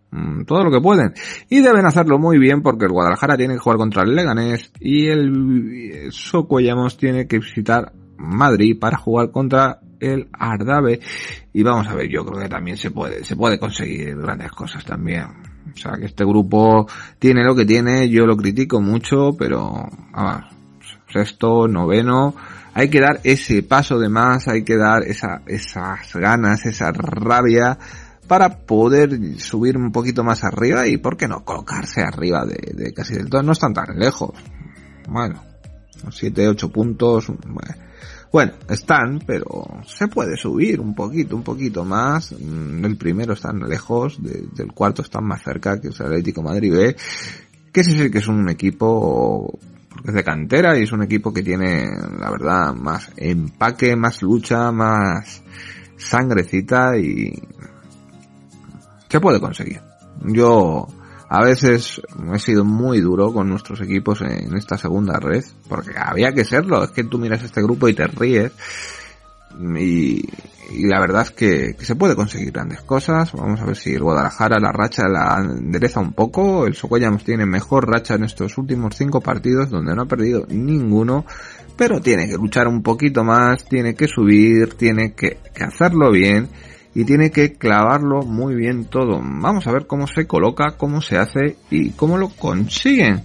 todo 0.45 0.63
lo 0.63 0.71
que 0.71 0.81
pueden. 0.81 1.13
Y 1.49 1.61
deben 1.61 1.85
hacerlo 1.85 2.19
muy 2.19 2.37
bien 2.37 2.61
porque 2.61 2.85
el 2.85 2.91
Guadalajara 2.91 3.37
tiene 3.37 3.53
que 3.53 3.59
jugar 3.59 3.77
contra 3.77 4.03
el 4.03 4.15
Leganés 4.15 4.71
y 4.79 5.07
el 5.07 6.07
Socuellamos 6.11 6.97
tiene 6.97 7.27
que 7.27 7.39
visitar 7.39 7.93
Madrid 8.17 8.77
para 8.79 8.97
jugar 8.97 9.31
contra 9.31 9.79
el 9.99 10.27
Ardave. 10.33 10.99
Y 11.53 11.63
vamos 11.63 11.87
a 11.87 11.95
ver, 11.95 12.09
yo 12.09 12.25
creo 12.25 12.41
que 12.41 12.49
también 12.49 12.77
se 12.77 12.91
puede, 12.91 13.23
se 13.23 13.35
puede 13.35 13.59
conseguir 13.59 14.17
grandes 14.17 14.51
cosas 14.51 14.83
también. 14.83 15.25
O 15.73 15.77
sea, 15.77 15.93
que 15.93 16.05
este 16.05 16.25
grupo 16.25 16.87
tiene 17.17 17.45
lo 17.45 17.55
que 17.55 17.65
tiene, 17.65 18.09
yo 18.09 18.25
lo 18.25 18.35
critico 18.35 18.81
mucho, 18.81 19.35
pero, 19.37 19.87
vamos, 20.11 20.45
sexto, 21.07 21.67
noveno, 21.67 22.35
hay 22.73 22.89
que 22.89 22.99
dar 22.99 23.21
ese 23.23 23.63
paso 23.63 23.97
de 23.99 24.09
más, 24.09 24.47
hay 24.47 24.63
que 24.63 24.75
dar 24.75 25.03
esa, 25.03 25.41
esas 25.45 26.13
ganas, 26.15 26.65
esa 26.65 26.91
rabia 26.91 27.77
para 28.31 28.59
poder 28.59 29.19
subir 29.41 29.75
un 29.75 29.91
poquito 29.91 30.23
más 30.23 30.45
arriba 30.45 30.87
y, 30.87 30.95
¿por 30.95 31.17
qué 31.17 31.27
no?, 31.27 31.43
colocarse 31.43 31.99
arriba 31.99 32.45
de, 32.45 32.93
casi 32.93 33.15
del 33.15 33.29
todo. 33.29 33.43
No 33.43 33.51
están 33.51 33.73
tan 33.73 33.99
lejos. 33.99 34.31
Bueno, 35.09 35.43
7, 36.09 36.47
8 36.47 36.71
puntos. 36.71 37.29
Bueno, 38.31 38.53
están, 38.69 39.19
pero 39.27 39.81
se 39.85 40.07
puede 40.07 40.37
subir 40.37 40.79
un 40.79 40.95
poquito, 40.95 41.35
un 41.35 41.43
poquito 41.43 41.83
más. 41.83 42.31
Mm, 42.31 42.85
el 42.85 42.95
primero 42.95 43.33
están 43.33 43.59
lejos, 43.67 44.17
del 44.23 44.71
cuarto 44.71 45.01
están 45.01 45.25
más 45.25 45.43
cerca, 45.43 45.81
que 45.81 45.89
es 45.89 45.99
el 45.99 46.05
Atlético 46.05 46.41
Madrid 46.41 46.71
B, 46.71 46.95
que 47.73 47.83
sí 47.83 48.09
que 48.09 48.19
es 48.19 48.27
un 48.29 48.47
equipo 48.49 49.59
es 50.05 50.13
de 50.13 50.23
cantera 50.23 50.79
y 50.79 50.83
es 50.83 50.93
un 50.93 51.03
equipo 51.03 51.33
que 51.33 51.43
tiene, 51.43 51.85
la 52.17 52.31
verdad, 52.31 52.73
más 52.75 53.11
empaque, 53.17 53.97
más 53.97 54.21
lucha, 54.21 54.71
más 54.71 55.43
sangrecita 55.97 56.97
y 56.97 57.33
se 59.11 59.19
puede 59.19 59.41
conseguir. 59.41 59.81
Yo 60.23 60.87
a 61.29 61.43
veces 61.43 62.01
he 62.33 62.39
sido 62.39 62.63
muy 62.63 63.01
duro 63.01 63.33
con 63.33 63.49
nuestros 63.49 63.81
equipos 63.81 64.21
en 64.21 64.55
esta 64.55 64.77
segunda 64.77 65.19
red, 65.19 65.43
porque 65.67 65.91
había 65.97 66.31
que 66.31 66.45
serlo, 66.45 66.83
es 66.83 66.91
que 66.91 67.03
tú 67.03 67.17
miras 67.17 67.43
este 67.43 67.61
grupo 67.61 67.89
y 67.89 67.93
te 67.93 68.07
ríes 68.07 68.51
y, 69.77 70.23
y 70.73 70.87
la 70.87 70.99
verdad 70.99 71.23
es 71.23 71.31
que, 71.31 71.75
se 71.79 71.95
puede 71.95 72.15
conseguir 72.15 72.51
grandes 72.51 72.81
cosas. 72.81 73.33
Vamos 73.33 73.59
a 73.59 73.65
ver 73.65 73.75
si 73.75 73.93
el 73.93 74.01
Guadalajara 74.01 74.59
la 74.59 74.71
racha 74.71 75.07
la 75.09 75.39
endereza 75.41 75.99
un 75.99 76.13
poco. 76.13 76.65
El 76.65 76.75
Socollamos 76.75 77.23
tiene 77.23 77.45
mejor 77.45 77.89
racha 77.89 78.15
en 78.15 78.23
estos 78.23 78.57
últimos 78.57 78.95
cinco 78.95 79.19
partidos 79.19 79.69
donde 79.69 79.93
no 79.93 80.03
ha 80.03 80.07
perdido 80.07 80.45
ninguno. 80.49 81.25
Pero 81.77 81.99
tiene 81.99 82.27
que 82.27 82.35
luchar 82.35 82.67
un 82.67 82.81
poquito 82.81 83.23
más, 83.23 83.65
tiene 83.65 83.95
que 83.95 84.07
subir, 84.07 84.75
tiene 84.75 85.13
que 85.13 85.37
hacerlo 85.59 86.11
bien 86.11 86.49
y 86.93 87.05
tiene 87.05 87.31
que 87.31 87.53
clavarlo 87.53 88.21
muy 88.21 88.55
bien 88.55 88.85
todo. 88.85 89.21
Vamos 89.23 89.67
a 89.67 89.71
ver 89.71 89.87
cómo 89.87 90.07
se 90.07 90.27
coloca, 90.27 90.75
cómo 90.77 91.01
se 91.01 91.17
hace 91.17 91.57
y 91.69 91.91
cómo 91.91 92.17
lo 92.17 92.29
consiguen. 92.29 93.23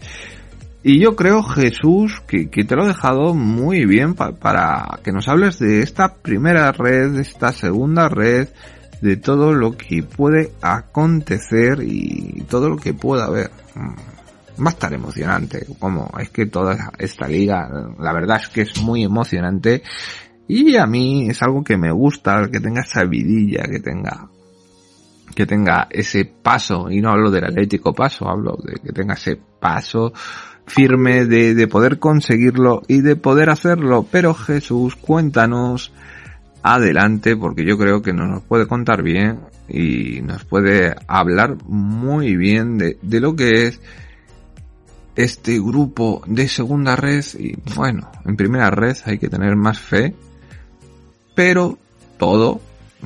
Y 0.82 1.00
yo 1.00 1.16
creo, 1.16 1.42
Jesús, 1.42 2.22
que, 2.28 2.46
te 2.46 2.76
lo 2.76 2.84
he 2.84 2.88
dejado 2.88 3.34
muy 3.34 3.86
bien 3.86 4.14
para 4.14 5.00
que 5.02 5.10
nos 5.10 5.26
hables 5.26 5.58
de 5.58 5.80
esta 5.80 6.14
primera 6.14 6.70
red, 6.70 7.10
de 7.10 7.22
esta 7.22 7.50
segunda 7.50 8.08
red, 8.08 8.48
de 9.00 9.16
todo 9.16 9.52
lo 9.52 9.76
que 9.76 10.02
puede 10.04 10.52
acontecer 10.62 11.82
y 11.82 12.44
todo 12.48 12.68
lo 12.68 12.76
que 12.76 12.94
pueda 12.94 13.24
haber. 13.24 13.50
Mm, 13.74 14.62
va 14.64 14.70
a 14.70 14.72
estar 14.72 14.92
emocionante, 14.92 15.66
como 15.78 16.10
es 16.18 16.30
que 16.30 16.46
toda 16.46 16.92
esta 16.98 17.28
liga, 17.28 17.68
la 17.98 18.12
verdad 18.12 18.40
es 18.42 18.48
que 18.48 18.62
es 18.62 18.80
muy 18.80 19.04
emocionante 19.04 19.82
y 20.48 20.76
a 20.76 20.86
mí 20.86 21.28
es 21.28 21.42
algo 21.42 21.64
que 21.64 21.76
me 21.76 21.90
gusta, 21.90 22.48
que 22.50 22.60
tenga 22.60 22.82
esa 22.82 23.04
vidilla, 23.04 23.64
que 23.64 23.80
tenga 23.80 24.28
que 25.34 25.44
tenga 25.44 25.86
ese 25.90 26.24
paso, 26.24 26.90
y 26.90 27.02
no 27.02 27.10
hablo 27.10 27.30
del 27.30 27.44
atlético 27.44 27.92
paso, 27.92 28.26
hablo 28.26 28.56
de 28.64 28.80
que 28.80 28.92
tenga 28.92 29.14
ese 29.14 29.36
paso 29.36 30.12
firme 30.66 31.26
de, 31.26 31.54
de 31.54 31.68
poder 31.68 31.98
conseguirlo 31.98 32.82
y 32.88 33.02
de 33.02 33.16
poder 33.16 33.50
hacerlo. 33.50 34.06
Pero 34.10 34.32
Jesús, 34.32 34.96
cuéntanos 34.96 35.92
adelante 36.62 37.36
porque 37.36 37.64
yo 37.64 37.78
creo 37.78 38.02
que 38.02 38.12
nos 38.12 38.42
puede 38.42 38.66
contar 38.66 39.02
bien 39.02 39.40
y 39.68 40.20
nos 40.22 40.44
puede 40.44 40.94
hablar 41.06 41.56
muy 41.66 42.36
bien 42.36 42.78
de, 42.78 42.98
de 43.02 43.20
lo 43.20 43.36
que 43.36 43.66
es 43.66 43.80
este 45.14 45.58
grupo 45.58 46.22
de 46.26 46.48
segunda 46.48 46.96
red 46.96 47.24
y 47.38 47.54
bueno, 47.74 48.10
en 48.24 48.36
primera 48.36 48.70
red 48.70 48.96
hay 49.04 49.18
que 49.18 49.28
tener 49.28 49.56
más 49.56 49.78
fe, 49.80 50.14
pero 51.36 51.78
todo 52.16 52.60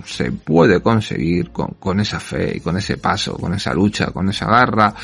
se 0.04 0.30
puede 0.30 0.80
conseguir 0.80 1.50
con, 1.50 2.00
esa 2.00 2.20
fe 2.20 2.52
y 2.56 2.60
con 2.60 2.78
ese 2.78 2.96
paso, 2.96 3.36
con 3.36 3.52
esa 3.52 3.74
lucha, 3.74 4.12
con 4.12 4.30
esa 4.30 4.46
garra, 4.46 4.94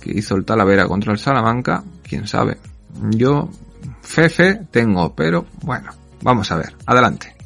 que 0.00 0.10
hizo 0.12 0.34
el 0.34 0.46
Talavera 0.46 0.88
contra 0.88 1.12
el 1.12 1.18
Salamanca, 1.18 1.84
quién 2.02 2.26
sabe. 2.26 2.56
Yo 3.10 3.50
fefe 4.00 4.62
tengo, 4.70 5.14
pero 5.14 5.44
bueno, 5.62 5.90
vamos 6.22 6.50
a 6.50 6.56
ver, 6.56 6.72
adelante. 6.86 7.36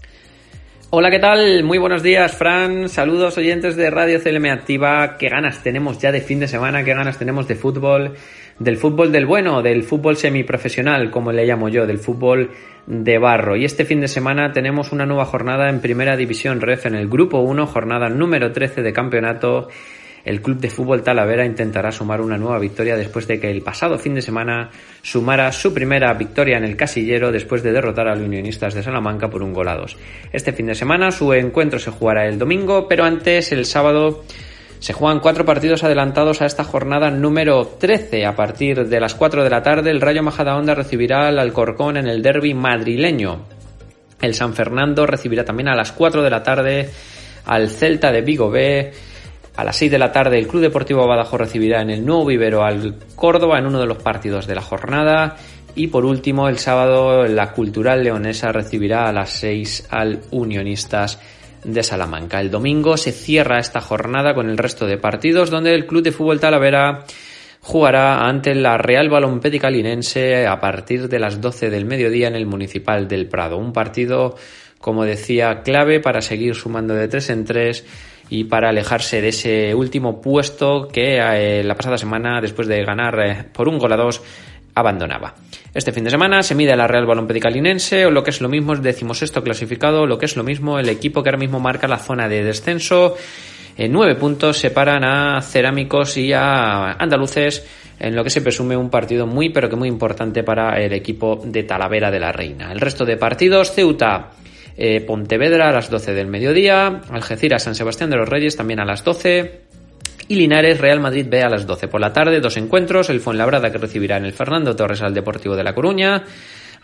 Hola, 0.90 1.11
¿qué 1.11 1.18
tal? 1.18 1.64
Muy 1.64 1.79
buenos 1.79 2.05
días, 2.05 2.37
Fran. 2.37 2.88
Saludos 2.88 3.37
oyentes 3.37 3.75
de 3.75 3.90
Radio 3.90 4.23
CLM 4.23 4.47
Activa. 4.53 5.16
Qué 5.18 5.29
ganas 5.29 5.61
tenemos 5.64 5.99
ya 5.99 6.12
de 6.12 6.20
fin 6.20 6.38
de 6.38 6.47
semana, 6.47 6.85
qué 6.85 6.94
ganas 6.94 7.18
tenemos 7.18 7.49
de 7.49 7.57
fútbol, 7.57 8.14
del 8.59 8.77
fútbol 8.77 9.12
del 9.12 9.27
bueno, 9.27 9.62
del 9.62 9.83
fútbol 9.83 10.17
semiprofesional, 10.17 11.11
como 11.11 11.33
le 11.33 11.47
llamo 11.47 11.69
yo, 11.69 11.87
del 11.87 11.99
fútbol 11.99 12.51
de 12.87 13.19
barro. 13.19 13.57
Y 13.57 13.64
este 13.64 13.85
fin 13.85 14.01
de 14.01 14.09
semana 14.09 14.53
tenemos 14.53 14.93
una 14.93 15.07
nueva 15.07 15.25
jornada 15.25 15.69
en 15.69 15.81
Primera 15.81 16.17
División 16.17 16.61
Ref 16.61 16.87
en 16.87 16.95
el 16.95 17.09
Grupo 17.09 17.38
1, 17.38 17.67
jornada 17.67 18.09
número 18.09 18.53
13 18.53 18.83
de 18.83 18.93
campeonato 18.93 19.69
el 20.25 20.40
Club 20.40 20.59
de 20.59 20.71
Fútbol 20.71 21.03
Talavera 21.03 21.45
intentará 21.45 21.93
sumar 21.93 22.21
una 22.21 22.38
nueva 22.38 22.59
victoria 22.59 22.97
después 22.97 23.27
de 23.27 23.38
que 23.38 23.50
el 23.50 23.63
pasado 23.63 23.98
fin 23.98 24.15
de 24.15 24.23
semana 24.23 24.71
sumara 25.02 25.52
su 25.52 25.75
primera 25.75 26.13
victoria 26.15 26.57
en 26.57 26.65
el 26.65 26.77
casillero 26.77 27.31
después 27.31 27.63
de 27.63 27.73
derrotar 27.73 28.09
a 28.09 28.15
los 28.15 28.25
unionistas 28.25 28.75
de 28.75 28.83
Salamanca 28.83 29.29
por 29.29 29.42
un 29.42 29.52
golados. 29.52 29.98
Este 30.33 30.52
fin 30.52 30.67
de 30.67 30.75
semana 30.75 31.11
su 31.11 31.33
encuentro 31.35 31.79
se 31.79 31.90
jugará 31.90 32.27
el 32.27 32.38
domingo, 32.38 32.88
pero 32.88 33.05
antes 33.05 33.52
el 33.52 33.67
sábado 33.67 34.25
se 34.85 34.92
juegan 34.92 35.20
cuatro 35.20 35.46
partidos 35.46 35.82
adelantados 35.82 36.42
a 36.42 36.44
esta 36.44 36.62
jornada 36.62 37.10
número 37.10 37.66
13. 37.78 38.26
A 38.26 38.37
partir 38.37 38.87
de 38.87 39.00
las 39.00 39.14
4 39.14 39.42
de 39.42 39.48
la 39.48 39.62
tarde, 39.62 39.90
el 39.90 40.02
Rayo 40.02 40.22
Majadahonda 40.22 40.74
recibirá 40.74 41.26
al 41.26 41.38
Alcorcón 41.38 41.96
en 41.96 42.06
el 42.06 42.20
derby 42.20 42.52
madrileño. 42.52 43.46
El 44.20 44.35
San 44.35 44.52
Fernando 44.52 45.06
recibirá 45.06 45.42
también 45.42 45.68
a 45.68 45.74
las 45.74 45.90
4 45.92 46.22
de 46.22 46.28
la 46.28 46.42
tarde 46.42 46.90
al 47.46 47.70
Celta 47.70 48.12
de 48.12 48.20
Vigo 48.20 48.50
B 48.50 48.92
a 49.56 49.64
las 49.64 49.74
6 49.76 49.90
de 49.90 49.98
la 49.98 50.12
tarde 50.12 50.38
el 50.38 50.48
Club 50.48 50.60
Deportivo 50.60 51.06
Badajoz 51.06 51.40
recibirá 51.40 51.80
en 51.80 51.88
el 51.88 52.04
nuevo 52.04 52.26
vivero 52.26 52.62
al 52.62 52.96
Córdoba 53.16 53.58
en 53.58 53.64
uno 53.64 53.80
de 53.80 53.87
los 53.87 54.02
partidos 54.02 54.46
de 54.46 54.54
la 54.54 54.60
jornada. 54.60 55.37
Y 55.74 55.87
por 55.87 56.04
último, 56.04 56.46
el 56.46 56.58
sábado 56.58 57.26
la 57.26 57.52
Cultural 57.52 58.04
Leonesa 58.04 58.52
recibirá 58.52 59.08
a 59.08 59.12
las 59.14 59.30
6 59.30 59.87
al 59.88 60.20
Unionistas 60.30 61.18
de 61.65 61.83
Salamanca. 61.83 62.40
El 62.40 62.50
domingo 62.50 62.96
se 62.96 63.12
cierra 63.12 63.58
esta 63.58 63.81
jornada 63.81 64.35
con 64.35 64.48
el 64.48 64.58
resto 64.58 64.87
de 64.87 64.98
partidos 64.98 65.50
donde 65.50 65.75
el 65.75 65.87
Club 65.87 66.02
de 66.02 66.12
Fútbol 66.12 66.40
Talavera 66.40 67.04
jugará 67.60 68.27
ante 68.29 68.54
la 68.54 68.77
Real 68.77 69.08
Balompédica 69.08 69.71
Linense 69.71 70.46
a 70.46 70.60
partir 70.60 71.08
de 71.08 71.19
las 71.19 71.40
12 71.40 71.71
del 71.71 71.87
mediodía 71.87 72.29
en 72.29 72.37
el 72.37 72.46
Municipal 72.46 73.08
del 73.08 73.27
Prado. 73.27 73.56
Un 73.56 73.73
partido, 73.73 74.37
como 74.79 75.04
decía, 75.04 75.62
clave 75.62 76.00
para 76.00 76.21
seguir 76.21 76.54
sumando 76.54 76.94
de 76.94 77.08
tres 77.08 77.31
en 77.31 77.44
tres 77.44 77.85
y 78.29 78.44
para 78.44 78.69
alejarse 78.69 79.21
de 79.21 79.29
ese 79.29 79.75
último 79.75 80.21
puesto 80.21 80.88
que 80.88 81.19
eh, 81.19 81.62
la 81.65 81.75
pasada 81.75 81.98
semana, 81.98 82.40
después 82.40 82.69
de 82.69 82.85
ganar 82.85 83.19
eh, 83.21 83.44
por 83.52 83.69
un 83.69 83.79
gol 83.79 83.92
a 83.92 83.96
dos, 83.96 84.23
abandonaba. 84.75 85.35
Este 85.72 85.92
fin 85.92 86.04
de 86.04 86.10
semana 86.10 86.42
se 86.42 86.54
mide 86.54 86.77
la 86.77 86.87
Real 86.87 87.06
Balompédica 87.06 87.50
Linense, 87.50 88.06
o 88.06 88.10
lo 88.10 88.22
que 88.22 88.31
es 88.31 88.40
lo 88.40 88.48
mismo, 88.48 88.75
es 88.75 88.83
decimosexto 88.83 89.42
clasificado, 89.42 90.06
lo 90.06 90.18
que 90.18 90.27
es 90.27 90.37
lo 90.37 90.44
mismo, 90.44 90.79
el 90.79 90.88
equipo 90.88 91.22
que 91.22 91.31
ahora 91.31 91.38
mismo 91.38 91.60
marca 91.60 91.88
la 91.88 91.98
zona 91.98 92.29
de 92.29 92.44
descenso. 92.44 93.16
En 93.77 93.92
nueve 93.92 94.14
puntos 94.14 94.58
separan 94.58 95.02
a 95.02 95.42
cerámicos 95.42 96.16
y 96.16 96.33
a 96.33 96.92
andaluces 96.92 97.66
en 97.98 98.14
lo 98.14 98.22
que 98.22 98.31
se 98.31 98.40
presume 98.40 98.77
un 98.77 98.90
partido 98.90 99.27
muy 99.27 99.50
pero 99.50 99.68
que 99.68 99.77
muy 99.77 99.88
importante 99.88 100.42
para 100.42 100.81
el 100.81 100.92
equipo 100.92 101.40
de 101.44 101.64
Talavera 101.64 102.10
de 102.10 102.20
la 102.20 102.33
Reina. 102.33 102.72
El 102.72 102.81
resto 102.81 103.04
de 103.04 103.16
partidos, 103.16 103.72
Ceuta, 103.72 104.31
eh, 104.77 105.00
Pontevedra 105.00 105.68
a 105.68 105.72
las 105.72 105.90
12 105.90 106.14
del 106.14 106.27
mediodía, 106.29 107.02
Algeciras, 107.10 107.64
San 107.64 107.75
Sebastián 107.75 108.10
de 108.10 108.16
los 108.16 108.29
Reyes 108.29 108.56
también 108.56 108.81
a 108.81 108.85
las 108.85 109.02
12 109.04 109.63
y 110.29 110.37
Linares, 110.37 110.81
Real 110.81 111.00
Madrid 111.00 111.27
B 111.29 111.42
a 111.42 111.48
las 111.48 111.66
12 111.66 111.88
por 111.88 112.00
la 112.00 112.12
tarde, 112.12 112.40
dos 112.40 112.56
encuentros, 112.56 113.10
el 113.10 113.20
Fuenlabrada 113.20 113.70
que 113.70 113.79
recibirá 113.79 114.16
en 114.16 114.25
el 114.25 114.33
Fernando 114.33 114.75
Torres 114.77 115.02
al 115.02 115.14
Deportivo 115.14 115.56
de 115.56 115.64
La 115.64 115.75
Coruña 115.75 116.25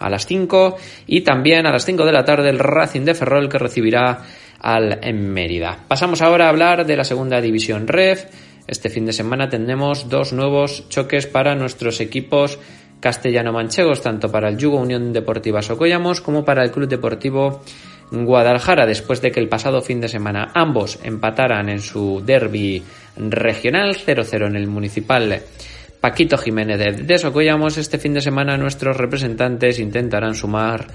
a 0.01 0.09
las 0.09 0.26
5 0.26 0.76
y 1.07 1.20
también 1.20 1.66
a 1.66 1.72
las 1.72 1.84
5 1.84 2.05
de 2.05 2.12
la 2.12 2.24
tarde 2.24 2.51
el 2.51 2.59
Racing 2.59 3.03
de 3.03 3.14
Ferrol 3.14 3.49
que 3.49 3.59
recibirá 3.59 4.22
al 4.61 4.99
Mérida. 5.14 5.78
Pasamos 5.86 6.22
ahora 6.22 6.47
a 6.47 6.49
hablar 6.49 6.86
de 6.86 6.97
la 6.97 7.05
segunda 7.05 7.41
división 7.41 7.86
REF. 7.86 8.24
Este 8.66 8.88
fin 8.88 9.07
de 9.07 9.12
semana 9.12 9.49
tendremos 9.49 10.09
dos 10.09 10.32
nuevos 10.32 10.88
choques 10.88 11.26
para 11.26 11.55
nuestros 11.55 12.01
equipos 12.01 12.59
castellano-manchegos, 13.01 14.03
tanto 14.03 14.30
para 14.30 14.49
el 14.49 14.59
Yugo 14.59 14.78
Unión 14.78 15.12
Deportiva 15.12 15.62
Socollamos 15.62 16.20
como 16.20 16.45
para 16.45 16.62
el 16.62 16.70
Club 16.70 16.88
Deportivo 16.88 17.62
Guadalajara, 18.11 18.87
después 18.87 19.21
de 19.21 19.31
que 19.31 19.41
el 19.41 19.49
pasado 19.49 19.83
fin 19.83 20.01
de 20.01 20.09
semana 20.09 20.51
ambos 20.55 20.99
empataran 21.03 21.69
en 21.69 21.81
su 21.81 22.23
derby 22.25 22.83
regional 23.17 23.97
0-0 23.97 24.47
en 24.47 24.57
el 24.57 24.67
municipal 24.67 25.43
Paquito 26.01 26.39
Jiménez 26.39 27.07
de 27.07 27.19
Socollamos, 27.19 27.77
este 27.77 27.99
fin 27.99 28.15
de 28.15 28.23
semana 28.23 28.57
nuestros 28.57 28.97
representantes 28.97 29.79
intentarán 29.79 30.35
sumar 30.35 30.87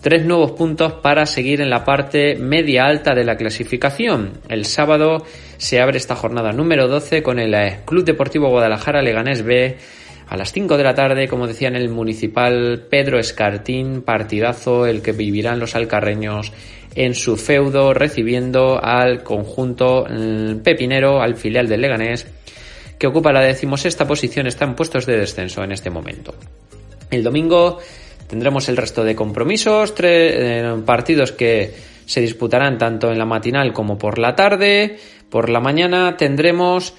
tres 0.00 0.24
nuevos 0.24 0.52
puntos 0.52 0.94
para 0.94 1.26
seguir 1.26 1.60
en 1.60 1.70
la 1.70 1.84
parte 1.84 2.36
media 2.36 2.86
alta 2.86 3.14
de 3.14 3.24
la 3.24 3.36
clasificación. 3.36 4.40
El 4.48 4.64
sábado 4.64 5.24
se 5.56 5.80
abre 5.80 5.98
esta 5.98 6.16
jornada 6.16 6.52
número 6.52 6.88
12 6.88 7.22
con 7.22 7.38
el 7.38 7.54
Club 7.84 8.04
Deportivo 8.04 8.48
Guadalajara 8.48 9.02
Leganés 9.02 9.44
B 9.44 9.76
a 10.30 10.36
las 10.36 10.52
5 10.52 10.76
de 10.76 10.84
la 10.84 10.94
tarde, 10.94 11.26
como 11.26 11.48
decía 11.48 11.66
en 11.66 11.74
el 11.74 11.88
municipal 11.88 12.86
Pedro 12.88 13.18
Escartín, 13.18 14.02
partidazo 14.02 14.86
el 14.86 15.02
que 15.02 15.10
vivirán 15.10 15.58
los 15.58 15.74
alcarreños 15.74 16.52
en 16.94 17.16
su 17.16 17.36
feudo 17.36 17.94
recibiendo 17.94 18.78
al 18.80 19.24
conjunto 19.24 20.06
mm, 20.08 20.58
pepinero, 20.58 21.20
al 21.20 21.34
filial 21.34 21.66
del 21.66 21.80
Leganés, 21.80 22.28
que 22.96 23.08
ocupa 23.08 23.32
la 23.32 23.40
decimosexta 23.40 24.06
posición, 24.06 24.46
está 24.46 24.64
en 24.66 24.76
puestos 24.76 25.04
de 25.04 25.18
descenso 25.18 25.64
en 25.64 25.72
este 25.72 25.90
momento. 25.90 26.32
El 27.10 27.24
domingo 27.24 27.80
tendremos 28.28 28.68
el 28.68 28.76
resto 28.76 29.02
de 29.02 29.16
compromisos, 29.16 29.96
tres 29.96 30.32
eh, 30.36 30.74
partidos 30.86 31.32
que 31.32 31.74
se 32.06 32.20
disputarán 32.20 32.78
tanto 32.78 33.10
en 33.10 33.18
la 33.18 33.26
matinal 33.26 33.72
como 33.72 33.98
por 33.98 34.20
la 34.20 34.36
tarde. 34.36 34.96
Por 35.28 35.48
la 35.48 35.58
mañana 35.58 36.16
tendremos 36.16 36.94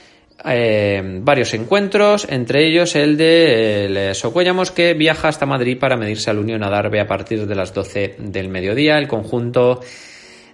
eh, 0.46 1.20
varios 1.22 1.54
encuentros, 1.54 2.26
entre 2.30 2.68
ellos 2.68 2.96
el 2.96 3.18
de 3.18 3.86
el 3.86 4.16
Socuellamos 4.16 4.72
que 4.72 4.94
viaja 4.94 5.28
hasta 5.28 5.46
Madrid 5.46 5.78
para 5.80 5.98
medirse 5.98 6.30
al 6.30 6.40
Unión 6.40 6.64
Adarve 6.64 7.00
a 7.00 7.08
partir 7.08 7.46
de 7.46 7.56
las 7.56 7.74
12 7.74 8.16
del 8.20 8.50
mediodía. 8.50 8.98
El 8.98 9.08
conjunto 9.08 9.82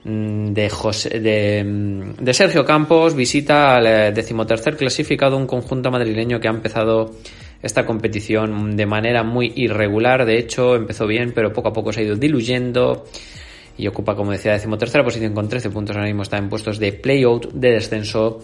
mm, 0.04 0.48
de, 0.48 0.72
de, 1.22 1.64
mm, 1.64 2.24
de, 2.24 2.34
Sergio 2.34 2.66
Campos 2.66 3.16
visita 3.16 3.76
al 3.76 3.88
eh, 3.88 4.12
decimotercer 4.12 4.76
clasificado, 4.76 5.38
un 5.38 5.48
conjunto 5.48 5.90
madrileño 5.90 6.40
que 6.40 6.48
ha 6.48 6.52
empezado 6.52 7.16
esta 7.62 7.86
competición 7.86 8.76
de 8.76 8.86
manera 8.86 9.24
muy 9.24 9.54
irregular. 9.56 10.26
De 10.26 10.38
hecho, 10.38 10.76
empezó 10.76 11.08
bien, 11.08 11.32
pero 11.34 11.54
poco 11.54 11.70
a 11.70 11.74
poco 11.74 11.94
se 11.94 12.02
ha 12.02 12.04
ido 12.04 12.16
diluyendo 12.16 13.06
y 13.78 13.88
ocupa, 13.88 14.16
como 14.16 14.32
decía, 14.32 14.54
decimotercera 14.54 15.04
posición 15.04 15.34
con 15.34 15.48
13 15.48 15.70
puntos. 15.70 15.96
Ahora 15.96 16.08
mismo 16.08 16.24
está 16.24 16.38
en 16.38 16.50
puestos 16.50 16.80
de 16.80 16.94
playout 16.94 17.52
de 17.54 17.72
descenso 17.72 18.42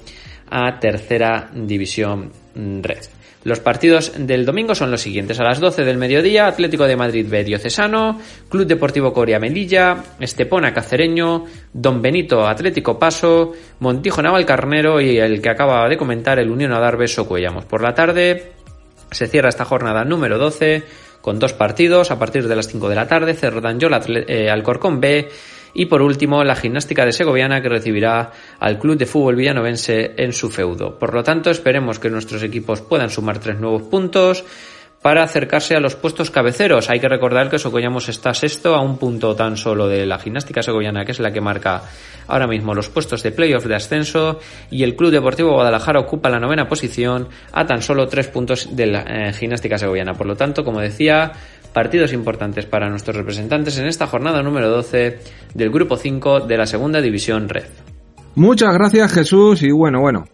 a 0.53 0.79
tercera 0.79 1.49
división 1.51 2.31
red. 2.53 2.99
Los 3.43 3.59
partidos 3.59 4.13
del 4.15 4.45
domingo 4.45 4.75
son 4.75 4.91
los 4.91 5.01
siguientes. 5.01 5.39
A 5.39 5.43
las 5.43 5.59
12 5.59 5.83
del 5.83 5.97
mediodía, 5.97 6.47
Atlético 6.47 6.85
de 6.85 6.95
Madrid 6.95 7.25
B 7.27 7.43
Diocesano, 7.43 8.21
Club 8.47 8.67
Deportivo 8.67 9.11
Coria 9.11 9.39
Melilla, 9.39 9.97
Estepona 10.19 10.73
Cacereño, 10.73 11.45
Don 11.73 12.01
Benito 12.01 12.47
Atlético 12.47 12.97
Paso, 12.99 13.51
Montijo 13.79 14.21
Navalcarnero 14.21 15.01
y 15.01 15.17
el 15.17 15.41
que 15.41 15.49
acaba 15.49 15.89
de 15.89 15.97
comentar 15.97 16.37
el 16.39 16.51
Unión 16.51 16.71
Adarve 16.71 17.07
Socuellamos. 17.07 17.65
Por 17.65 17.81
la 17.81 17.95
tarde 17.95 18.53
se 19.11 19.27
cierra 19.27 19.49
esta 19.49 19.65
jornada 19.65 20.05
número 20.05 20.37
12 20.37 20.83
con 21.19 21.39
dos 21.39 21.53
partidos 21.53 22.11
a 22.11 22.19
partir 22.19 22.47
de 22.47 22.55
las 22.55 22.67
5 22.67 22.89
de 22.89 22.95
la 22.95 23.07
tarde, 23.07 23.33
Cerdanyola 23.33 24.01
eh, 24.07 24.49
Alcorcón 24.49 24.99
B 24.99 25.29
y 25.74 25.86
por 25.88 26.01
último, 26.01 26.43
la 26.43 26.55
gimnástica 26.55 27.05
de 27.05 27.11
Segoviana 27.11 27.61
que 27.61 27.69
recibirá 27.69 28.32
al 28.59 28.80
Club 28.80 28.97
de 28.97 29.05
Fútbol 29.05 29.36
Villanovense 29.36 30.13
en 30.17 30.34
su 30.34 30.49
feudo. 30.49 30.97
Por 30.99 31.13
lo 31.13 31.24
tanto, 31.24 31.49
esperemos 31.49 31.99
que 31.99 32.09
nuestros 32.09 32.43
equipos 32.43 32.82
puedan 32.82 33.09
sumar 33.09 33.39
tres 33.39 33.59
nuevos 33.59 33.84
puntos 33.84 34.45
para 35.03 35.21
acercarse 35.21 35.76
a 35.76 35.82
los 35.82 35.95
puestos 35.95 36.32
cabeceros. 36.32 36.89
Hay 36.89 36.99
que 36.99 37.09
recordar 37.09 37.49
que 37.49 37.59
Socollamos 37.59 38.07
está 38.07 38.34
sexto 38.34 38.74
a 38.74 38.82
un 38.82 38.97
punto 38.97 39.36
tan 39.36 39.57
solo 39.57 39.88
de 39.88 40.05
la 40.05 40.17
gimnástica 40.17 40.63
segoviana, 40.63 41.03
que 41.03 41.11
es 41.11 41.19
la 41.19 41.32
que 41.34 41.41
marca 41.41 41.84
ahora 42.28 42.47
mismo 42.47 42.74
los 42.74 42.88
puestos 42.89 43.21
de 43.21 43.32
playoff 43.34 43.65
de 43.65 43.76
ascenso, 43.76 44.39
y 44.71 44.84
el 44.84 44.95
Club 44.95 45.11
Deportivo 45.11 45.51
Guadalajara 45.51 45.99
ocupa 45.99 46.30
la 46.30 46.39
novena 46.39 46.69
posición 46.69 47.28
a 47.51 47.65
tan 47.65 47.82
solo 47.82 48.07
tres 48.07 48.30
puntos 48.30 48.74
de 48.76 48.86
la 48.88 49.01
eh, 49.01 49.34
gimnástica 49.34 49.78
segoviana. 49.78 50.13
Por 50.13 50.26
lo 50.26 50.38
tanto, 50.38 50.63
como 50.63 50.80
decía, 50.80 51.34
partidos 51.74 52.13
importantes 52.13 52.65
para 52.65 52.89
nuestros 52.89 53.17
representantes 53.17 53.78
en 53.78 53.88
esta 53.88 54.07
jornada 54.07 54.41
número 54.41 54.69
12 54.69 55.19
del 55.53 55.69
Grupo 55.69 55.97
5 55.97 56.41
de 56.41 56.57
la 56.57 56.65
Segunda 56.65 57.01
División 57.01 57.49
Red. 57.49 57.65
Muchas 58.36 58.74
gracias 58.74 59.11
Jesús 59.11 59.61
y 59.63 59.71
bueno, 59.71 59.99
bueno, 60.01 60.26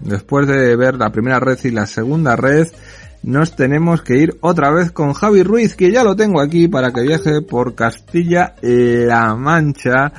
después 0.00 0.46
de 0.46 0.74
ver 0.76 0.94
la 0.94 1.10
primera 1.10 1.40
red 1.40 1.58
y 1.64 1.70
la 1.70 1.86
segunda 1.86 2.36
red, 2.36 2.68
nos 3.22 3.56
tenemos 3.56 4.02
que 4.02 4.18
ir 4.18 4.36
otra 4.40 4.70
vez 4.70 4.90
con 4.90 5.12
Javi 5.12 5.42
Ruiz, 5.42 5.74
que 5.76 5.90
ya 5.90 6.04
lo 6.04 6.16
tengo 6.16 6.40
aquí 6.40 6.68
para 6.68 6.92
que 6.92 7.02
viaje 7.02 7.42
por 7.42 7.74
Castilla-La 7.74 9.34
Mancha 9.36 10.12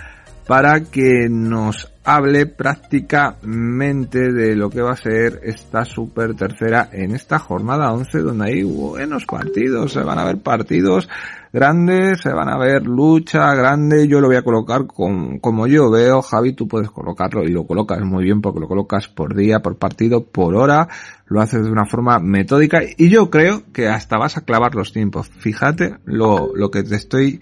para 0.47 0.81
que 0.81 1.27
nos 1.29 1.91
hable 2.05 2.45
prácticamente 2.45 4.31
de 4.31 4.55
lo 4.55 4.69
que 4.69 4.81
va 4.81 4.91
a 4.91 4.95
ser 4.95 5.41
esta 5.43 5.83
super 5.83 6.35
tercera 6.35 6.87
en 6.91 7.15
esta 7.15 7.39
jornada 7.39 7.91
11 7.91 8.19
donde 8.19 8.45
hay 8.45 8.63
buenos 8.63 9.25
partidos, 9.25 9.93
se 9.93 10.03
van 10.03 10.19
a 10.19 10.25
ver 10.25 10.37
partidos 10.37 11.09
grandes, 11.51 12.21
se 12.21 12.31
van 12.31 12.49
a 12.49 12.57
ver 12.57 12.85
lucha 12.85 13.55
grande, 13.55 14.07
yo 14.07 14.19
lo 14.19 14.27
voy 14.27 14.35
a 14.35 14.43
colocar 14.43 14.85
con, 14.85 15.39
como 15.39 15.67
yo 15.67 15.89
veo, 15.89 16.21
Javi 16.21 16.53
tú 16.53 16.67
puedes 16.67 16.91
colocarlo 16.91 17.43
y 17.43 17.47
lo 17.47 17.65
colocas 17.65 18.01
muy 18.01 18.23
bien 18.23 18.41
porque 18.41 18.59
lo 18.59 18.67
colocas 18.67 19.07
por 19.07 19.35
día, 19.35 19.61
por 19.61 19.77
partido, 19.77 20.25
por 20.25 20.55
hora, 20.55 20.87
lo 21.25 21.41
haces 21.41 21.63
de 21.63 21.71
una 21.71 21.85
forma 21.85 22.19
metódica 22.19 22.81
y 22.97 23.09
yo 23.09 23.29
creo 23.29 23.63
que 23.73 23.87
hasta 23.87 24.17
vas 24.17 24.37
a 24.37 24.41
clavar 24.41 24.75
los 24.75 24.93
tiempos. 24.93 25.29
Fíjate 25.29 25.95
lo, 26.05 26.55
lo 26.55 26.69
que 26.69 26.83
te 26.83 26.95
estoy 26.95 27.39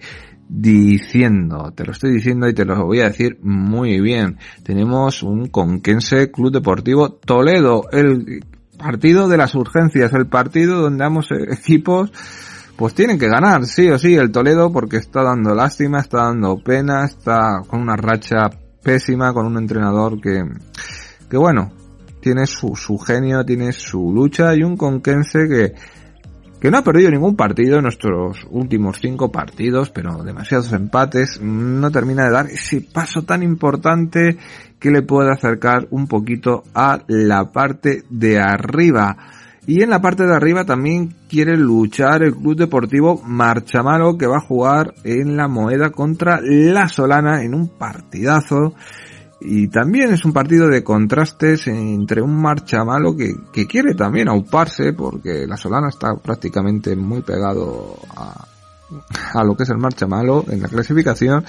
diciendo, 0.56 1.72
te 1.74 1.84
lo 1.84 1.92
estoy 1.92 2.12
diciendo 2.12 2.48
y 2.48 2.54
te 2.54 2.64
lo 2.64 2.86
voy 2.86 3.00
a 3.00 3.08
decir 3.08 3.38
muy 3.42 4.00
bien. 4.00 4.38
Tenemos 4.62 5.22
un 5.22 5.48
Conquense 5.48 6.30
Club 6.30 6.52
Deportivo 6.52 7.10
Toledo, 7.10 7.82
el 7.90 8.44
partido 8.78 9.28
de 9.28 9.36
las 9.36 9.54
urgencias, 9.54 10.12
el 10.12 10.28
partido 10.28 10.80
donde 10.80 11.04
ambos 11.04 11.28
equipos 11.50 12.12
pues 12.76 12.94
tienen 12.94 13.18
que 13.18 13.28
ganar, 13.28 13.64
sí 13.66 13.88
o 13.88 13.98
sí, 13.98 14.14
el 14.14 14.30
Toledo 14.30 14.72
porque 14.72 14.96
está 14.96 15.22
dando 15.22 15.54
lástima, 15.54 16.00
está 16.00 16.24
dando 16.24 16.56
pena, 16.58 17.04
está 17.04 17.60
con 17.66 17.80
una 17.80 17.96
racha 17.96 18.50
pésima, 18.82 19.32
con 19.32 19.46
un 19.46 19.58
entrenador 19.58 20.20
que, 20.20 20.42
que 21.28 21.36
bueno, 21.36 21.72
tiene 22.20 22.46
su, 22.46 22.74
su 22.74 22.98
genio, 22.98 23.44
tiene 23.44 23.72
su 23.72 24.12
lucha 24.12 24.54
y 24.54 24.62
un 24.62 24.76
Conquense 24.76 25.48
que, 25.48 25.74
que 26.64 26.70
no 26.70 26.78
ha 26.78 26.82
perdido 26.82 27.10
ningún 27.10 27.36
partido 27.36 27.76
en 27.76 27.82
nuestros 27.82 28.46
últimos 28.48 28.96
cinco 28.98 29.30
partidos, 29.30 29.90
pero 29.90 30.24
demasiados 30.24 30.72
empates, 30.72 31.38
no 31.42 31.90
termina 31.90 32.24
de 32.24 32.30
dar 32.30 32.46
ese 32.46 32.80
paso 32.80 33.20
tan 33.20 33.42
importante 33.42 34.38
que 34.78 34.90
le 34.90 35.02
puede 35.02 35.30
acercar 35.30 35.86
un 35.90 36.06
poquito 36.06 36.62
a 36.72 37.02
la 37.06 37.52
parte 37.52 38.04
de 38.08 38.40
arriba. 38.40 39.14
Y 39.66 39.82
en 39.82 39.90
la 39.90 40.00
parte 40.00 40.24
de 40.26 40.34
arriba 40.34 40.64
también 40.64 41.12
quiere 41.28 41.54
luchar 41.58 42.22
el 42.22 42.34
Club 42.34 42.56
Deportivo 42.56 43.20
Marchamalo 43.22 44.16
que 44.16 44.26
va 44.26 44.38
a 44.38 44.46
jugar 44.46 44.94
en 45.04 45.36
la 45.36 45.48
Moeda 45.48 45.90
contra 45.90 46.40
La 46.40 46.88
Solana 46.88 47.42
en 47.42 47.52
un 47.52 47.68
partidazo. 47.76 48.72
Y 49.40 49.68
también 49.68 50.12
es 50.12 50.24
un 50.24 50.32
partido 50.32 50.68
de 50.68 50.82
contrastes 50.82 51.66
entre 51.66 52.22
un 52.22 52.40
Marchamalo 52.40 53.16
que, 53.16 53.34
que 53.52 53.66
quiere 53.66 53.94
también 53.94 54.28
auparse 54.28 54.92
porque 54.92 55.46
La 55.46 55.56
Solana 55.56 55.88
está 55.88 56.14
prácticamente 56.16 56.96
muy 56.96 57.22
pegado 57.22 57.96
a, 58.16 58.46
a 59.34 59.44
lo 59.44 59.56
que 59.56 59.64
es 59.64 59.70
el 59.70 59.78
marcha 59.78 60.06
malo 60.06 60.44
en 60.48 60.62
la 60.62 60.68
clasificación 60.68 61.44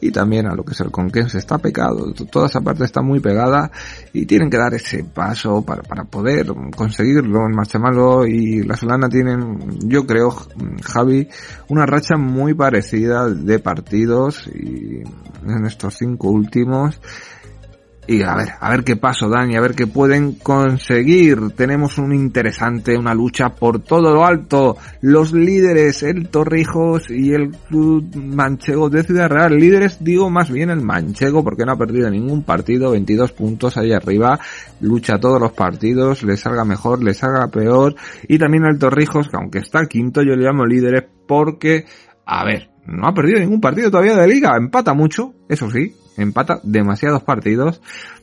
y 0.00 0.10
también 0.10 0.46
a 0.46 0.54
lo 0.54 0.64
que 0.64 0.72
es 0.72 0.80
el 0.80 0.90
Conquense. 0.90 1.38
Está 1.38 1.58
pegado, 1.58 2.12
toda 2.30 2.46
esa 2.46 2.60
parte 2.60 2.84
está 2.84 3.02
muy 3.02 3.20
pegada 3.20 3.70
y 4.12 4.26
tienen 4.26 4.50
que 4.50 4.58
dar 4.58 4.74
ese 4.74 5.04
paso 5.04 5.62
para, 5.62 5.82
para 5.82 6.04
poder 6.04 6.46
conseguirlo. 6.76 7.46
En 7.46 7.54
marcha 7.54 7.78
malo 7.78 8.26
y 8.26 8.62
la 8.62 8.76
Solana 8.76 9.08
tienen, 9.08 9.78
yo 9.88 10.06
creo, 10.06 10.34
Javi, 10.82 11.28
una 11.68 11.86
racha 11.86 12.16
muy 12.16 12.54
parecida 12.54 13.28
de 13.28 13.58
partidos 13.58 14.48
y 14.48 15.02
en 15.46 15.66
estos 15.66 15.96
cinco 15.98 16.28
últimos 16.28 17.00
y 18.08 18.22
a 18.22 18.34
ver, 18.36 18.48
a 18.60 18.70
ver 18.70 18.84
qué 18.84 18.96
paso 18.96 19.28
dan 19.28 19.50
y 19.50 19.56
a 19.56 19.60
ver 19.60 19.74
qué 19.74 19.86
pueden 19.86 20.34
conseguir. 20.34 21.50
Tenemos 21.56 21.98
un 21.98 22.14
interesante, 22.14 22.96
una 22.96 23.14
lucha 23.14 23.50
por 23.50 23.80
todo 23.80 24.14
lo 24.14 24.24
alto. 24.24 24.76
Los 25.00 25.32
líderes, 25.32 26.02
el 26.02 26.28
Torrijos 26.28 27.10
y 27.10 27.32
el 27.32 27.50
Club 27.50 28.14
Manchego 28.14 28.88
de 28.88 29.02
Ciudad 29.02 29.28
Real. 29.28 29.56
Líderes, 29.56 29.98
digo 30.02 30.30
más 30.30 30.50
bien 30.50 30.70
el 30.70 30.82
Manchego 30.82 31.42
porque 31.42 31.64
no 31.64 31.72
ha 31.72 31.76
perdido 31.76 32.08
ningún 32.10 32.44
partido, 32.44 32.92
22 32.92 33.32
puntos 33.32 33.76
ahí 33.76 33.92
arriba. 33.92 34.38
Lucha 34.80 35.18
todos 35.18 35.40
los 35.40 35.52
partidos, 35.52 36.22
le 36.22 36.36
salga 36.36 36.64
mejor, 36.64 37.02
le 37.02 37.14
salga 37.14 37.48
peor. 37.48 37.96
Y 38.28 38.38
también 38.38 38.64
el 38.64 38.78
Torrijos, 38.78 39.28
que 39.28 39.36
aunque 39.36 39.58
está 39.58 39.86
quinto, 39.86 40.22
yo 40.22 40.36
le 40.36 40.44
llamo 40.44 40.64
líderes 40.64 41.04
porque, 41.26 41.84
a 42.24 42.44
ver, 42.44 42.70
no 42.86 43.08
ha 43.08 43.14
perdido 43.14 43.40
ningún 43.40 43.60
partido 43.60 43.90
todavía 43.90 44.16
de 44.16 44.28
liga, 44.28 44.56
empata 44.56 44.94
mucho, 44.94 45.34
eso 45.48 45.68
sí, 45.70 45.92
empata 46.16 46.60
demasiados 46.62 47.22
partidos, 47.22 47.80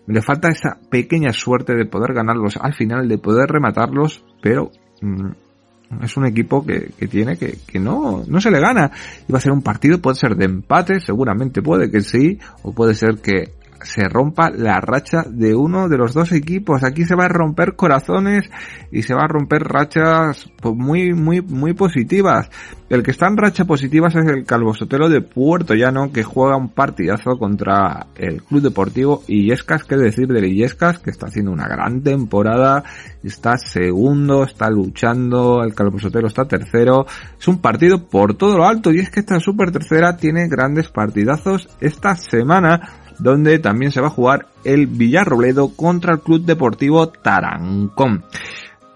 le 0.08 0.22
falta 0.22 0.50
esa 0.50 0.78
pequeña 0.90 1.32
suerte 1.32 1.76
de 1.76 1.86
poder 1.86 2.14
ganarlos 2.14 2.58
al 2.58 2.74
final, 2.74 3.08
de 3.08 3.18
poder 3.18 3.50
rematarlos, 3.50 4.24
pero 4.42 4.72
mm, 5.02 6.04
es 6.04 6.18
un 6.18 6.26
equipo 6.26 6.66
que, 6.66 6.92
que 6.98 7.08
tiene 7.08 7.38
que, 7.38 7.58
que 7.68 7.80
no, 7.80 8.24
no 8.28 8.42
se 8.42 8.52
le 8.52 8.60
gana. 8.60 8.92
Y 9.28 9.32
va 9.32 9.38
a 9.38 9.42
ser 9.42 9.52
un 9.52 9.62
partido, 9.62 10.00
puede 10.00 10.16
ser 10.16 10.36
de 10.36 10.46
empate, 10.46 11.00
seguramente 11.00 11.62
puede 11.62 11.90
que 11.90 12.02
sí, 12.02 12.40
o 12.64 12.74
puede 12.74 12.96
ser 12.96 13.18
que 13.22 13.52
se 13.84 14.08
rompa 14.10 14.50
la 14.50 14.80
racha 14.80 15.24
de 15.30 15.56
uno 15.56 15.90
de 15.90 15.98
los 15.98 16.14
dos 16.14 16.32
equipos. 16.32 16.84
Aquí 16.84 17.06
se 17.06 17.16
va 17.16 17.26
a 17.26 17.30
romper 17.30 17.76
corazones 17.76 18.50
y 18.92 19.04
se 19.04 19.14
va 19.14 19.24
a 19.24 19.28
romper 19.28 19.64
rachas 19.64 20.50
pues, 20.62 20.76
muy, 20.76 21.14
muy, 21.14 21.42
muy 21.42 21.74
positivas. 21.74 22.50
El 22.90 23.02
que 23.04 23.12
está 23.12 23.28
en 23.28 23.38
racha 23.38 23.66
positivas 23.66 24.16
es 24.16 24.26
el 24.28 24.46
Calvo 24.46 24.74
Sotelo 24.74 25.10
de 25.10 25.22
Puerto 25.22 25.74
Llano 25.74 26.12
que 26.12 26.24
juega 26.24 26.58
un 26.58 26.70
partidazo 26.70 27.38
contra 27.40 28.08
el 28.16 28.44
Club 28.44 28.62
Deportivo 28.62 29.24
Illescas, 29.28 29.84
que 29.84 29.98
decir 29.98 30.28
de 30.28 30.48
Illescas, 30.48 31.00
que 31.00 31.10
está 31.10 31.28
haciendo 31.28 31.52
una 31.52 31.68
gran 31.68 32.04
temporada, 32.04 32.84
está 33.24 33.58
segundo, 33.58 34.44
está 34.44 34.70
luchando, 34.70 35.64
el 35.64 35.74
Calvo 35.74 36.00
Sotelo 36.00 36.28
está 36.28 36.46
tercero. 36.46 37.06
Es 37.40 37.48
un 37.48 37.60
partido 37.60 38.08
por 38.08 38.36
todo 38.36 38.58
lo 38.58 38.66
alto 38.66 38.92
y 38.92 39.00
es 39.00 39.10
que 39.10 39.22
esta 39.22 39.40
super 39.40 39.72
tercera 39.72 40.16
tiene 40.18 40.48
grandes 40.48 40.90
partidazos 40.90 41.70
esta 41.80 42.16
semana 42.16 43.03
donde 43.20 43.60
también 43.60 43.92
se 43.92 44.02
va 44.02 44.08
a 44.08 44.12
jugar 44.12 44.48
el 44.64 44.88
Villarrobledo 44.88 45.70
contra 45.76 46.14
el 46.14 46.20
Club 46.22 46.46
Deportivo 46.46 47.10
Tarancón. 47.10 48.24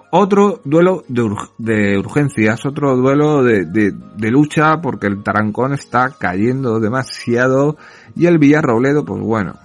Otro 0.09 0.61
duelo 0.63 1.03
de, 1.07 1.97
urgencias, 1.97 2.65
otro 2.65 2.95
duelo 2.95 3.43
de, 3.43 3.65
de, 3.65 4.32
lucha 4.32 4.80
porque 4.82 5.07
el 5.07 5.22
Tarancón 5.22 5.74
está 5.74 6.15
cayendo 6.18 6.80
demasiado 6.80 7.76
y 8.15 8.26
el 8.26 8.38
Villarrobledo, 8.38 9.03
pues 9.03 9.22
bueno, 9.22 9.55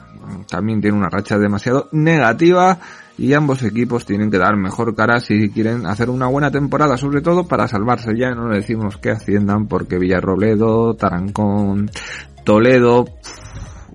también 0.51 0.81
tiene 0.81 0.99
una 0.99 1.09
racha 1.09 1.39
demasiado 1.39 1.89
negativa 1.93 2.79
y 3.19 3.35
ambos 3.35 3.63
equipos 3.63 4.05
tienen 4.05 4.31
que 4.31 4.39
dar 4.39 4.57
mejor 4.57 4.95
cara 4.95 5.21
si 5.21 5.51
quieren 5.51 5.87
hacer 5.87 6.11
una 6.11 6.27
buena 6.27 6.51
temporada, 6.51 6.97
sobre 6.97 7.21
todo 7.21 7.47
para 7.47 7.69
salvarse. 7.69 8.17
Ya 8.17 8.31
no 8.33 8.49
le 8.49 8.57
decimos 8.57 8.97
que 8.97 9.11
asciendan 9.11 9.69
porque 9.69 9.99
Villarrobledo, 9.99 10.95
Tarancón, 10.95 11.91
Toledo, 12.45 13.07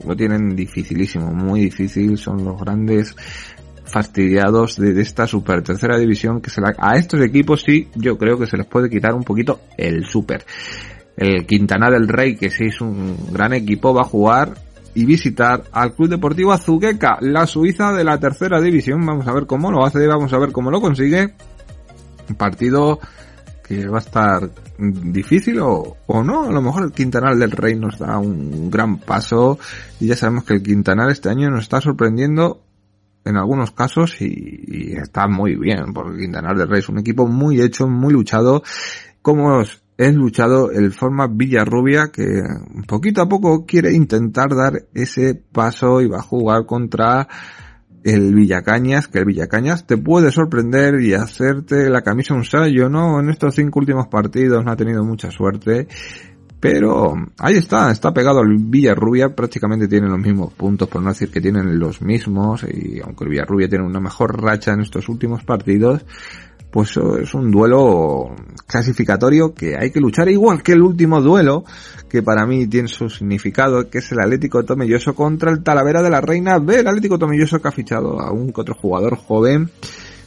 lo 0.06 0.16
tienen 0.16 0.56
dificilísimo, 0.56 1.32
muy 1.32 1.62
difícil, 1.62 2.18
son 2.18 2.44
los 2.44 2.60
grandes 2.60 3.16
fastidiados 3.86 4.76
de, 4.76 5.02
esta 5.02 5.26
super 5.28 5.62
tercera 5.64 5.98
división 5.98 6.42
que 6.42 6.50
se 6.50 6.62
a 6.78 6.98
estos 6.98 7.22
equipos 7.22 7.62
sí 7.62 7.88
yo 7.96 8.18
creo 8.18 8.38
que 8.38 8.46
se 8.46 8.58
les 8.58 8.66
puede 8.66 8.90
quitar 8.90 9.14
un 9.14 9.24
poquito 9.24 9.62
el 9.78 10.06
super. 10.06 10.46
El 11.16 11.48
Quintana 11.48 11.90
del 11.90 12.08
Rey, 12.08 12.36
que 12.36 12.52
sí 12.52 12.66
es 12.66 12.80
un 12.80 13.16
gran 13.32 13.54
equipo, 13.54 13.94
va 13.94 14.02
a 14.02 14.06
jugar 14.06 14.54
y 14.94 15.06
visitar 15.06 15.64
al 15.72 15.94
Club 15.96 16.10
Deportivo 16.10 16.52
Azuqueca, 16.52 17.18
la 17.22 17.48
Suiza 17.48 17.92
de 17.92 18.04
la 18.04 18.20
tercera 18.20 18.62
división. 18.62 19.04
Vamos 19.04 19.28
a 19.28 19.34
ver 19.34 19.48
cómo 19.48 19.72
lo 19.72 19.84
hace, 19.84 20.06
vamos 20.06 20.32
a 20.34 20.38
ver 20.38 20.52
cómo 20.52 20.70
lo 20.70 20.80
consigue. 20.80 21.34
Partido 22.38 23.00
que 23.68 23.88
va 23.88 23.98
a 23.98 24.02
estar 24.02 24.50
difícil 24.78 25.60
o, 25.60 25.98
o 26.08 26.24
no. 26.24 26.46
A 26.46 26.52
lo 26.52 26.62
mejor 26.62 26.84
el 26.84 26.92
Quintanal 26.92 27.38
del 27.40 27.52
Rey 27.52 27.76
nos 27.76 28.00
da 28.00 28.18
un 28.18 28.70
gran 28.70 28.98
paso 28.98 29.60
y 30.00 30.08
ya 30.08 30.16
sabemos 30.16 30.44
que 30.44 30.54
el 30.54 30.64
Quintanal 30.64 31.12
este 31.12 31.30
año 31.30 31.50
nos 31.50 31.64
está 31.64 31.82
sorprendiendo 31.82 32.62
en 33.28 33.36
algunos 33.36 33.72
casos 33.72 34.22
y, 34.22 34.94
está 34.94 35.28
muy 35.28 35.56
bien 35.56 35.94
porque 35.94 36.16
el 36.16 36.22
Quintanal 36.22 36.58
del 36.58 36.70
Rey 36.70 36.80
es 36.80 36.90
un 36.90 37.00
equipo 37.00 37.28
muy 37.28 37.62
hecho, 37.62 37.88
muy 37.88 38.14
luchado. 38.14 38.64
Como 39.22 39.62
es 39.62 40.16
luchado 40.16 40.72
el 40.72 40.94
forma 40.94 41.28
Villarrubia 41.28 42.12
que 42.14 42.44
poquito 42.88 43.22
a 43.22 43.28
poco 43.28 43.66
quiere 43.66 43.94
intentar 43.94 44.56
dar 44.56 44.84
ese 44.94 45.36
paso 45.36 46.02
y 46.02 46.08
va 46.08 46.20
a 46.20 46.22
jugar 46.22 46.66
contra 46.66 47.28
el 48.14 48.34
Villacañas, 48.34 49.08
que 49.08 49.20
el 49.20 49.26
Villacañas 49.26 49.86
te 49.86 49.98
puede 49.98 50.32
sorprender 50.32 51.02
y 51.02 51.14
hacerte 51.14 51.90
la 51.90 52.02
camisa 52.02 52.34
un 52.34 52.46
sello, 52.46 52.90
¿no? 52.90 53.20
En 53.20 53.30
estos 53.30 53.56
cinco 53.56 53.80
últimos 53.80 54.08
partidos 54.08 54.64
no 54.64 54.72
ha 54.72 54.76
tenido 54.76 55.04
mucha 55.04 55.30
suerte. 55.32 55.88
Pero 56.60 57.14
ahí 57.38 57.56
está, 57.56 57.92
está 57.92 58.12
pegado 58.14 58.40
al 58.40 58.58
Villarrubia, 58.58 59.36
prácticamente 59.36 59.88
tienen 59.88 60.10
los 60.10 60.20
mismos 60.20 60.54
puntos, 60.54 60.90
por 60.90 61.04
no 61.04 61.10
decir 61.10 61.30
que 61.30 61.40
tienen 61.40 61.78
los 61.78 62.02
mismos, 62.02 62.64
y 62.64 63.00
aunque 63.00 63.26
el 63.26 63.30
Villarrubia 63.30 63.70
tiene 63.70 63.86
una 63.86 64.00
mejor 64.00 64.42
racha 64.42 64.74
en 64.74 64.82
estos 64.82 65.08
últimos 65.08 65.44
partidos, 65.44 66.04
pues 66.72 66.98
es 67.22 67.34
un 67.34 67.50
duelo 67.50 68.36
clasificatorio 68.66 69.54
que 69.54 69.78
hay 69.78 69.92
que 69.92 70.00
luchar 70.00 70.30
igual 70.30 70.62
que 70.62 70.74
el 70.74 70.82
último 70.82 71.22
duelo, 71.22 71.64
que 72.10 72.22
para 72.22 72.46
mí 72.46 72.68
tiene 72.68 72.88
su 72.88 73.10
significado, 73.10 73.90
que 73.90 74.00
es 74.00 74.12
el 74.12 74.20
Atlético 74.20 74.64
Tomelloso 74.64 75.16
contra 75.16 75.52
el 75.52 75.64
Talavera 75.64 76.02
de 76.02 76.10
la 76.10 76.22
Reina 76.22 76.60
B, 76.60 76.80
el 76.80 76.88
Atlético 76.88 77.18
Tomelloso 77.18 77.60
que 77.62 77.68
ha 77.68 77.72
fichado 77.72 78.20
a 78.20 78.32
un 78.32 78.52
otro 78.56 78.76
jugador 78.76 79.16
joven. 79.16 79.70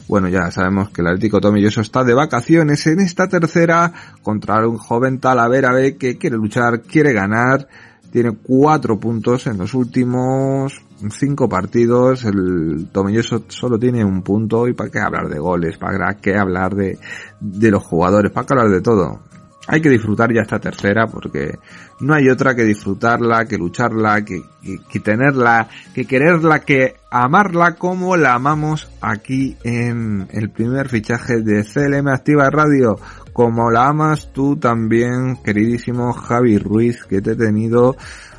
Bueno, 0.07 0.27
ya 0.27 0.51
sabemos 0.51 0.89
que 0.89 1.01
el 1.01 1.07
Atlético 1.07 1.39
Tomelloso 1.39 1.81
está 1.81 2.03
de 2.03 2.13
vacaciones 2.13 2.85
en 2.87 2.99
esta 2.99 3.29
tercera 3.29 3.93
contra 4.21 4.67
un 4.67 4.77
joven 4.77 5.19
Talavera 5.19 5.73
B 5.73 5.95
que 5.95 6.17
quiere 6.17 6.35
luchar, 6.35 6.81
quiere 6.81 7.13
ganar, 7.13 7.67
tiene 8.11 8.31
cuatro 8.31 8.99
puntos 8.99 9.47
en 9.47 9.57
los 9.57 9.73
últimos 9.73 10.83
cinco 11.09 11.49
partidos, 11.49 12.25
el 12.25 12.89
Tomelloso 12.91 13.43
solo 13.47 13.79
tiene 13.79 14.05
un 14.05 14.21
punto 14.21 14.67
y 14.67 14.73
para 14.73 14.89
qué 14.89 14.99
hablar 14.99 15.29
de 15.29 15.39
goles, 15.39 15.77
para 15.77 16.15
qué 16.15 16.35
hablar 16.35 16.75
de, 16.75 16.99
de 17.39 17.71
los 17.71 17.83
jugadores, 17.83 18.31
para 18.31 18.45
qué 18.45 18.53
hablar 18.53 18.69
de 18.69 18.81
todo. 18.81 19.19
Hay 19.67 19.79
que 19.79 19.89
disfrutar 19.89 20.33
ya 20.33 20.41
esta 20.41 20.59
tercera 20.59 21.07
porque 21.07 21.53
no 21.99 22.15
hay 22.15 22.29
otra 22.29 22.55
que 22.55 22.63
disfrutarla, 22.63 23.45
que 23.45 23.57
lucharla, 23.57 24.25
que, 24.25 24.41
que, 24.89 24.99
tenerla, 24.99 25.69
que 25.93 26.05
quererla, 26.05 26.59
que 26.59 26.95
amarla 27.11 27.75
como 27.75 28.17
la 28.17 28.33
amamos 28.33 28.89
aquí 29.01 29.55
en 29.63 30.27
el 30.31 30.49
primer 30.49 30.89
fichaje 30.89 31.41
de 31.41 31.63
CLM 31.63 32.07
Activa 32.07 32.49
Radio. 32.49 32.97
Como 33.33 33.69
la 33.69 33.87
amas 33.87 34.33
tú 34.33 34.57
también, 34.57 35.37
queridísimo 35.43 36.11
Javi 36.11 36.57
Ruiz, 36.57 37.05
que 37.05 37.21
te 37.21 37.31
he 37.31 37.35
tenido 37.35 37.95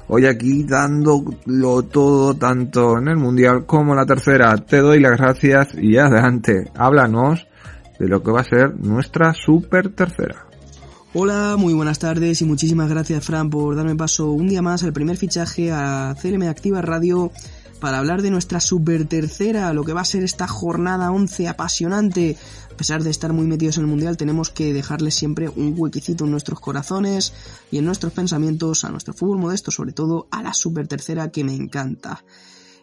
hoy 0.09 0.27
aquí 0.27 0.65
dándolo 0.65 1.83
todo 1.85 2.35
tanto 2.35 2.99
en 2.99 3.09
el 3.09 3.17
mundial 3.17 3.67
como 3.67 3.93
en 3.93 3.99
la 3.99 4.07
tercera. 4.07 4.57
Te 4.57 4.79
doy 4.79 5.01
las 5.01 5.19
gracias 5.19 5.75
y 5.75 5.97
adelante, 5.97 6.71
háblanos 6.77 7.47
de 7.99 8.09
lo 8.09 8.23
que 8.23 8.31
va 8.31 8.41
a 8.41 8.45
ser 8.45 8.75
nuestra 8.79 9.33
super 9.35 9.89
tercera. 9.91 10.47
Hola, 11.15 11.57
muy 11.59 11.75
buenas 11.75 11.99
tardes 11.99 12.41
y 12.41 12.47
muchísimas 12.47 12.89
gracias 12.89 13.25
Fran 13.25 13.51
por 13.51 13.77
darme 13.77 13.95
paso 13.97 14.31
un 14.31 14.49
día 14.49 14.63
más 14.63 14.83
al 14.83 14.95
primer 14.95 15.19
fichaje 15.19 15.71
a 15.71 16.15
CLM 16.21 16.49
Activa 16.49 16.81
Radio 16.81 17.31
para 17.83 17.99
hablar 17.99 18.23
de 18.23 18.31
nuestra 18.31 18.61
super 18.61 19.07
tercera, 19.07 19.73
lo 19.73 19.83
que 19.83 19.93
va 19.93 20.03
a 20.03 20.05
ser 20.05 20.23
esta 20.23 20.47
jornada 20.47 21.11
11 21.11 21.49
apasionante 21.49 22.37
a 22.73 22.77
pesar 22.77 23.03
de 23.03 23.11
estar 23.11 23.33
muy 23.33 23.45
metidos 23.49 23.77
en 23.77 23.83
el 23.83 23.91
mundial, 23.91 24.17
tenemos 24.17 24.51
que 24.51 24.73
dejarle 24.73 25.11
siempre 25.11 25.49
un 25.49 25.75
huequecito 25.77 26.25
en 26.25 26.31
nuestros 26.31 26.61
corazones 26.61 27.35
y 27.73 27.79
en 27.79 27.85
nuestros 27.85 28.13
pensamientos 28.13 28.85
a 28.85 28.91
nuestro 28.91 29.15
fútbol 29.15 29.39
modesto, 29.39 29.73
sobre 29.73 29.93
todo 29.93 30.29
a 30.31 30.45
la 30.45 30.55
super 30.55 30.87
tercera 30.87 31.33
que 31.33 31.43
me 31.43 31.57
encanta. 31.57 32.25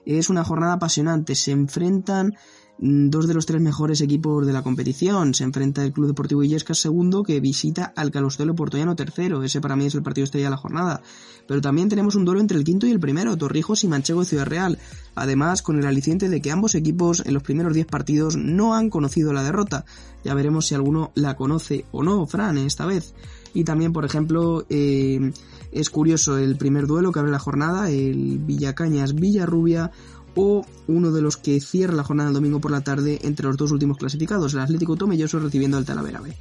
Es 0.05 0.29
una 0.29 0.43
jornada 0.43 0.73
apasionante, 0.73 1.33
se 1.33 1.51
enfrentan 1.51 2.35
dos 2.81 3.27
de 3.27 3.33
los 3.33 3.45
tres 3.45 3.61
mejores 3.61 4.01
equipos 4.01 4.45
de 4.45 4.53
la 4.53 4.63
competición. 4.63 5.33
Se 5.33 5.43
enfrenta 5.43 5.83
el 5.83 5.91
Club 5.91 6.07
Deportivo 6.07 6.43
Illescas 6.43 6.79
segundo 6.79 7.23
que 7.23 7.39
visita 7.39 7.93
al 7.95 8.11
Calostelo 8.11 8.55
Portollano 8.55 8.95
tercero. 8.95 9.43
Ese 9.43 9.61
para 9.61 9.75
mí 9.75 9.85
es 9.85 9.95
el 9.95 10.03
partido 10.03 10.23
estrella 10.25 10.47
de 10.47 10.51
la 10.51 10.57
jornada. 10.57 11.01
Pero 11.47 11.61
también 11.61 11.89
tenemos 11.89 12.15
un 12.15 12.25
duelo 12.25 12.39
entre 12.39 12.57
el 12.57 12.63
quinto 12.63 12.87
y 12.87 12.91
el 12.91 12.99
primero, 12.99 13.37
Torrijos 13.37 13.83
y 13.83 13.87
Manchego 13.87 14.21
de 14.21 14.27
Ciudad 14.27 14.45
Real. 14.45 14.77
Además, 15.15 15.61
con 15.61 15.79
el 15.79 15.85
aliciente 15.85 16.29
de 16.29 16.41
que 16.41 16.51
ambos 16.51 16.75
equipos 16.75 17.23
en 17.25 17.33
los 17.33 17.43
primeros 17.43 17.73
10 17.73 17.87
partidos 17.87 18.37
no 18.37 18.75
han 18.75 18.89
conocido 18.89 19.33
la 19.33 19.43
derrota. 19.43 19.85
Ya 20.23 20.33
veremos 20.33 20.67
si 20.67 20.75
alguno 20.75 21.11
la 21.15 21.35
conoce 21.35 21.85
o 21.91 22.03
no, 22.03 22.25
Fran, 22.27 22.57
esta 22.57 22.85
vez. 22.85 23.13
Y 23.53 23.63
también, 23.63 23.93
por 23.93 24.05
ejemplo, 24.05 24.65
eh, 24.69 25.31
es 25.71 25.89
curioso 25.89 26.37
el 26.37 26.55
primer 26.55 26.87
duelo 26.87 27.11
que 27.11 27.19
abre 27.19 27.31
la 27.31 27.39
jornada, 27.39 27.89
el 27.89 28.39
Villacañas 28.39 29.15
Villarrubia 29.15 29.91
o 30.35 30.65
uno 30.87 31.11
de 31.11 31.21
los 31.21 31.37
que 31.37 31.59
cierra 31.59 31.93
la 31.93 32.03
jornada 32.03 32.29
el 32.29 32.35
domingo 32.35 32.59
por 32.59 32.71
la 32.71 32.81
tarde 32.81 33.19
entre 33.23 33.47
los 33.47 33.57
dos 33.57 33.71
últimos 33.71 33.97
clasificados, 33.97 34.53
el 34.53 34.59
Atlético 34.59 34.95
Tomelloso 34.95 35.39
recibiendo 35.39 35.77
al 35.77 35.85
Talavera 35.85 36.21
B. 36.21 36.35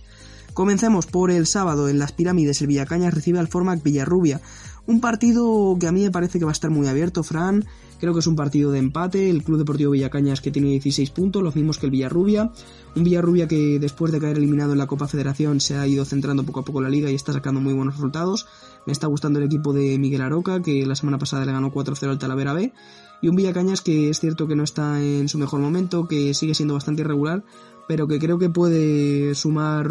Comencemos 0.55 1.07
por 1.07 1.31
el 1.31 1.47
sábado 1.47 1.89
en 1.89 1.99
las 1.99 2.13
pirámides, 2.13 2.61
el 2.61 2.67
Villacañas 2.69 3.15
recibe 3.15 3.39
al 3.39 3.49
Formac 3.49 3.83
Villarrubia, 3.83 4.41
un 4.89 5.03
partido 5.03 5.77
que 5.79 5.87
a 5.87 5.93
mí 5.93 6.03
me 6.03 6.11
parece 6.11 6.39
que 6.39 6.47
va 6.47 6.51
a 6.51 6.53
estar 6.53 6.71
muy 6.71 6.89
abierto, 6.89 7.23
Fran. 7.23 7.67
Creo 8.01 8.15
que 8.15 8.21
es 8.21 8.27
un 8.27 8.37
partido 8.37 8.71
de 8.71 8.79
empate. 8.79 9.29
El 9.29 9.43
Club 9.45 9.59
Deportivo 9.59 9.91
Villacañas 9.91 10.41
que 10.41 10.51
tiene 10.51 10.71
16 10.71 11.11
puntos, 11.11 11.43
los 11.43 11.55
mismos 11.57 11.77
que 11.77 11.85
el 11.85 11.93
Villarrubia. 11.93 12.51
Un 12.97 13.05
Villarrubia 13.05 13.47
que 13.47 13.79
después 13.79 14.13
de 14.13 14.19
caer 14.19 14.39
eliminado 14.39 14.73
en 14.73 14.79
la 14.79 14.87
Copa 14.87 15.07
Federación 15.07 15.61
se 15.61 15.77
ha 15.77 15.87
ido 15.87 16.07
centrando 16.07 16.43
poco 16.45 16.61
a 16.61 16.65
poco 16.65 16.81
la 16.81 16.89
liga 16.89 17.11
y 17.11 17.15
está 17.15 17.35
sacando 17.35 17.61
muy 17.61 17.75
buenos 17.75 17.97
resultados. 17.97 18.47
Me 18.87 18.93
está 18.95 19.09
gustando 19.09 19.41
el 19.41 19.45
equipo 19.45 19.75
de 19.75 19.99
Miguel 19.99 20.23
Aroca, 20.23 20.63
que 20.63 20.87
la 20.87 20.95
semana 20.95 21.19
pasada 21.19 21.45
le 21.45 21.53
ganó 21.53 21.71
4-0 21.71 22.09
al 22.09 22.19
Talavera 22.19 22.55
B. 22.55 22.73
Y 23.21 23.29
un 23.29 23.37
Villacañas 23.37 23.81
que 23.81 24.11
es 24.11 24.21
cierto 24.21 24.47
que 24.47 24.57
no 24.57 24.65
está 24.65 25.03
en 25.03 25.29
su 25.29 25.39
mejor 25.39 25.61
momento, 25.61 26.07
que 26.07 26.35
sigue 26.35 26.55
siendo 26.55 26.75
bastante 26.75 27.03
irregular, 27.03 27.43
pero 27.89 28.07
que 28.07 28.19
creo 28.19 28.39
que 28.39 28.51
puede 28.51 29.35
sumar 29.35 29.91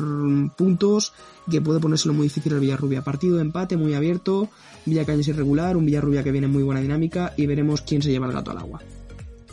puntos 0.56 1.14
y 1.48 1.52
que 1.52 1.62
puede 1.62 1.80
ponérselo 1.80 2.14
muy 2.14 2.28
difícil 2.28 2.54
al 2.54 2.60
Villarrubia. 2.60 3.04
Partido 3.04 3.38
de 3.38 3.42
empate 3.42 3.76
muy 3.76 3.96
abierto, 3.96 4.50
Villacañas 4.86 5.28
irregular, 5.28 5.76
un 5.76 5.86
Villarrubia 5.86 6.24
que 6.24 6.32
viene 6.32 6.46
en 6.46 6.54
muy 6.54 6.64
buena 6.64 6.82
dinámica 6.82 7.34
y 7.36 7.48
veremos 7.48 7.82
quién 7.82 8.02
se 8.02 8.12
lleva 8.12 8.28
el 8.28 8.34
gato 8.34 8.52
al 8.52 8.60
agua. 8.60 8.82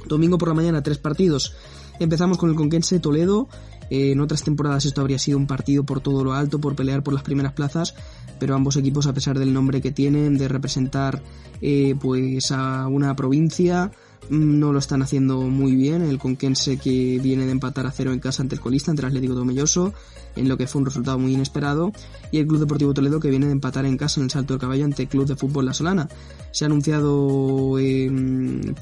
Domingo 0.06 0.38
por 0.38 0.48
la 0.48 0.54
mañana, 0.54 0.82
tres 0.82 0.98
partidos. 0.98 1.56
Empezamos 1.98 2.38
con 2.38 2.50
el 2.50 2.56
Conquense 2.56 2.98
Toledo. 3.00 3.48
En 3.94 4.20
otras 4.20 4.42
temporadas 4.42 4.86
esto 4.86 5.00
habría 5.00 5.18
sido 5.18 5.38
un 5.38 5.46
partido 5.46 5.84
por 5.84 6.00
todo 6.00 6.24
lo 6.24 6.32
alto, 6.32 6.60
por 6.60 6.74
pelear 6.74 7.02
por 7.02 7.14
las 7.14 7.22
primeras 7.22 7.52
plazas, 7.52 7.94
pero 8.38 8.54
ambos 8.54 8.76
equipos, 8.76 9.06
a 9.06 9.14
pesar 9.14 9.38
del 9.38 9.52
nombre 9.52 9.80
que 9.80 9.92
tienen, 9.92 10.36
de 10.36 10.48
representar 10.48 11.22
eh, 11.60 11.94
pues 12.00 12.50
a 12.50 12.88
una 12.88 13.14
provincia, 13.14 13.90
no 14.30 14.72
lo 14.72 14.78
están 14.78 15.02
haciendo 15.02 15.40
muy 15.42 15.74
bien. 15.74 16.02
El 16.02 16.18
Conquense 16.18 16.76
que 16.76 17.18
viene 17.22 17.46
de 17.46 17.52
empatar 17.52 17.86
a 17.86 17.90
cero 17.90 18.12
en 18.12 18.20
casa 18.20 18.42
ante 18.42 18.54
el 18.54 18.60
colista, 18.60 18.90
ante 18.90 19.02
el 19.02 19.08
Atlético 19.08 19.34
Tomelloso, 19.34 19.92
en 20.36 20.48
lo 20.48 20.56
que 20.56 20.66
fue 20.66 20.80
un 20.80 20.86
resultado 20.86 21.18
muy 21.18 21.34
inesperado. 21.34 21.92
Y 22.30 22.38
el 22.38 22.46
Club 22.46 22.60
Deportivo 22.60 22.94
Toledo 22.94 23.20
que 23.20 23.30
viene 23.30 23.46
de 23.46 23.52
empatar 23.52 23.86
en 23.86 23.96
casa 23.96 24.20
en 24.20 24.24
el 24.24 24.30
Salto 24.30 24.54
del 24.54 24.60
Caballo 24.60 24.84
ante 24.84 25.02
el 25.02 25.08
Club 25.08 25.26
de 25.26 25.36
Fútbol 25.36 25.66
La 25.66 25.74
Solana. 25.74 26.08
Se 26.50 26.64
ha 26.64 26.66
anunciado, 26.66 27.78
eh, 27.78 28.10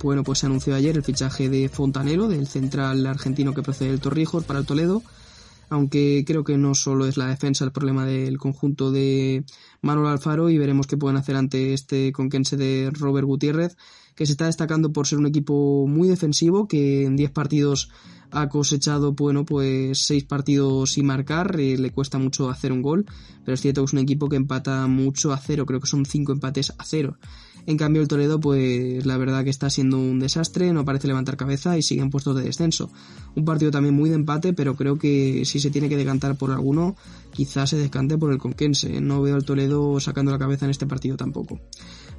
bueno, 0.02 0.22
pues 0.22 0.40
se 0.40 0.46
anunció 0.46 0.74
ayer 0.74 0.96
el 0.96 1.02
fichaje 1.02 1.48
de 1.48 1.68
Fontanero, 1.68 2.28
del 2.28 2.46
central 2.46 3.06
argentino 3.06 3.54
que 3.54 3.62
procede 3.62 3.90
del 3.90 4.00
Torrijos 4.00 4.44
para 4.44 4.60
el 4.60 4.66
Toledo 4.66 5.02
aunque 5.72 6.22
creo 6.26 6.44
que 6.44 6.58
no 6.58 6.74
solo 6.74 7.06
es 7.06 7.16
la 7.16 7.28
defensa 7.28 7.64
el 7.64 7.72
problema 7.72 8.04
del 8.04 8.36
conjunto 8.36 8.92
de 8.92 9.42
Manuel 9.80 10.12
Alfaro 10.12 10.50
y 10.50 10.58
veremos 10.58 10.86
qué 10.86 10.98
pueden 10.98 11.16
hacer 11.16 11.34
ante 11.34 11.72
este 11.72 12.12
conquense 12.12 12.58
de 12.58 12.90
Robert 12.92 13.26
Gutiérrez, 13.26 13.78
que 14.14 14.26
se 14.26 14.32
está 14.32 14.44
destacando 14.44 14.92
por 14.92 15.06
ser 15.06 15.18
un 15.18 15.26
equipo 15.26 15.86
muy 15.88 16.08
defensivo, 16.08 16.68
que 16.68 17.04
en 17.04 17.16
10 17.16 17.30
partidos 17.30 17.88
ha 18.32 18.50
cosechado, 18.50 19.12
bueno, 19.14 19.46
pues 19.46 19.98
6 20.04 20.24
partidos 20.24 20.92
sin 20.92 21.06
marcar, 21.06 21.58
eh, 21.58 21.78
le 21.78 21.90
cuesta 21.90 22.18
mucho 22.18 22.50
hacer 22.50 22.70
un 22.70 22.82
gol, 22.82 23.06
pero 23.42 23.54
es 23.54 23.62
cierto 23.62 23.80
que 23.80 23.86
es 23.86 23.92
un 23.94 24.00
equipo 24.00 24.28
que 24.28 24.36
empata 24.36 24.86
mucho 24.88 25.32
a 25.32 25.38
cero, 25.38 25.64
creo 25.64 25.80
que 25.80 25.86
son 25.86 26.04
5 26.04 26.32
empates 26.32 26.74
a 26.76 26.84
cero. 26.84 27.16
En 27.66 27.76
cambio 27.76 28.02
el 28.02 28.08
Toledo 28.08 28.40
pues 28.40 29.06
la 29.06 29.16
verdad 29.16 29.44
que 29.44 29.50
está 29.50 29.70
siendo 29.70 29.98
un 29.98 30.18
desastre, 30.18 30.72
no 30.72 30.84
parece 30.84 31.06
levantar 31.06 31.36
cabeza 31.36 31.76
y 31.78 31.82
sigue 31.82 32.02
en 32.02 32.10
puestos 32.10 32.36
de 32.36 32.42
descenso. 32.42 32.90
Un 33.36 33.44
partido 33.44 33.70
también 33.70 33.94
muy 33.94 34.10
de 34.10 34.16
empate, 34.16 34.52
pero 34.52 34.74
creo 34.74 34.98
que 34.98 35.44
si 35.44 35.60
se 35.60 35.70
tiene 35.70 35.88
que 35.88 35.96
decantar 35.96 36.36
por 36.36 36.50
alguno, 36.50 36.96
quizás 37.32 37.70
se 37.70 37.76
descante 37.76 38.18
por 38.18 38.32
el 38.32 38.38
Conquense. 38.38 39.00
No 39.00 39.22
veo 39.22 39.36
al 39.36 39.44
Toledo 39.44 40.00
sacando 40.00 40.32
la 40.32 40.38
cabeza 40.38 40.66
en 40.66 40.70
este 40.70 40.86
partido 40.86 41.16
tampoco. 41.16 41.60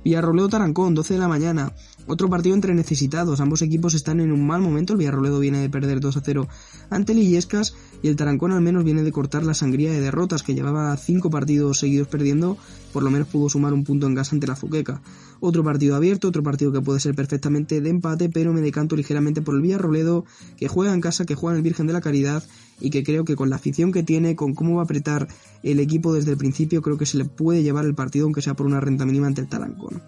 Villarroledo 0.03 0.49
Tarancón, 0.49 0.95
12 0.95 1.13
de 1.13 1.19
la 1.19 1.27
mañana. 1.27 1.73
Otro 2.07 2.29
partido 2.29 2.55
entre 2.55 2.73
necesitados. 2.73 3.39
Ambos 3.39 3.61
equipos 3.61 3.93
están 3.93 4.19
en 4.19 4.31
un 4.31 4.45
mal 4.45 4.61
momento. 4.61 4.93
El 4.93 4.99
Villarroledo 4.99 5.39
viene 5.39 5.59
de 5.59 5.69
perder 5.69 6.01
2 6.01 6.17
a 6.17 6.21
0 6.21 6.47
ante 6.89 7.13
Lillescas 7.13 7.73
y 8.01 8.09
el 8.09 8.15
Tarancón 8.15 8.51
al 8.51 8.61
menos 8.61 8.83
viene 8.83 9.03
de 9.03 9.11
cortar 9.11 9.45
la 9.45 9.53
sangría 9.53 9.91
de 9.91 10.01
derrotas 10.01 10.43
que 10.43 10.53
llevaba 10.53 10.95
5 10.97 11.29
partidos 11.29 11.79
seguidos 11.79 12.07
perdiendo. 12.09 12.57
Por 12.93 13.03
lo 13.03 13.11
menos 13.11 13.27
pudo 13.27 13.49
sumar 13.49 13.73
un 13.73 13.83
punto 13.83 14.07
en 14.07 14.13
gas 14.13 14.31
ante 14.31 14.47
la 14.47 14.55
Fuqueca. 14.55 15.01
Otro 15.39 15.63
partido 15.63 15.95
abierto, 15.95 16.29
otro 16.29 16.43
partido 16.43 16.71
que 16.71 16.79
puede 16.79 16.99
ser 16.99 17.15
perfectamente 17.15 17.81
de 17.81 17.89
empate, 17.89 18.29
pero 18.29 18.53
me 18.53 18.61
decanto 18.61 18.95
ligeramente 18.95 19.41
por 19.41 19.55
el 19.55 19.61
Villarroledo 19.61 20.23
que 20.55 20.67
juega 20.67 20.93
en 20.93 21.01
casa, 21.01 21.25
que 21.25 21.35
juega 21.35 21.55
en 21.55 21.57
el 21.57 21.63
Virgen 21.63 21.87
de 21.87 21.93
la 21.93 22.01
Caridad 22.01 22.43
y 22.79 22.91
que 22.91 23.03
creo 23.03 23.25
que 23.25 23.35
con 23.35 23.49
la 23.49 23.57
afición 23.57 23.91
que 23.91 24.03
tiene, 24.03 24.35
con 24.35 24.53
cómo 24.53 24.75
va 24.75 24.81
a 24.81 24.85
apretar 24.85 25.27
el 25.63 25.79
equipo 25.79 26.13
desde 26.13 26.31
el 26.31 26.37
principio, 26.37 26.81
creo 26.81 26.97
que 26.97 27.05
se 27.05 27.17
le 27.17 27.25
puede 27.25 27.63
llevar 27.63 27.85
el 27.85 27.95
partido 27.95 28.25
aunque 28.25 28.41
sea 28.41 28.53
por 28.53 28.67
una 28.67 28.79
renta 28.79 29.05
mínima 29.05 29.27
ante 29.27 29.41
el 29.41 29.49
Tarancón. 29.49 30.01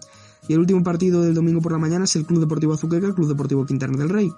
Y 0.48 0.52
el 0.52 0.60
último 0.60 0.82
partido 0.82 1.22
del 1.22 1.34
domingo 1.34 1.60
por 1.60 1.72
la 1.72 1.78
mañana 1.78 2.04
es 2.04 2.14
el 2.16 2.24
Club 2.24 2.40
Deportivo 2.40 2.72
Azuqueca, 2.72 3.06
el 3.06 3.14
Club 3.14 3.28
Deportivo 3.28 3.66
Quintana 3.66 3.96
del 3.96 4.08
Rey. 4.08 4.32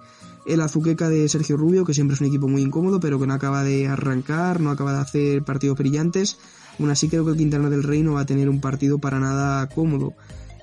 El 0.46 0.62
Azuqueca 0.62 1.10
de 1.10 1.28
Sergio 1.28 1.58
Rubio, 1.58 1.84
que 1.84 1.92
siempre 1.92 2.14
es 2.14 2.20
un 2.20 2.28
equipo 2.28 2.48
muy 2.48 2.62
incómodo, 2.62 2.98
pero 3.00 3.20
que 3.20 3.26
no 3.26 3.34
acaba 3.34 3.62
de 3.62 3.88
arrancar, 3.88 4.60
no 4.60 4.70
acaba 4.70 4.94
de 4.94 5.00
hacer 5.00 5.44
partidos 5.44 5.76
brillantes. 5.76 6.38
Aún 6.78 6.90
así 6.90 7.08
creo 7.08 7.24
que 7.24 7.32
el 7.32 7.36
Quintana 7.36 7.70
del 7.70 7.82
Rey 7.82 8.02
no 8.02 8.14
va 8.14 8.20
a 8.20 8.26
tener 8.26 8.48
un 8.48 8.60
partido 8.60 8.98
para 8.98 9.18
nada 9.18 9.68
cómodo. 9.68 10.14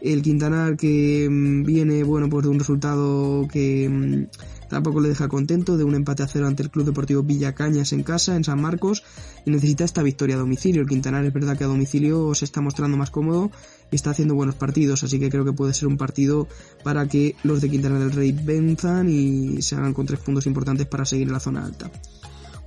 El 0.02 0.22
Quintana 0.22 0.76
que 0.78 1.28
mm, 1.30 1.64
viene, 1.64 2.04
bueno, 2.04 2.30
pues 2.30 2.44
de 2.44 2.50
un 2.50 2.60
resultado 2.60 3.48
que 3.52 3.90
mm, 3.90 4.68
tampoco 4.70 5.00
le 5.00 5.10
deja 5.10 5.28
contento, 5.28 5.78
de 5.78 5.84
un 5.84 5.96
empate 5.96 6.24
a 6.24 6.28
cero 6.28 6.48
ante 6.48 6.64
el 6.64 6.70
Club 6.70 6.86
Deportivo 6.86 7.24
Villacañas 7.24 7.92
en 7.94 8.04
casa, 8.04 8.36
en 8.36 8.44
San 8.44 8.62
Marcos, 8.62 9.04
y 9.46 9.52
necesita 9.52 9.84
esta 9.84 10.04
victoria 10.04 10.36
a 10.36 10.40
domicilio. 10.40 10.82
El 10.82 10.88
Quintanar 10.88 11.26
es 11.26 11.34
verdad 11.34 11.58
que 11.58 11.64
a 11.64 11.68
domicilio 11.68 12.34
se 12.36 12.46
está 12.46 12.62
mostrando 12.62 12.98
más 12.98 13.10
cómodo 13.10 13.52
y 13.92 13.96
está 13.96 14.12
haciendo 14.12 14.36
buenos 14.36 14.56
partidos, 14.56 15.04
así 15.04 15.20
que 15.20 15.30
creo 15.30 15.46
que 15.46 15.54
puede 15.54 15.74
ser 15.74 15.88
un 15.88 15.98
partido 15.98 16.48
para 16.84 17.08
que 17.08 17.36
los 17.44 17.62
de 17.62 17.70
Quintana 17.70 18.00
del 18.00 18.12
Rey 18.12 18.32
venzan 18.32 19.10
y 19.10 19.62
se 19.62 19.76
hagan 19.76 19.94
con 19.94 20.06
tres 20.06 20.20
puntos 20.20 20.46
importantes 20.46 20.88
para 20.88 21.06
seguir 21.06 21.28
en 21.28 21.34
la 21.34 21.40
zona 21.40 21.66
alta. 21.66 21.90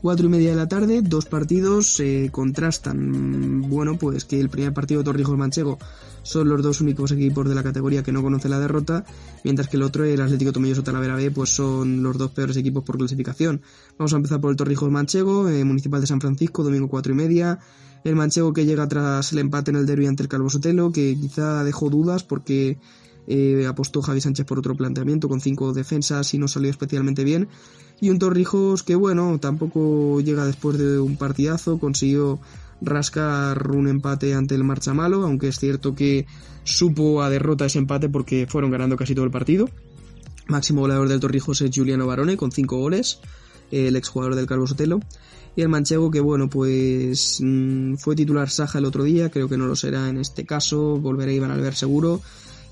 Cuatro 0.01 0.27
y 0.27 0.29
media 0.29 0.51
de 0.51 0.57
la 0.57 0.69
tarde, 0.69 1.03
dos 1.03 1.27
partidos 1.27 1.95
se 1.95 2.31
contrastan. 2.31 3.63
Bueno, 3.63 3.99
pues 3.99 4.25
que 4.25 4.39
el 4.39 4.49
primer 4.49 4.73
partido 4.73 5.03
Torrijos 5.03 5.37
Manchego 5.37 5.77
son 6.23 6.49
los 6.49 6.63
dos 6.63 6.81
únicos 6.81 7.11
equipos 7.11 7.49
de 7.49 7.57
la 7.57 7.65
categoría 7.65 8.05
que 8.05 8.13
no 8.13 8.23
conocen 8.23 8.53
la 8.53 8.61
derrota, 8.61 9.05
mientras 9.43 9.67
que 9.67 9.77
el 9.77 9.83
otro, 9.83 10.05
el 10.05 10.21
Atlético 10.21 10.53
Tomelloso 10.53 10.85
Talavera 10.85 11.17
B, 11.17 11.33
pues 11.33 11.51
son 11.51 12.05
los 12.05 12.17
dos 12.17 12.31
peores 12.31 12.57
equipos 12.57 12.85
por 12.85 12.97
clasificación. 12.97 13.61
Vamos 13.99 14.13
a 14.13 14.17
empezar 14.17 14.41
por 14.41 14.53
el 14.53 14.57
Torrijos 14.57 14.89
Manchego, 14.89 15.49
eh, 15.49 15.65
Municipal 15.65 16.01
de 16.01 16.07
San 16.07 16.21
Francisco, 16.21 16.63
domingo 16.63 16.89
cuatro 16.89 17.13
y 17.13 17.17
media. 17.17 17.59
El 18.05 18.15
Manchego 18.15 18.53
que 18.53 18.65
llega 18.65 18.87
tras 18.87 19.33
el 19.33 19.41
empate 19.41 19.73
en 19.73 19.79
el 19.79 19.87
derby 19.87 20.07
ante 20.07 20.23
el 20.23 20.29
Calvo 20.29 20.49
Sotelo, 20.49 20.93
que 20.93 21.17
quizá 21.21 21.65
dejó 21.65 21.91
dudas 21.91 22.23
porque 22.23 22.79
eh, 23.31 23.67
apostó 23.69 24.01
Javi 24.01 24.23
Sánchez 24.23 24.47
por 24.47 24.59
otro 24.59 24.75
planteamiento 24.75 25.29
con 25.29 25.43
cinco 25.43 25.75
defensas 25.75 26.33
y 26.33 26.39
no 26.39 26.49
salió 26.49 26.71
especialmente 26.71 27.25
bien. 27.25 27.49
Y 28.01 28.09
un 28.09 28.19
Torrijos 28.19 28.83
que, 28.83 28.95
bueno, 28.95 29.39
tampoco 29.39 30.21
llega 30.21 30.47
después 30.47 30.79
de 30.79 30.99
un 30.99 31.17
partidazo, 31.17 31.79
consiguió 31.79 32.41
rascar 32.81 33.71
un 33.71 33.87
empate 33.89 34.35
ante 34.35 34.55
el 34.55 34.65
Marchamalo, 34.65 35.25
aunque 35.25 35.49
es 35.49 35.59
cierto 35.59 35.95
que 35.95 36.27
supo 36.65 37.23
a 37.23 37.29
derrota 37.29 37.67
ese 37.67 37.79
empate 37.79 38.09
porque 38.09 38.47
fueron 38.49 38.71
ganando 38.71 38.97
casi 38.97 39.15
todo 39.15 39.27
el 39.27 39.31
partido. 39.31 39.69
Máximo 40.47 40.81
goleador 40.81 41.09
del 41.09 41.21
Torrijos 41.21 41.61
es 41.61 41.71
Juliano 41.75 42.07
Barone 42.07 42.39
con 42.39 42.51
cinco 42.51 42.79
goles, 42.79 43.21
el 43.71 43.95
exjugador 43.97 44.37
del 44.37 44.47
Calvo 44.47 44.67
Sotelo. 44.67 45.01
Y 45.55 45.61
el 45.63 45.69
manchego 45.69 46.11
que 46.11 46.21
bueno, 46.21 46.49
pues 46.49 47.41
mm, 47.43 47.97
fue 47.97 48.15
titular 48.15 48.49
Saja 48.49 48.79
el 48.79 48.87
otro 48.87 49.03
día, 49.03 49.29
creo 49.29 49.49
que 49.49 49.59
no 49.59 49.67
lo 49.67 49.77
será 49.77 50.09
en 50.09 50.17
este 50.17 50.47
caso, 50.47 50.99
volverá 50.99 51.33
Iván 51.33 51.51
Albert 51.51 51.77
seguro 51.77 52.23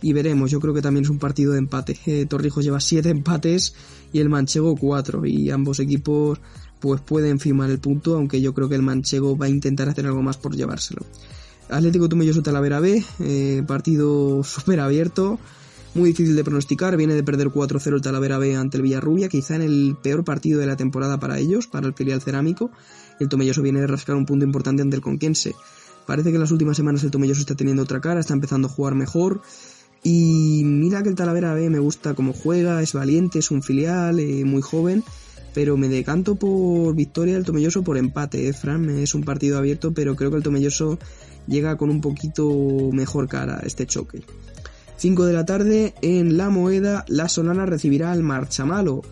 y 0.02 0.12
veremos. 0.12 0.50
Yo 0.50 0.60
creo 0.60 0.74
que 0.74 0.82
también 0.82 1.04
es 1.04 1.10
un 1.10 1.18
partido 1.18 1.52
de 1.52 1.58
empate. 1.58 1.98
Eh, 2.06 2.26
Torrijos 2.26 2.64
lleva 2.64 2.80
7 2.80 3.08
empates 3.08 3.74
y 4.12 4.20
el 4.20 4.28
Manchego 4.28 4.76
4 4.76 5.26
y 5.26 5.50
ambos 5.50 5.80
equipos 5.80 6.40
pues 6.80 7.00
pueden 7.00 7.40
firmar 7.40 7.70
el 7.70 7.78
punto, 7.78 8.14
aunque 8.16 8.40
yo 8.40 8.54
creo 8.54 8.68
que 8.68 8.74
el 8.74 8.82
Manchego 8.82 9.36
va 9.36 9.46
a 9.46 9.48
intentar 9.48 9.88
hacer 9.88 10.06
algo 10.06 10.22
más 10.22 10.36
por 10.36 10.54
llevárselo. 10.54 11.04
Atlético 11.68 12.08
Tumelloso 12.08 12.42
Talavera 12.42 12.80
B, 12.80 13.04
eh, 13.20 13.62
partido 13.66 14.44
súper 14.44 14.80
abierto, 14.80 15.38
muy 15.94 16.10
difícil 16.10 16.36
de 16.36 16.44
pronosticar, 16.44 16.96
viene 16.96 17.14
de 17.14 17.22
perder 17.22 17.48
4-0 17.48 17.94
el 17.94 18.02
Talavera 18.02 18.38
B 18.38 18.54
ante 18.54 18.76
el 18.76 18.82
Villarrubia, 18.82 19.28
quizá 19.28 19.56
en 19.56 19.62
el 19.62 19.96
peor 20.00 20.24
partido 20.24 20.60
de 20.60 20.66
la 20.66 20.76
temporada 20.76 21.18
para 21.18 21.38
ellos, 21.38 21.66
para 21.66 21.86
el 21.86 21.94
filial 21.94 22.20
cerámico. 22.20 22.70
El 23.18 23.28
Tomelloso 23.28 23.62
viene 23.62 23.80
de 23.80 23.86
rascar 23.86 24.14
un 24.14 24.26
punto 24.26 24.44
importante 24.44 24.82
ante 24.82 24.96
el 24.96 25.02
Conquense. 25.02 25.54
Parece 26.06 26.28
que 26.28 26.36
en 26.36 26.42
las 26.42 26.52
últimas 26.52 26.76
semanas 26.76 27.02
el 27.02 27.10
Tomelloso 27.10 27.40
está 27.40 27.54
teniendo 27.54 27.82
otra 27.82 28.00
cara, 28.00 28.20
está 28.20 28.34
empezando 28.34 28.68
a 28.68 28.70
jugar 28.70 28.94
mejor, 28.94 29.40
y 30.08 30.62
mira 30.62 31.02
que 31.02 31.08
el 31.08 31.16
Talavera 31.16 31.52
B 31.52 31.68
me 31.68 31.80
gusta 31.80 32.14
cómo 32.14 32.32
juega, 32.32 32.80
es 32.80 32.92
valiente, 32.92 33.40
es 33.40 33.50
un 33.50 33.60
filial, 33.60 34.20
eh, 34.20 34.44
muy 34.44 34.62
joven. 34.62 35.02
pero 35.52 35.76
me 35.76 35.88
decanto 35.88 36.36
por 36.36 36.94
victoria 36.94 37.34
del 37.34 37.44
Tomelloso 37.44 37.82
por 37.82 37.96
empate, 37.96 38.46
¿eh, 38.46 38.52
Fran? 38.52 38.88
Es 38.90 39.16
un 39.16 39.24
partido 39.24 39.58
abierto, 39.58 39.92
pero 39.92 40.14
creo 40.14 40.30
que 40.30 40.36
el 40.36 40.44
Tomelloso 40.44 41.00
llega 41.48 41.76
con 41.76 41.90
un 41.90 42.00
poquito 42.00 42.48
mejor 42.92 43.26
cara 43.26 43.56
a 43.56 43.66
este 43.66 43.84
choque. 43.86 44.22
5 44.96 45.24
de 45.24 45.32
la 45.32 45.44
tarde 45.44 45.94
en 46.02 46.36
La 46.36 46.50
Moeda, 46.50 47.04
La 47.08 47.28
Solana 47.28 47.66
recibirá 47.66 48.12
al 48.12 48.22
Marchamalo. 48.22 49.02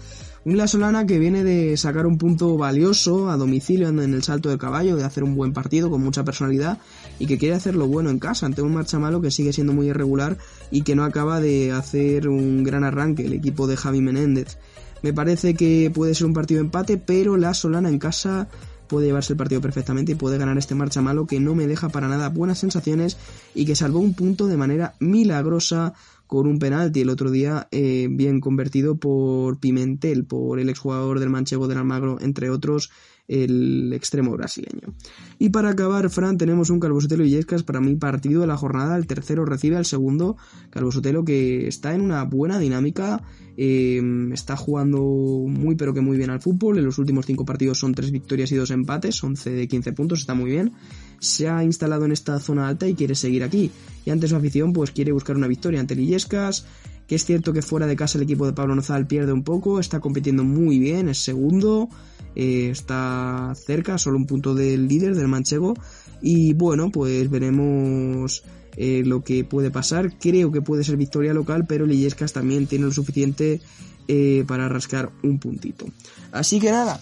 Un 0.46 0.58
La 0.58 0.68
Solana 0.68 1.06
que 1.06 1.18
viene 1.18 1.42
de 1.42 1.74
sacar 1.78 2.06
un 2.06 2.18
punto 2.18 2.58
valioso 2.58 3.30
a 3.30 3.38
domicilio 3.38 3.88
en 3.88 3.98
el 3.98 4.22
salto 4.22 4.50
del 4.50 4.58
caballo, 4.58 4.94
de 4.94 5.02
hacer 5.02 5.24
un 5.24 5.34
buen 5.34 5.54
partido 5.54 5.88
con 5.88 6.02
mucha 6.02 6.22
personalidad 6.22 6.76
y 7.18 7.26
que 7.26 7.38
quiere 7.38 7.54
hacerlo 7.54 7.86
bueno 7.86 8.10
en 8.10 8.18
casa 8.18 8.44
ante 8.44 8.60
un 8.60 8.74
Marchamalo 8.74 9.22
que 9.22 9.30
sigue 9.30 9.54
siendo 9.54 9.72
muy 9.72 9.88
irregular 9.88 10.36
y 10.70 10.82
que 10.82 10.94
no 10.96 11.04
acaba 11.04 11.40
de 11.40 11.72
hacer 11.72 12.28
un 12.28 12.62
gran 12.62 12.84
arranque 12.84 13.24
el 13.24 13.32
equipo 13.32 13.66
de 13.66 13.78
Javi 13.78 14.02
Menéndez. 14.02 14.58
Me 15.02 15.14
parece 15.14 15.54
que 15.54 15.90
puede 15.94 16.14
ser 16.14 16.26
un 16.26 16.34
partido 16.34 16.60
de 16.60 16.66
empate, 16.66 16.98
pero 16.98 17.38
la 17.38 17.54
Solana 17.54 17.88
en 17.88 17.98
casa 17.98 18.46
puede 18.86 19.06
llevarse 19.06 19.32
el 19.32 19.38
partido 19.38 19.62
perfectamente 19.62 20.12
y 20.12 20.14
puede 20.14 20.36
ganar 20.36 20.58
este 20.58 20.74
marcha 20.74 21.00
malo 21.00 21.26
que 21.26 21.40
no 21.40 21.54
me 21.54 21.66
deja 21.66 21.88
para 21.88 22.06
nada 22.06 22.28
buenas 22.28 22.58
sensaciones 22.58 23.16
y 23.54 23.64
que 23.64 23.76
salvó 23.76 23.98
un 23.98 24.12
punto 24.12 24.46
de 24.46 24.58
manera 24.58 24.94
milagrosa 25.00 25.94
con 26.34 26.48
un 26.48 26.58
penalti 26.58 27.00
el 27.00 27.10
otro 27.10 27.30
día 27.30 27.68
eh, 27.70 28.08
bien 28.10 28.40
convertido 28.40 28.96
por 28.96 29.60
Pimentel, 29.60 30.24
por 30.24 30.58
el 30.58 30.68
exjugador 30.68 31.20
del 31.20 31.30
Manchego 31.30 31.68
del 31.68 31.78
Almagro, 31.78 32.18
entre 32.20 32.50
otros 32.50 32.90
el 33.26 33.92
extremo 33.92 34.32
brasileño. 34.32 34.94
Y 35.38 35.48
para 35.48 35.70
acabar, 35.70 36.10
Fran, 36.10 36.36
tenemos 36.36 36.70
un 36.70 36.80
Calvo 36.80 37.00
Sotelo 37.00 37.24
y 37.24 37.30
Yescas 37.30 37.62
para 37.62 37.80
mi 37.80 37.94
partido 37.96 38.42
de 38.42 38.46
la 38.46 38.56
jornada. 38.56 38.96
El 38.96 39.06
tercero 39.06 39.44
recibe 39.44 39.76
al 39.76 39.86
segundo. 39.86 40.36
Calvo 40.70 40.92
Sotelo 40.92 41.24
que 41.24 41.66
está 41.66 41.94
en 41.94 42.02
una 42.02 42.24
buena 42.24 42.58
dinámica. 42.58 43.22
Em, 43.56 44.32
está 44.32 44.56
jugando 44.56 44.98
muy 45.00 45.76
pero 45.76 45.94
que 45.94 46.00
muy 46.00 46.16
bien 46.16 46.30
al 46.30 46.42
fútbol. 46.42 46.78
En 46.78 46.84
los 46.84 46.98
últimos 46.98 47.26
cinco 47.26 47.44
partidos 47.44 47.78
son 47.78 47.94
tres 47.94 48.10
victorias 48.10 48.52
y 48.52 48.56
dos 48.56 48.70
empates. 48.70 49.22
11 49.22 49.50
de 49.50 49.68
15 49.68 49.92
puntos. 49.92 50.20
Está 50.20 50.34
muy 50.34 50.50
bien. 50.50 50.72
Se 51.18 51.48
ha 51.48 51.64
instalado 51.64 52.04
en 52.04 52.12
esta 52.12 52.38
zona 52.40 52.68
alta 52.68 52.86
y 52.86 52.94
quiere 52.94 53.14
seguir 53.14 53.42
aquí. 53.42 53.70
Y 54.04 54.10
ante 54.10 54.28
su 54.28 54.36
afición 54.36 54.72
pues 54.72 54.90
quiere 54.90 55.12
buscar 55.12 55.36
una 55.36 55.46
victoria 55.46 55.80
ante 55.80 55.94
Illescas 55.94 56.66
que 57.06 57.16
es 57.16 57.24
cierto 57.24 57.52
que 57.52 57.62
fuera 57.62 57.86
de 57.86 57.96
casa 57.96 58.18
el 58.18 58.24
equipo 58.24 58.46
de 58.46 58.52
Pablo 58.52 58.74
Nozal 58.74 59.06
pierde 59.06 59.32
un 59.32 59.44
poco, 59.44 59.78
está 59.78 60.00
compitiendo 60.00 60.44
muy 60.44 60.78
bien, 60.78 61.08
es 61.08 61.18
segundo, 61.18 61.88
eh, 62.34 62.68
está 62.70 63.52
cerca, 63.54 63.98
solo 63.98 64.16
un 64.16 64.26
punto 64.26 64.54
del 64.54 64.88
líder, 64.88 65.14
del 65.14 65.28
manchego. 65.28 65.74
Y 66.22 66.54
bueno, 66.54 66.90
pues 66.90 67.30
veremos 67.30 68.42
eh, 68.76 69.02
lo 69.04 69.22
que 69.22 69.44
puede 69.44 69.70
pasar. 69.70 70.18
Creo 70.18 70.50
que 70.50 70.62
puede 70.62 70.84
ser 70.84 70.96
victoria 70.96 71.34
local, 71.34 71.66
pero 71.66 71.86
Lillescas 71.86 72.32
también 72.32 72.66
tiene 72.66 72.86
lo 72.86 72.92
suficiente 72.92 73.60
eh, 74.08 74.44
para 74.46 74.68
rascar 74.68 75.10
un 75.22 75.38
puntito. 75.38 75.86
Así 76.32 76.60
que 76.60 76.70
nada, 76.70 77.00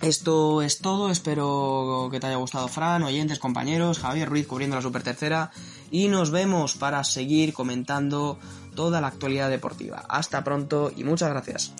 esto 0.00 0.62
es 0.62 0.78
todo, 0.78 1.10
espero 1.10 2.08
que 2.10 2.20
te 2.20 2.26
haya 2.26 2.36
gustado 2.36 2.68
Fran, 2.68 3.02
oyentes, 3.02 3.38
compañeros, 3.38 3.98
Javier 3.98 4.28
Ruiz 4.28 4.46
cubriendo 4.46 4.76
la 4.76 4.82
Super 4.82 5.02
Tercera 5.02 5.50
y 5.90 6.08
nos 6.08 6.30
vemos 6.30 6.74
para 6.74 7.04
seguir 7.04 7.52
comentando 7.52 8.38
toda 8.74 9.00
la 9.00 9.08
actualidad 9.08 9.50
deportiva. 9.50 10.04
Hasta 10.08 10.42
pronto 10.44 10.92
y 10.96 11.04
muchas 11.04 11.30
gracias. 11.30 11.72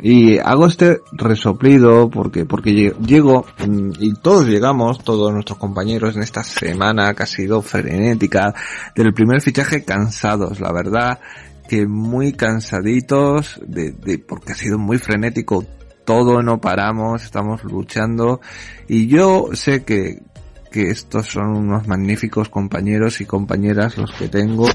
Y 0.00 0.38
hago 0.38 0.66
este 0.66 1.00
resoplido 1.12 2.08
porque, 2.10 2.44
porque 2.44 2.94
llego, 3.04 3.44
mm, 3.58 3.90
y 3.98 4.14
todos 4.14 4.46
llegamos, 4.46 5.02
todos 5.02 5.32
nuestros 5.32 5.58
compañeros 5.58 6.16
en 6.16 6.22
esta 6.22 6.42
semana 6.42 7.14
que 7.14 7.22
ha 7.22 7.26
sido 7.26 7.62
frenética, 7.62 8.54
del 8.94 9.12
primer 9.12 9.40
fichaje 9.40 9.84
cansados, 9.84 10.60
la 10.60 10.72
verdad, 10.72 11.20
que 11.68 11.86
muy 11.86 12.32
cansaditos, 12.32 13.60
de, 13.66 13.92
de, 13.92 14.18
porque 14.18 14.52
ha 14.52 14.56
sido 14.56 14.78
muy 14.78 14.98
frenético 14.98 15.64
todo, 16.04 16.42
no 16.42 16.60
paramos, 16.60 17.22
estamos 17.22 17.62
luchando, 17.64 18.40
y 18.88 19.06
yo 19.06 19.50
sé 19.52 19.84
que, 19.84 20.22
que 20.70 20.90
estos 20.90 21.26
son 21.26 21.48
unos 21.48 21.86
magníficos 21.86 22.48
compañeros 22.48 23.20
y 23.20 23.26
compañeras 23.26 23.98
los 23.98 24.12
que 24.12 24.28
tengo, 24.28 24.68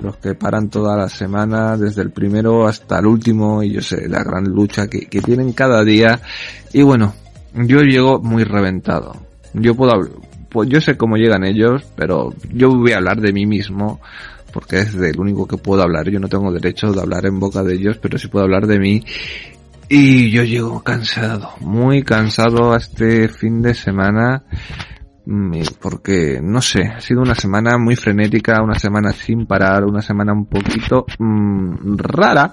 los 0.00 0.16
que 0.16 0.34
paran 0.34 0.70
toda 0.70 0.96
la 0.96 1.08
semana, 1.08 1.76
desde 1.76 2.02
el 2.02 2.10
primero 2.10 2.66
hasta 2.66 2.98
el 2.98 3.06
último, 3.06 3.62
y 3.62 3.72
yo 3.72 3.80
sé 3.80 4.08
la 4.08 4.24
gran 4.24 4.44
lucha 4.44 4.88
que, 4.88 5.06
que 5.06 5.20
tienen 5.20 5.52
cada 5.52 5.84
día. 5.84 6.20
Y 6.72 6.82
bueno, 6.82 7.14
yo 7.54 7.80
llego 7.80 8.20
muy 8.20 8.44
reventado. 8.44 9.14
Yo 9.52 9.74
puedo, 9.74 9.92
pues 10.48 10.68
yo 10.68 10.80
sé 10.80 10.96
cómo 10.96 11.16
llegan 11.16 11.44
ellos, 11.44 11.82
pero 11.94 12.34
yo 12.52 12.70
voy 12.70 12.92
a 12.92 12.96
hablar 12.96 13.20
de 13.20 13.32
mí 13.32 13.44
mismo, 13.44 14.00
porque 14.52 14.80
es 14.80 14.94
del 14.94 15.20
único 15.20 15.46
que 15.46 15.58
puedo 15.58 15.82
hablar. 15.82 16.08
Yo 16.08 16.18
no 16.18 16.28
tengo 16.28 16.50
derecho 16.50 16.92
de 16.92 17.00
hablar 17.00 17.26
en 17.26 17.38
boca 17.38 17.62
de 17.62 17.74
ellos, 17.74 17.98
pero 18.00 18.18
sí 18.18 18.28
puedo 18.28 18.44
hablar 18.44 18.66
de 18.66 18.78
mí. 18.78 19.04
Y 19.88 20.30
yo 20.30 20.42
llego 20.42 20.82
cansado, 20.82 21.50
muy 21.60 22.02
cansado 22.02 22.72
a 22.72 22.78
este 22.78 23.28
fin 23.28 23.60
de 23.60 23.74
semana 23.74 24.42
porque 25.80 26.40
no 26.42 26.60
sé, 26.60 26.82
ha 26.82 27.00
sido 27.00 27.22
una 27.22 27.34
semana 27.34 27.78
muy 27.78 27.94
frenética, 27.94 28.62
una 28.62 28.78
semana 28.78 29.12
sin 29.12 29.46
parar, 29.46 29.84
una 29.84 30.02
semana 30.02 30.32
un 30.32 30.46
poquito 30.46 31.06
mmm, 31.18 31.96
rara, 31.96 32.52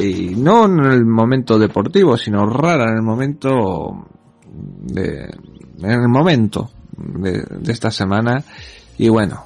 y 0.00 0.34
no 0.36 0.66
en 0.66 0.78
el 0.84 1.04
momento 1.04 1.58
deportivo, 1.58 2.16
sino 2.16 2.46
rara 2.46 2.90
en 2.90 2.96
el 2.98 3.02
momento 3.02 4.06
de, 4.46 5.24
en 5.24 5.90
el 5.90 6.08
momento 6.08 6.70
de, 6.96 7.44
esta 7.66 7.90
semana, 7.90 8.44
y 8.96 9.08
bueno, 9.08 9.44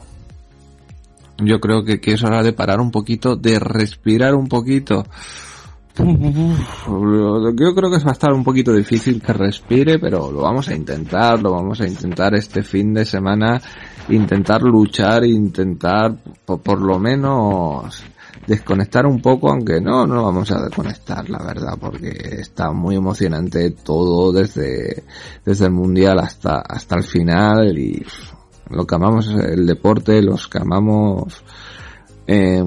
yo 1.39 1.59
creo 1.59 1.85
que 1.85 2.01
es 2.05 2.23
hora 2.23 2.43
de 2.43 2.53
parar 2.53 2.81
un 2.81 2.91
poquito, 2.91 3.35
de 3.37 3.59
respirar 3.59 4.35
un 4.35 4.49
poquito, 4.49 5.07
yo 5.97 7.75
creo 7.75 7.91
que 7.91 8.05
va 8.05 8.11
a 8.11 8.13
estar 8.13 8.33
un 8.33 8.43
poquito 8.43 8.73
difícil 8.73 9.21
que 9.21 9.33
respire, 9.33 9.99
pero 9.99 10.31
lo 10.31 10.41
vamos 10.41 10.69
a 10.69 10.75
intentar, 10.75 11.43
lo 11.43 11.53
vamos 11.53 11.81
a 11.81 11.87
intentar 11.87 12.35
este 12.35 12.63
fin 12.63 12.95
de 12.95 13.05
semana, 13.05 13.61
intentar 14.09 14.63
luchar, 14.63 15.25
intentar 15.25 16.17
por, 16.45 16.61
por 16.63 16.81
lo 16.81 16.99
menos 16.99 18.05
desconectar 18.47 19.07
un 19.07 19.21
poco, 19.21 19.51
aunque 19.51 19.81
no, 19.81 20.07
no 20.07 20.25
vamos 20.25 20.51
a 20.51 20.63
desconectar, 20.63 21.29
la 21.29 21.43
verdad, 21.45 21.79
porque 21.81 22.11
está 22.39 22.73
muy 22.73 22.97
emocionante 22.97 23.71
todo 23.71 24.33
desde, 24.33 25.05
desde 25.45 25.67
el 25.67 25.73
mundial 25.73 26.19
hasta, 26.19 26.61
hasta 26.61 26.97
el 26.97 27.05
final 27.05 27.79
y 27.79 28.05
lo 28.71 28.87
que 28.87 28.95
amamos 28.95 29.29
el 29.29 29.67
deporte, 29.67 30.23
los 30.23 30.49
que 30.49 30.59
amamos, 30.59 31.45
eh, 32.27 32.65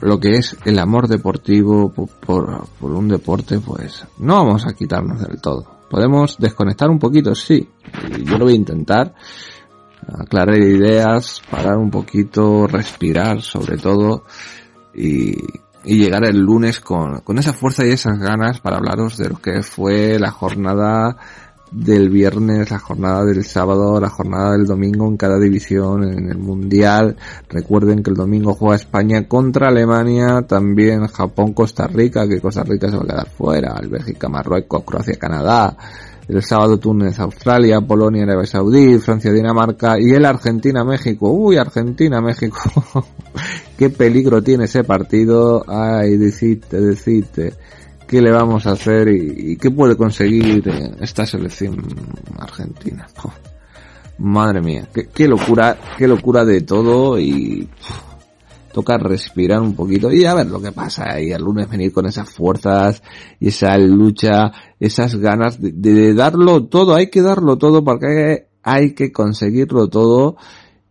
lo 0.00 0.20
que 0.20 0.34
es 0.34 0.56
el 0.64 0.78
amor 0.78 1.08
deportivo 1.08 1.92
por, 1.92 2.08
por, 2.18 2.90
un 2.92 3.08
deporte, 3.08 3.60
pues 3.60 4.04
no 4.18 4.34
vamos 4.44 4.66
a 4.66 4.74
quitarnos 4.74 5.20
del 5.26 5.40
todo. 5.40 5.66
Podemos 5.90 6.38
desconectar 6.38 6.90
un 6.90 6.98
poquito, 6.98 7.34
sí, 7.34 7.68
yo 8.24 8.38
lo 8.38 8.44
voy 8.44 8.54
a 8.54 8.56
intentar, 8.56 9.14
aclarar 10.08 10.58
ideas, 10.58 11.40
parar 11.50 11.76
un 11.76 11.90
poquito, 11.90 12.66
respirar 12.66 13.42
sobre 13.42 13.76
todo, 13.76 14.24
y, 14.94 15.36
y 15.84 15.98
llegar 15.98 16.24
el 16.24 16.38
lunes 16.38 16.80
con, 16.80 17.20
con 17.20 17.38
esa 17.38 17.52
fuerza 17.52 17.86
y 17.86 17.90
esas 17.90 18.18
ganas 18.18 18.60
para 18.60 18.76
hablaros 18.76 19.16
de 19.16 19.28
lo 19.28 19.36
que 19.36 19.62
fue 19.62 20.18
la 20.18 20.30
jornada 20.30 21.16
del 21.70 22.08
viernes, 22.08 22.70
la 22.70 22.78
jornada 22.78 23.24
del 23.24 23.44
sábado, 23.44 24.00
la 24.00 24.08
jornada 24.08 24.52
del 24.52 24.66
domingo 24.66 25.06
en 25.08 25.16
cada 25.16 25.38
división 25.38 26.04
en 26.04 26.30
el 26.30 26.38
mundial. 26.38 27.16
Recuerden 27.48 28.02
que 28.02 28.10
el 28.10 28.16
domingo 28.16 28.54
juega 28.54 28.76
España 28.76 29.26
contra 29.26 29.68
Alemania, 29.68 30.42
también 30.42 31.06
Japón, 31.08 31.52
Costa 31.52 31.86
Rica, 31.86 32.28
que 32.28 32.40
Costa 32.40 32.62
Rica 32.62 32.88
se 32.88 32.96
va 32.96 33.02
a 33.02 33.06
quedar 33.06 33.28
fuera, 33.28 33.80
Bélgica, 33.88 34.28
Marruecos, 34.28 34.84
Croacia, 34.84 35.14
Canadá. 35.18 35.76
El 36.26 36.42
sábado 36.42 36.78
Túnez, 36.78 37.20
Australia, 37.20 37.82
Polonia, 37.82 38.22
Arabia 38.22 38.46
Saudí, 38.46 38.98
Francia, 38.98 39.30
Dinamarca 39.30 40.00
y 40.00 40.12
el 40.12 40.24
Argentina, 40.24 40.82
México. 40.82 41.30
Uy, 41.30 41.58
Argentina, 41.58 42.22
México. 42.22 42.58
Qué 43.76 43.90
peligro 43.90 44.42
tiene 44.42 44.64
ese 44.64 44.84
partido. 44.84 45.62
Ay, 45.68 46.16
decite, 46.16 46.80
decite 46.80 47.52
qué 48.06 48.20
le 48.20 48.30
vamos 48.30 48.66
a 48.66 48.72
hacer 48.72 49.08
y, 49.08 49.56
qué 49.56 49.70
puede 49.70 49.96
conseguir 49.96 50.62
esta 51.00 51.26
selección 51.26 51.82
argentina. 52.38 53.06
madre 54.18 54.60
mía, 54.60 54.88
qué, 55.14 55.28
locura, 55.28 55.76
qué 55.98 56.06
locura 56.06 56.44
de 56.44 56.60
todo 56.62 57.18
y 57.18 57.68
toca 58.72 58.98
respirar 58.98 59.60
un 59.60 59.74
poquito. 59.74 60.10
Y 60.12 60.24
a 60.24 60.34
ver 60.34 60.46
lo 60.48 60.60
que 60.60 60.72
pasa 60.72 61.20
y 61.20 61.30
el 61.30 61.42
lunes 61.42 61.68
venir 61.68 61.92
con 61.92 62.06
esas 62.06 62.28
fuerzas 62.28 63.02
y 63.40 63.48
esa 63.48 63.76
lucha, 63.78 64.52
esas 64.78 65.16
ganas 65.16 65.60
de, 65.60 65.72
de 65.72 66.14
darlo 66.14 66.64
todo, 66.64 66.94
hay 66.94 67.08
que 67.08 67.22
darlo 67.22 67.56
todo 67.56 67.84
porque 67.84 68.48
hay 68.62 68.94
que 68.94 69.12
conseguirlo 69.12 69.88
todo 69.88 70.36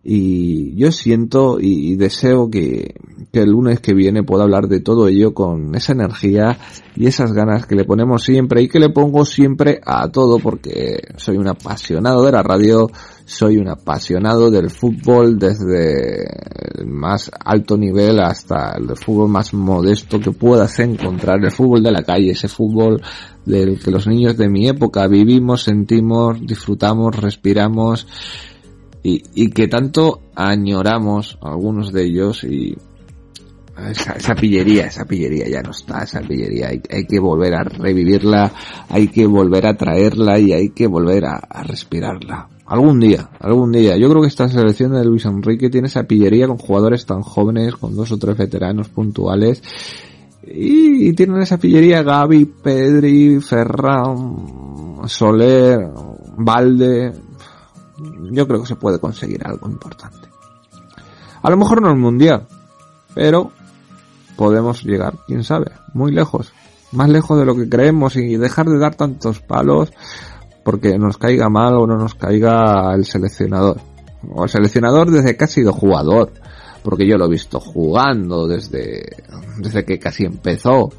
y 0.05 0.75
yo 0.75 0.91
siento 0.91 1.59
y, 1.61 1.95
deseo 1.95 2.49
que, 2.49 2.95
el 3.31 3.49
lunes 3.49 3.79
que 3.79 3.95
viene 3.95 4.21
pueda 4.21 4.43
hablar 4.43 4.67
de 4.67 4.79
todo 4.79 5.07
ello 5.07 5.33
con 5.33 5.73
esa 5.73 5.93
energía 5.93 6.59
y 6.95 7.07
esas 7.07 7.33
ganas 7.33 7.65
que 7.65 7.75
le 7.75 7.83
ponemos 7.83 8.23
siempre 8.23 8.61
y 8.61 8.67
que 8.67 8.79
le 8.79 8.89
pongo 8.89 9.25
siempre 9.25 9.79
a 9.83 10.09
todo 10.09 10.37
porque 10.37 10.99
soy 11.15 11.37
un 11.37 11.47
apasionado 11.47 12.23
de 12.25 12.31
la 12.31 12.43
radio, 12.43 12.91
soy 13.25 13.57
un 13.57 13.69
apasionado 13.69 14.51
del 14.51 14.69
fútbol 14.69 15.39
desde 15.39 16.25
el 16.75 16.85
más 16.85 17.31
alto 17.43 17.75
nivel 17.75 18.19
hasta 18.19 18.75
el 18.77 18.95
fútbol 18.97 19.29
más 19.29 19.51
modesto 19.53 20.19
que 20.19 20.31
puedas 20.31 20.77
encontrar, 20.77 21.43
el 21.43 21.51
fútbol 21.51 21.81
de 21.81 21.91
la 21.91 22.03
calle, 22.03 22.31
ese 22.31 22.49
fútbol 22.49 23.01
del 23.45 23.79
que 23.79 23.89
los 23.89 24.05
niños 24.05 24.37
de 24.37 24.47
mi 24.47 24.67
época 24.67 25.07
vivimos, 25.07 25.63
sentimos, 25.63 26.39
disfrutamos, 26.39 27.15
respiramos 27.15 28.05
y, 29.03 29.23
y 29.35 29.49
que 29.49 29.67
tanto 29.67 30.21
añoramos 30.33 31.37
algunos 31.41 31.91
de 31.91 32.05
ellos 32.05 32.43
y 32.45 32.75
esa, 33.89 34.13
esa, 34.13 34.35
pillería, 34.35 34.85
esa 34.85 35.05
pillería 35.05 35.49
ya 35.49 35.61
no 35.61 35.71
está, 35.71 36.03
esa 36.03 36.21
pillería 36.21 36.69
hay, 36.69 37.05
que 37.05 37.19
volver 37.19 37.55
a 37.55 37.63
revivirla, 37.63 38.51
hay 38.87 39.07
que 39.07 39.25
volver 39.25 39.65
a 39.65 39.75
traerla 39.75 40.37
y 40.39 40.53
hay 40.53 40.69
que 40.69 40.87
volver 40.87 41.25
a, 41.25 41.63
respirarla. 41.63 42.49
Algún 42.65 42.99
día, 42.99 43.29
algún 43.39 43.71
día. 43.71 43.97
Yo 43.97 44.09
creo 44.09 44.21
que 44.21 44.27
esta 44.27 44.47
selección 44.47 44.93
de 44.93 45.03
Luis 45.03 45.25
Enrique 45.25 45.69
tiene 45.69 45.87
esa 45.87 46.03
pillería 46.03 46.47
con 46.47 46.57
jugadores 46.57 47.05
tan 47.05 47.21
jóvenes, 47.21 47.75
con 47.75 47.95
dos 47.95 48.11
o 48.11 48.17
tres 48.17 48.37
veteranos 48.37 48.89
puntuales. 48.89 49.61
Y, 50.45 51.09
y 51.09 51.13
tienen 51.13 51.41
esa 51.41 51.57
pillería 51.57 52.03
Gaby, 52.03 52.45
Pedri, 52.45 53.41
Ferran, 53.41 54.37
Soler, 55.07 55.89
Valde. 56.37 57.11
Yo 58.31 58.47
creo 58.47 58.61
que 58.61 58.67
se 58.67 58.75
puede 58.75 58.99
conseguir 58.99 59.45
algo 59.45 59.67
importante. 59.67 60.29
A 61.41 61.49
lo 61.49 61.57
mejor 61.57 61.81
no 61.81 61.89
el 61.89 61.97
mundial, 61.97 62.47
pero 63.13 63.51
podemos 64.35 64.83
llegar, 64.83 65.15
quién 65.27 65.43
sabe, 65.43 65.71
muy 65.93 66.11
lejos, 66.11 66.53
más 66.91 67.09
lejos 67.09 67.39
de 67.39 67.45
lo 67.45 67.55
que 67.55 67.67
creemos 67.67 68.15
y 68.15 68.37
dejar 68.37 68.67
de 68.67 68.79
dar 68.79 68.95
tantos 68.95 69.39
palos 69.39 69.91
porque 70.63 70.97
nos 70.97 71.17
caiga 71.17 71.49
mal 71.49 71.75
o 71.75 71.85
no 71.85 71.97
nos 71.97 72.15
caiga 72.15 72.93
el 72.95 73.05
seleccionador. 73.05 73.77
O 74.31 74.43
el 74.43 74.49
seleccionador 74.49 75.11
desde 75.11 75.35
que 75.35 75.43
ha 75.43 75.47
sido 75.47 75.73
jugador, 75.73 76.31
porque 76.81 77.07
yo 77.07 77.17
lo 77.17 77.25
he 77.25 77.29
visto 77.29 77.59
jugando 77.59 78.47
desde, 78.47 79.03
desde 79.57 79.83
que 79.83 79.99
casi 79.99 80.25
empezó. 80.25 80.89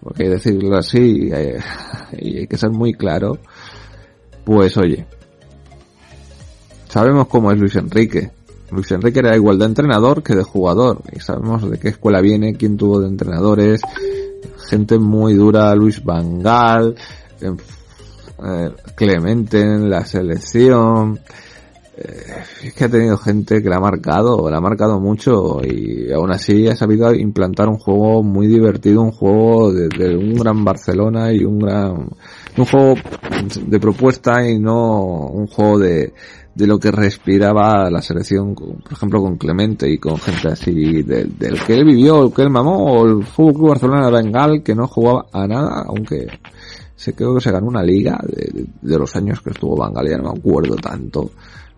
Porque 0.00 0.28
decirlo 0.28 0.78
así, 0.78 1.28
eh, 1.32 1.58
y 2.18 2.38
hay 2.38 2.46
que 2.46 2.56
ser 2.56 2.70
muy 2.70 2.94
claro, 2.94 3.38
pues 4.44 4.76
oye, 4.76 5.06
sabemos 6.90 7.28
cómo 7.28 7.50
es 7.50 7.58
Luis 7.58 7.76
Enrique, 7.76 8.30
Luis 8.70 8.90
Enrique 8.92 9.18
era 9.18 9.36
igual 9.36 9.58
de 9.58 9.64
entrenador 9.64 10.22
que 10.22 10.34
de 10.34 10.44
jugador. 10.44 11.02
Y 11.12 11.20
sabemos 11.20 11.68
de 11.68 11.78
qué 11.78 11.88
escuela 11.88 12.20
viene, 12.20 12.54
quién 12.54 12.76
tuvo 12.76 13.00
de 13.00 13.08
entrenadores. 13.08 13.80
Gente 14.68 14.98
muy 14.98 15.34
dura, 15.34 15.74
Luis 15.74 16.02
Vangal, 16.04 16.94
eh, 17.40 18.70
Clemente 18.94 19.60
en 19.60 19.90
la 19.90 20.04
selección. 20.04 21.18
Eh, 22.02 22.42
es 22.64 22.72
que 22.72 22.84
ha 22.84 22.88
tenido 22.88 23.18
gente 23.18 23.62
que 23.62 23.68
la 23.68 23.76
ha 23.76 23.80
marcado, 23.80 24.48
la 24.48 24.56
ha 24.56 24.60
marcado 24.60 24.98
mucho 24.98 25.60
y 25.62 26.10
aún 26.10 26.32
así 26.32 26.66
ha 26.66 26.74
sabido 26.74 27.14
implantar 27.14 27.68
un 27.68 27.76
juego 27.76 28.22
muy 28.22 28.46
divertido, 28.46 29.02
un 29.02 29.12
juego 29.12 29.70
de, 29.70 30.16
un 30.16 30.32
gran 30.32 30.64
Barcelona 30.64 31.30
y 31.30 31.44
un 31.44 31.58
gran, 31.58 32.08
un 32.56 32.64
juego 32.64 32.94
de 33.66 33.78
propuesta 33.78 34.48
y 34.48 34.58
no 34.58 35.26
un 35.26 35.46
juego 35.46 35.78
de, 35.78 36.14
de 36.54 36.66
lo 36.66 36.78
que 36.78 36.90
respiraba 36.90 37.90
la 37.90 38.00
selección, 38.00 38.54
por 38.54 38.92
ejemplo, 38.92 39.20
con 39.20 39.36
Clemente 39.36 39.86
y 39.90 39.98
con 39.98 40.16
gente 40.16 40.48
así 40.48 41.02
del, 41.02 41.38
del 41.38 41.62
que 41.62 41.74
él 41.74 41.84
vivió, 41.84 42.24
el 42.24 42.32
que 42.32 42.42
él 42.42 42.50
mamó, 42.50 42.94
o 42.94 43.06
el 43.06 43.24
Fútbol 43.24 43.54
Club 43.54 43.68
Barcelona 43.68 44.06
de 44.06 44.12
Bengal, 44.12 44.62
que 44.62 44.74
no 44.74 44.86
jugaba 44.88 45.26
a 45.32 45.46
nada, 45.46 45.84
aunque 45.86 46.26
se 46.96 47.14
creo 47.14 47.34
que 47.34 47.42
se 47.42 47.52
ganó 47.52 47.66
una 47.66 47.82
liga 47.82 48.18
de, 48.26 48.64
de 48.80 48.98
los 48.98 49.14
años 49.16 49.42
que 49.42 49.50
estuvo 49.50 49.84
Bengal, 49.84 50.08
ya 50.08 50.16
no 50.16 50.32
me 50.32 50.38
acuerdo 50.38 50.76
tanto. 50.76 51.30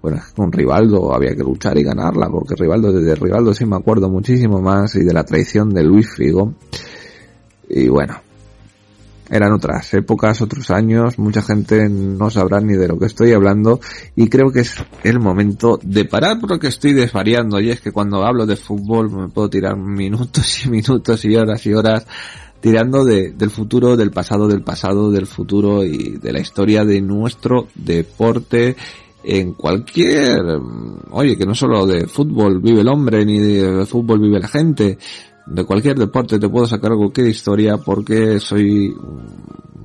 Bueno, 0.03 0.21
con 0.35 0.51
Rivaldo 0.51 1.15
había 1.15 1.35
que 1.35 1.45
luchar 1.45 1.79
y 1.79 1.85
ganarla, 1.85 2.29
porque 2.29 2.57
Rivaldo, 2.57 2.93
desde 2.93 3.15
Rivaldo 3.15 3.55
sí 3.55 3.65
me 3.65 3.77
acuerdo 3.77 4.09
muchísimo 4.09 4.61
más, 4.61 4.97
y 4.97 5.05
de 5.05 5.13
la 5.13 5.25
traición 5.25 5.71
de 5.71 5.85
Luis 5.85 6.11
Figo. 6.11 6.55
Y 7.69 7.89
bueno, 7.89 8.21
eran 9.31 9.53
otras 9.53 9.95
épocas, 9.95 10.43
otros 10.43 10.71
años, 10.71 11.19
mucha 11.19 11.41
gente 11.41 11.89
no 11.89 12.31
sabrá 12.31 12.61
ni 12.61 12.75
de 12.75 12.87
lo 12.89 12.99
que 12.99 13.07
estoy 13.07 13.33
hablando 13.33 13.81
y 14.15 14.29
creo 14.29 14.53
que 14.53 14.61
es 14.61 14.75
el 15.05 15.21
momento 15.21 15.81
de 15.83 16.05
parar 16.05 16.39
porque 16.39 16.67
estoy 16.67 16.93
desvariando 16.93 17.59
y 17.59 17.71
es 17.71 17.81
que 17.81 17.93
cuando 17.93 18.27
hablo 18.27 18.45
de 18.45 18.57
fútbol 18.57 19.11
me 19.11 19.29
puedo 19.29 19.49
tirar 19.49 19.77
minutos 19.79 20.67
y 20.67 20.69
minutos 20.69 21.25
y 21.25 21.35
horas 21.35 21.65
y 21.65 21.73
horas 21.73 22.07
tirando 22.61 23.05
de, 23.07 23.33
del 23.33 23.51
futuro, 23.51 23.97
del 23.97 24.11
pasado, 24.11 24.49
del 24.49 24.63
pasado, 24.63 25.11
del 25.11 25.27
futuro 25.27 25.83
y 25.83 26.19
de 26.19 26.33
la 26.33 26.41
historia 26.41 26.85
de 26.85 27.01
nuestro 27.01 27.69
deporte 27.75 28.77
en 29.25 29.53
cualquier, 29.55 30.43
oye, 31.11 31.37
que 31.37 31.47
no 31.47 31.55
solo 31.55 31.87
de 31.87 32.07
fútbol 32.07 32.61
vive 32.61 32.81
el 32.81 32.89
hombre 32.89 33.25
ni 33.25 33.39
de 33.39 33.87
fútbol 33.87 34.21
vive 34.21 34.41
la 34.41 34.49
gente, 34.49 34.99
de 35.47 35.65
cualquier 35.65 35.99
deporte 35.99 36.39
te 36.39 36.49
puedo 36.49 36.67
sacar 36.67 36.93
cualquier 36.95 37.29
historia 37.29 37.77
porque 37.77 38.39
soy 38.41 38.95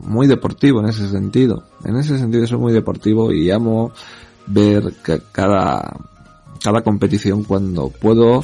muy 0.03 0.27
deportivo 0.27 0.79
en 0.79 0.87
ese 0.87 1.09
sentido. 1.09 1.63
En 1.83 1.97
ese 1.97 2.17
sentido 2.17 2.45
soy 2.47 2.59
muy 2.59 2.73
deportivo 2.73 3.31
y 3.31 3.51
amo 3.51 3.91
ver 4.47 4.93
cada 5.31 5.97
cada 6.63 6.81
competición 6.81 7.43
cuando 7.43 7.89
puedo 7.89 8.43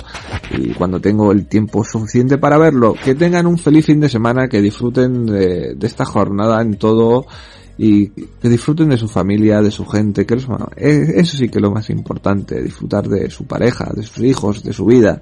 y 0.52 0.74
cuando 0.74 1.00
tengo 1.00 1.32
el 1.32 1.48
tiempo 1.48 1.84
suficiente 1.84 2.38
para 2.38 2.58
verlo. 2.58 2.94
Que 3.04 3.16
tengan 3.16 3.48
un 3.48 3.58
feliz 3.58 3.86
fin 3.86 4.00
de 4.00 4.10
semana, 4.10 4.48
que 4.48 4.62
disfruten 4.62 5.26
de, 5.26 5.76
de 5.76 5.88
esta 5.88 6.06
jornada 6.06 6.62
en 6.62 6.78
todo 6.78 7.26
y 7.78 8.10
que 8.10 8.50
disfruten 8.50 8.90
de 8.90 8.98
su 8.98 9.08
familia, 9.08 9.62
de 9.62 9.72
su 9.72 9.86
gente, 9.86 10.26
que 10.26 10.36
eso 10.36 11.38
sí 11.38 11.50
que 11.50 11.58
es 11.58 11.62
lo 11.62 11.72
más 11.72 11.90
importante, 11.90 12.62
disfrutar 12.62 13.08
de 13.08 13.30
su 13.30 13.46
pareja, 13.46 13.92
de 13.96 14.04
sus 14.04 14.24
hijos, 14.24 14.64
de 14.64 14.74
su 14.74 14.86
vida 14.86 15.22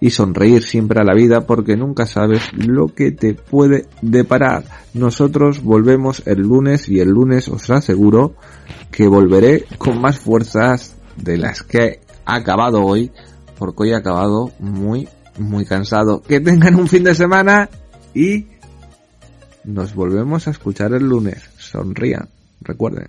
y 0.00 0.10
sonreír 0.10 0.62
siempre 0.62 1.00
a 1.00 1.04
la 1.04 1.14
vida 1.14 1.46
porque 1.46 1.76
nunca 1.76 2.06
sabes 2.06 2.42
lo 2.54 2.88
que 2.94 3.12
te 3.12 3.34
puede 3.34 3.86
deparar. 4.00 4.64
Nosotros 4.94 5.62
volvemos 5.62 6.22
el 6.26 6.40
lunes 6.40 6.88
y 6.88 7.00
el 7.00 7.10
lunes 7.10 7.48
os 7.48 7.68
aseguro 7.68 8.34
que 8.90 9.06
volveré 9.06 9.66
con 9.76 10.00
más 10.00 10.18
fuerzas 10.18 10.96
de 11.16 11.36
las 11.36 11.62
que 11.62 11.84
he 11.84 12.00
acabado 12.24 12.82
hoy 12.82 13.10
porque 13.58 13.82
hoy 13.82 13.90
he 13.90 13.94
acabado 13.94 14.52
muy 14.58 15.06
muy 15.38 15.64
cansado. 15.64 16.22
Que 16.22 16.40
tengan 16.40 16.76
un 16.76 16.88
fin 16.88 17.04
de 17.04 17.14
semana 17.14 17.68
y 18.14 18.46
nos 19.64 19.94
volvemos 19.94 20.46
a 20.46 20.50
escuchar 20.50 20.92
el 20.94 21.04
lunes. 21.04 21.42
Sonrían, 21.70 22.28
recuerden. 22.62 23.06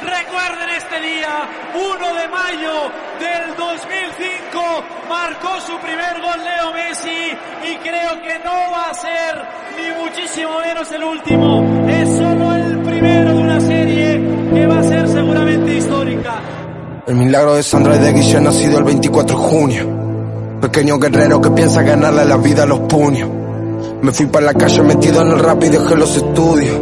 Recuerden 0.00 0.70
este 0.70 1.00
día, 1.00 1.46
1 1.74 2.14
de 2.14 2.28
mayo 2.28 2.90
del 3.20 3.56
2005, 3.58 4.84
marcó 5.10 5.60
su 5.60 5.78
primer 5.80 6.22
gol 6.22 6.42
Leo 6.42 6.72
Messi 6.72 7.08
y 7.62 7.76
creo 7.76 8.22
que 8.22 8.38
no 8.38 8.72
va 8.72 8.88
a 8.88 8.94
ser 8.94 9.34
ni 9.76 10.02
muchísimo 10.02 10.60
menos 10.60 10.90
el 10.92 11.04
último. 11.04 11.86
Es 11.90 12.08
solo 12.16 12.54
el 12.54 12.78
primero 12.84 13.34
de 13.34 13.42
una 13.42 13.60
serie 13.60 14.22
que 14.54 14.66
va 14.66 14.78
a 14.78 14.82
ser 14.82 15.06
seguramente 15.08 15.76
histórica. 15.76 16.63
El 17.06 17.16
milagro 17.16 17.54
de 17.54 17.62
Sandra 17.62 17.98
de 17.98 18.14
Guille 18.14 18.40
nacido 18.40 18.78
el 18.78 18.84
24 18.84 19.36
de 19.36 19.42
junio. 19.42 20.58
Pequeño 20.62 20.98
guerrero 20.98 21.38
que 21.38 21.50
piensa 21.50 21.82
ganarle 21.82 22.24
la 22.24 22.38
vida 22.38 22.62
a 22.62 22.66
los 22.66 22.80
puños. 22.80 23.28
Me 24.00 24.10
fui 24.10 24.24
para 24.24 24.46
la 24.46 24.54
calle 24.54 24.82
metido 24.82 25.20
en 25.20 25.32
el 25.32 25.38
rap 25.38 25.62
y 25.64 25.68
dejé 25.68 25.96
los 25.96 26.16
estudios. 26.16 26.80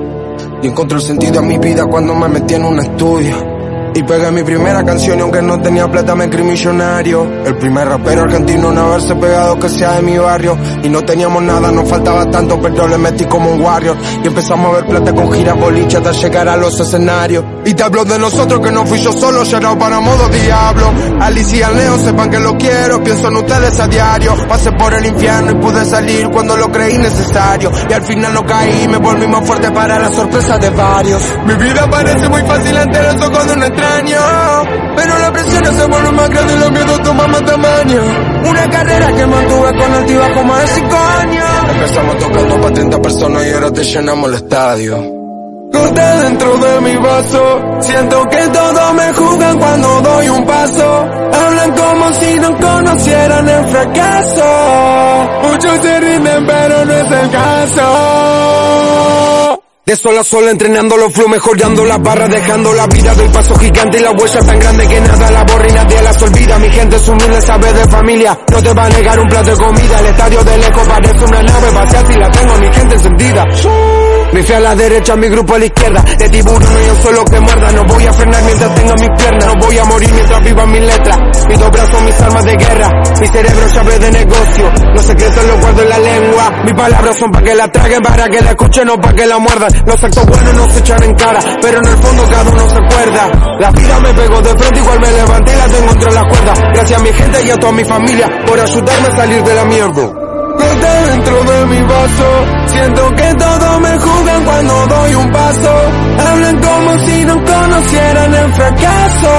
Y 0.62 0.68
encontré 0.68 0.98
el 0.98 1.02
sentido 1.02 1.40
a 1.40 1.42
mi 1.42 1.58
vida 1.58 1.86
cuando 1.86 2.14
me 2.14 2.28
metí 2.28 2.54
en 2.54 2.64
un 2.64 2.78
estudio. 2.78 3.51
Y 3.94 4.02
pegué 4.04 4.30
mi 4.30 4.42
primera 4.42 4.82
canción 4.84 5.18
y 5.18 5.22
aunque 5.22 5.42
no 5.42 5.60
tenía 5.60 5.86
plata 5.90 6.14
me 6.14 6.30
creí 6.30 6.44
millonario. 6.44 7.30
El 7.44 7.56
primer 7.56 7.86
rapero 7.86 8.22
argentino 8.22 8.70
en 8.70 8.78
haberse 8.78 9.14
pegado 9.16 9.58
que 9.58 9.68
sea 9.68 9.96
de 9.96 10.02
mi 10.02 10.16
barrio. 10.16 10.56
Y 10.82 10.88
no 10.88 11.02
teníamos 11.02 11.42
nada, 11.42 11.70
nos 11.70 11.88
faltaba 11.88 12.30
tanto 12.30 12.58
pero 12.60 12.88
le 12.88 12.96
metí 12.96 13.26
como 13.26 13.50
un 13.50 13.60
warrior. 13.60 13.96
Y 14.24 14.26
empezamos 14.26 14.70
a 14.70 14.76
ver 14.76 14.86
plata 14.86 15.12
con 15.12 15.30
giras 15.32 15.58
bolichas 15.58 16.06
hasta 16.06 16.12
llegar 16.12 16.48
a 16.48 16.56
los 16.56 16.80
escenarios. 16.80 17.44
Y 17.66 17.74
te 17.74 17.82
hablo 17.82 18.04
de 18.04 18.18
nosotros 18.18 18.60
que 18.60 18.72
no 18.72 18.86
fui 18.86 18.98
yo 18.98 19.12
solo, 19.12 19.44
llegado 19.44 19.78
para 19.78 20.00
modo 20.00 20.28
diablo. 20.30 20.90
Alicia 21.20 21.70
y 21.70 21.76
Leo 21.76 21.98
sepan 21.98 22.30
que 22.30 22.40
lo 22.40 22.56
quiero, 22.56 23.04
pienso 23.04 23.28
en 23.28 23.36
ustedes 23.36 23.78
a 23.78 23.88
diario. 23.88 24.34
Pasé 24.48 24.72
por 24.72 24.94
el 24.94 25.04
infierno 25.04 25.50
y 25.50 25.54
pude 25.56 25.84
salir 25.84 26.30
cuando 26.30 26.56
lo 26.56 26.72
creí 26.72 26.96
necesario. 26.96 27.70
Y 27.90 27.92
al 27.92 28.02
final 28.02 28.32
no 28.32 28.46
caí, 28.46 28.88
me 28.88 28.96
volví 28.96 29.26
más 29.26 29.46
fuerte 29.46 29.70
para 29.70 29.98
la 29.98 30.10
sorpresa 30.10 30.56
de 30.56 30.70
varios. 30.70 31.22
Mi 31.46 31.54
vida 31.54 31.86
parece 31.90 32.28
muy 32.30 32.40
fácil 32.40 32.76
ante 32.76 33.02
los 33.02 33.22
ojos 33.22 33.46
de 33.46 33.52
un 33.52 33.62
extraño 33.82 34.82
pero 34.96 35.18
la 35.18 35.32
presión 35.32 35.64
se 35.64 35.86
vuelve 35.86 36.12
más 36.12 36.30
grande 36.30 36.54
y 36.54 36.58
los 36.58 36.70
miedos 36.70 37.02
toman 37.02 37.30
más 37.30 37.44
tamaño. 37.44 38.02
Una 38.48 38.70
carrera 38.70 39.12
que 39.14 39.26
mantuve 39.26 39.76
con 39.76 39.94
altibajo 39.94 40.44
más 40.44 40.60
de 40.60 40.66
cinco 40.68 40.96
años. 40.96 41.44
Empezamos 41.70 42.18
tocando 42.18 42.60
para 42.60 42.74
30 42.74 43.02
personas 43.02 43.46
y 43.46 43.50
ahora 43.52 43.72
te 43.72 43.84
llenamos 43.84 44.28
el 44.28 44.34
estadio. 44.34 44.96
Corte 45.72 46.00
dentro 46.00 46.58
de 46.58 46.80
mi 46.82 46.96
vaso. 46.96 47.80
Siento 47.80 48.28
que 48.28 48.48
todos 48.48 48.94
me 48.94 49.12
juzgan 49.14 49.58
cuando 49.58 50.00
doy 50.02 50.28
un 50.28 50.44
paso. 50.44 51.06
Hablan 51.32 51.72
como 51.72 52.12
si 52.12 52.38
no 52.38 52.56
conocieran 52.58 53.48
el 53.48 53.64
fracaso. 53.68 54.44
Muchos 55.42 55.80
se 55.80 56.00
rinden, 56.00 56.46
pero 56.46 56.84
no 56.84 56.92
es 56.92 57.10
el 57.10 57.30
caso. 57.30 57.82
De 59.92 59.96
sol 59.98 60.16
a 60.16 60.24
sol 60.24 60.48
entrenando 60.48 60.96
los 60.96 61.12
flow, 61.12 61.28
mejorando 61.28 61.84
las 61.84 62.00
barras, 62.00 62.30
dejando 62.30 62.72
la 62.72 62.86
vida 62.86 63.14
del 63.14 63.30
paso 63.30 63.54
gigante 63.58 63.98
y 63.98 64.00
la 64.00 64.10
huella 64.12 64.40
tan 64.40 64.58
grande 64.58 64.88
que 64.88 64.98
nada 65.02 65.30
la 65.30 65.44
borra 65.44 65.68
y 65.68 65.72
nadie 65.72 66.00
las 66.00 66.22
olvida. 66.22 66.58
Mi 66.60 66.70
gente 66.70 66.96
es 66.96 67.08
humilde, 67.08 67.42
sabe 67.42 67.70
de 67.74 67.86
familia, 67.88 68.38
no 68.50 68.62
te 68.62 68.72
va 68.72 68.86
a 68.86 68.88
negar 68.88 69.20
un 69.20 69.28
plato 69.28 69.50
de 69.50 69.56
comida. 69.58 70.00
El 70.00 70.06
estadio 70.06 70.44
del 70.44 70.64
eco 70.64 70.80
parece 70.88 71.24
una 71.26 71.42
nave 71.42 71.70
vacía 71.72 72.06
si 72.06 72.14
la 72.14 72.30
tengo 72.30 72.56
mi 72.56 72.72
gente 72.72 72.94
encendida. 72.94 73.44
Mi 74.32 74.42
fe 74.42 74.54
a 74.54 74.60
la 74.60 74.74
derecha, 74.74 75.14
mi 75.14 75.28
grupo 75.28 75.56
a 75.56 75.58
la 75.58 75.66
izquierda. 75.66 76.02
De 76.16 76.28
tiburón 76.30 76.74
hay 76.74 76.88
un 76.88 77.02
solo 77.02 77.24
que 77.26 77.40
muerda. 77.40 77.72
No 77.72 77.84
voy 77.84 78.06
a 78.06 78.12
frenar 78.14 78.42
mientras 78.44 78.74
tenga 78.74 78.94
mis 78.94 79.10
piernas. 79.18 79.46
No 79.46 79.60
voy 79.60 79.76
a 79.76 79.84
morir 79.84 80.10
mientras 80.14 80.42
viva 80.42 80.66
mis 80.68 80.80
letras. 80.80 81.18
Brazos, 81.92 82.02
mis 82.04 82.20
armas 82.20 82.44
de 82.44 82.56
guerra. 82.56 82.90
Mi 83.20 83.26
cerebro 83.28 83.66
llave 83.66 83.98
de 83.98 84.10
negocio. 84.12 84.72
Los 84.94 85.04
secretos 85.04 85.46
los 85.46 85.60
guardo 85.60 85.82
en 85.82 85.88
la 85.88 85.98
lengua. 85.98 86.50
Mis 86.64 86.74
palabras 86.74 87.16
son 87.18 87.30
para 87.30 87.44
que 87.44 87.54
la 87.54 87.68
traguen, 87.68 88.02
para 88.02 88.28
que 88.28 88.40
la 88.40 88.50
escuchen, 88.50 88.86
no 88.86 89.00
para 89.00 89.14
que 89.14 89.26
la 89.26 89.38
muerdan. 89.38 89.70
Los 89.86 90.02
actos 90.02 90.26
buenos 90.26 90.54
no 90.54 90.68
se 90.70 90.78
echan 90.78 91.02
en 91.02 91.14
cara, 91.14 91.40
pero 91.60 91.78
en 91.78 91.86
el 91.86 91.96
fondo 91.98 92.24
cada 92.28 92.50
uno 92.50 92.68
se 92.68 92.76
acuerda. 92.76 93.56
La 93.60 93.70
vida 93.70 94.00
me 94.00 94.14
pegó 94.14 94.42
de 94.42 94.50
frente, 94.50 94.78
igual 94.78 95.00
me 95.00 95.12
levanté 95.12 95.52
y 95.52 95.56
la 95.56 95.66
tengo 95.66 95.92
entre 95.92 96.12
las 96.12 96.24
cuerdas. 96.24 96.60
Gracias 96.74 97.00
a 97.00 97.02
mi 97.02 97.12
gente 97.12 97.44
y 97.44 97.50
a 97.50 97.56
toda 97.56 97.72
mi 97.72 97.84
familia 97.84 98.28
por 98.46 98.60
ayudarme 98.60 99.08
a 99.08 99.16
salir 99.16 99.42
de 99.42 99.54
la 99.54 99.64
mierda. 99.64 100.21
Dentro 100.62 101.44
de 101.44 101.66
mi 101.66 101.82
vaso, 101.82 102.28
siento 102.66 103.14
que 103.14 103.34
todos 103.34 103.80
me 103.80 103.98
juzgan 103.98 104.44
cuando 104.44 104.86
doy 104.86 105.14
un 105.14 105.30
paso. 105.32 105.72
Hablan 106.26 106.60
como 106.60 106.98
si 107.06 107.24
no 107.24 107.44
conocieran 107.44 108.34
el 108.34 108.54
fracaso. 108.54 109.32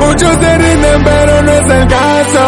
Muchos 0.00 0.30
se 0.40 0.58
rinden, 0.58 1.04
pero 1.04 1.42
no 1.42 1.52
es 1.52 1.70
el 1.70 1.88
caso. 1.88 2.40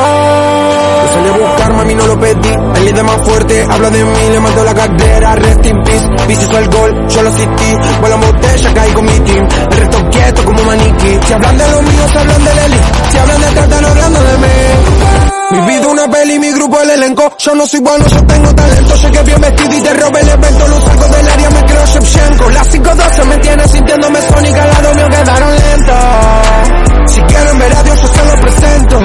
Yo 1.03 1.13
salí 1.15 1.29
a 1.29 1.47
buscar, 1.47 1.73
mami, 1.75 1.95
no 1.95 2.07
lo 2.07 2.19
pedí. 2.19 2.49
El 2.77 2.85
líder 2.85 3.05
más 3.05 3.23
fuerte 3.23 3.67
habla 3.71 3.91
de 3.91 4.05
mí, 4.05 4.29
le 4.31 4.41
mando 4.41 4.65
la 4.65 4.75
carrera, 4.75 5.35
rest 5.37 5.67
in 5.67 5.83
peace. 5.83 6.07
Vicio 6.29 6.59
el 6.59 6.69
gol, 6.69 7.09
yo 7.09 7.23
lo 7.23 7.29
asistí. 7.31 7.77
Vuelan 8.01 8.21
botella, 8.21 8.75
caí 8.75 8.93
con 8.93 9.05
mi 9.05 9.21
team. 9.21 9.49
El 9.71 9.79
resto 9.79 10.11
quieto 10.11 10.45
como 10.45 10.63
maniquí. 10.65 11.19
Si 11.27 11.33
hablan 11.33 11.57
de 11.59 11.71
los 11.71 11.83
míos, 11.83 12.17
hablan 12.17 12.45
de 12.45 12.55
Leli. 12.55 12.81
Si 13.11 13.19
hablan 13.19 13.41
de 13.41 13.47
trata, 13.47 13.81
no 13.81 13.89
hablando 13.89 14.21
de 14.21 14.39
mí. 14.39 15.06
Mi 15.51 15.61
vida 15.61 15.87
una 15.87 16.09
peli, 16.09 16.39
mi 16.39 16.51
grupo 16.53 16.81
el 16.81 16.91
elenco. 16.91 17.37
Yo 17.39 17.55
no 17.55 17.67
soy 17.67 17.81
bueno, 17.81 18.05
yo 18.07 18.25
tengo 18.27 18.55
talento. 18.55 18.95
Que 19.13 19.23
bien 19.23 19.41
vestido 19.41 19.77
y 19.77 19.81
te 19.81 19.95
robo 19.95 20.19
el 20.19 20.29
evento. 20.29 20.69
Lo 20.69 20.81
saco 20.81 21.09
del 21.09 21.29
área, 21.29 21.51
me 21.51 21.65
creo 21.65 21.87
Shevchenko. 21.87 22.51
Las 22.51 22.69
512 22.69 23.25
me 23.25 23.39
tiene 23.39 23.69
sintiéndome 23.69 24.21
sónica. 24.23 24.63
Al 24.63 24.71
lado 24.71 24.95
mío 24.95 25.09
quedaron 25.09 25.51
lentos. 25.55 27.13
Si 27.13 27.21
quieren 27.23 27.59
ver 27.59 27.73
a 27.77 27.83
Dios, 27.85 28.03
yo 28.03 28.09
se 28.09 28.25
lo 28.25 28.41
presento. 28.41 29.01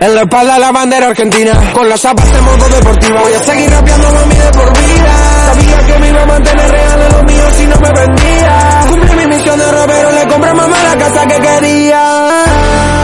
En 0.00 0.14
la 0.14 0.22
espalda 0.22 0.58
la 0.58 0.72
bandera 0.72 1.08
argentina 1.08 1.52
Con 1.74 1.86
las 1.86 2.00
zapas 2.00 2.32
de 2.32 2.40
modo 2.40 2.66
deportiva 2.70 3.20
Voy 3.20 3.34
a 3.34 3.40
seguir 3.40 3.70
rapeando 3.70 4.10
mami 4.10 4.34
de 4.34 4.50
por 4.52 4.78
vida 4.78 5.14
Sabía 5.52 5.86
que 5.86 5.98
me 5.98 6.08
iba 6.08 6.22
a 6.22 6.26
mantener 6.26 6.70
real 6.70 7.02
en 7.02 7.12
lo 7.12 7.22
mío 7.24 7.44
si 7.58 7.66
no 7.66 7.76
me 7.76 7.92
vendía 7.92 8.86
Cumplí 8.88 9.14
mi 9.14 9.26
misión 9.26 9.58
de 9.58 9.70
robero 9.70 10.10
Le 10.12 10.26
compré 10.26 10.54
mamá 10.54 10.76
la 10.84 11.04
casa 11.04 11.26
que 11.26 11.34
quería 11.34 12.99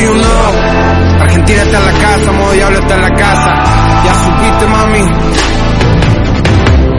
You 0.00 0.14
know. 0.14 1.20
Argentina 1.20 1.62
está 1.62 1.78
en 1.78 1.84
la 1.84 1.92
casa, 1.92 2.32
modo 2.32 2.52
diablo 2.52 2.78
está 2.78 2.94
en 2.94 3.02
la 3.02 3.10
casa. 3.10 3.50
Ya 4.04 4.14
supiste, 4.24 4.66
mami. 4.66 5.04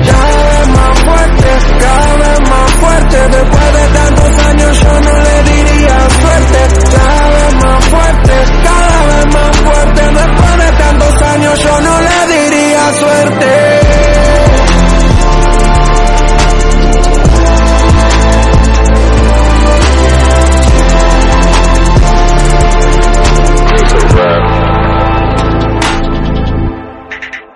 Cada 0.06 0.44
vez 0.50 0.68
más 0.70 1.00
fuerte, 1.00 1.50
cada 1.80 2.16
vez 2.18 2.40
más 2.50 2.72
fuerte. 2.72 3.18
Después 3.18 3.74
de 3.74 3.88
tantos 3.98 4.46
años 4.46 4.80
yo 4.80 5.02
no 5.02 5.20
le 5.20 5.44
diría 5.44 5.98
suerte. 6.22 6.60
Cada 6.96 7.30
vez 7.30 7.56
más 7.64 7.86
fuerte, 7.86 8.34
cada 8.64 9.06
vez 9.06 9.26
más 9.34 9.58
fuerte. 9.58 10.02
Después 10.02 10.58
de 10.58 10.72
tantos 10.78 11.22
años 11.22 11.60
yo 11.60 11.82
no 11.82 12.00
le 12.00 12.34
diría 12.34 12.94
suerte. 12.94 13.83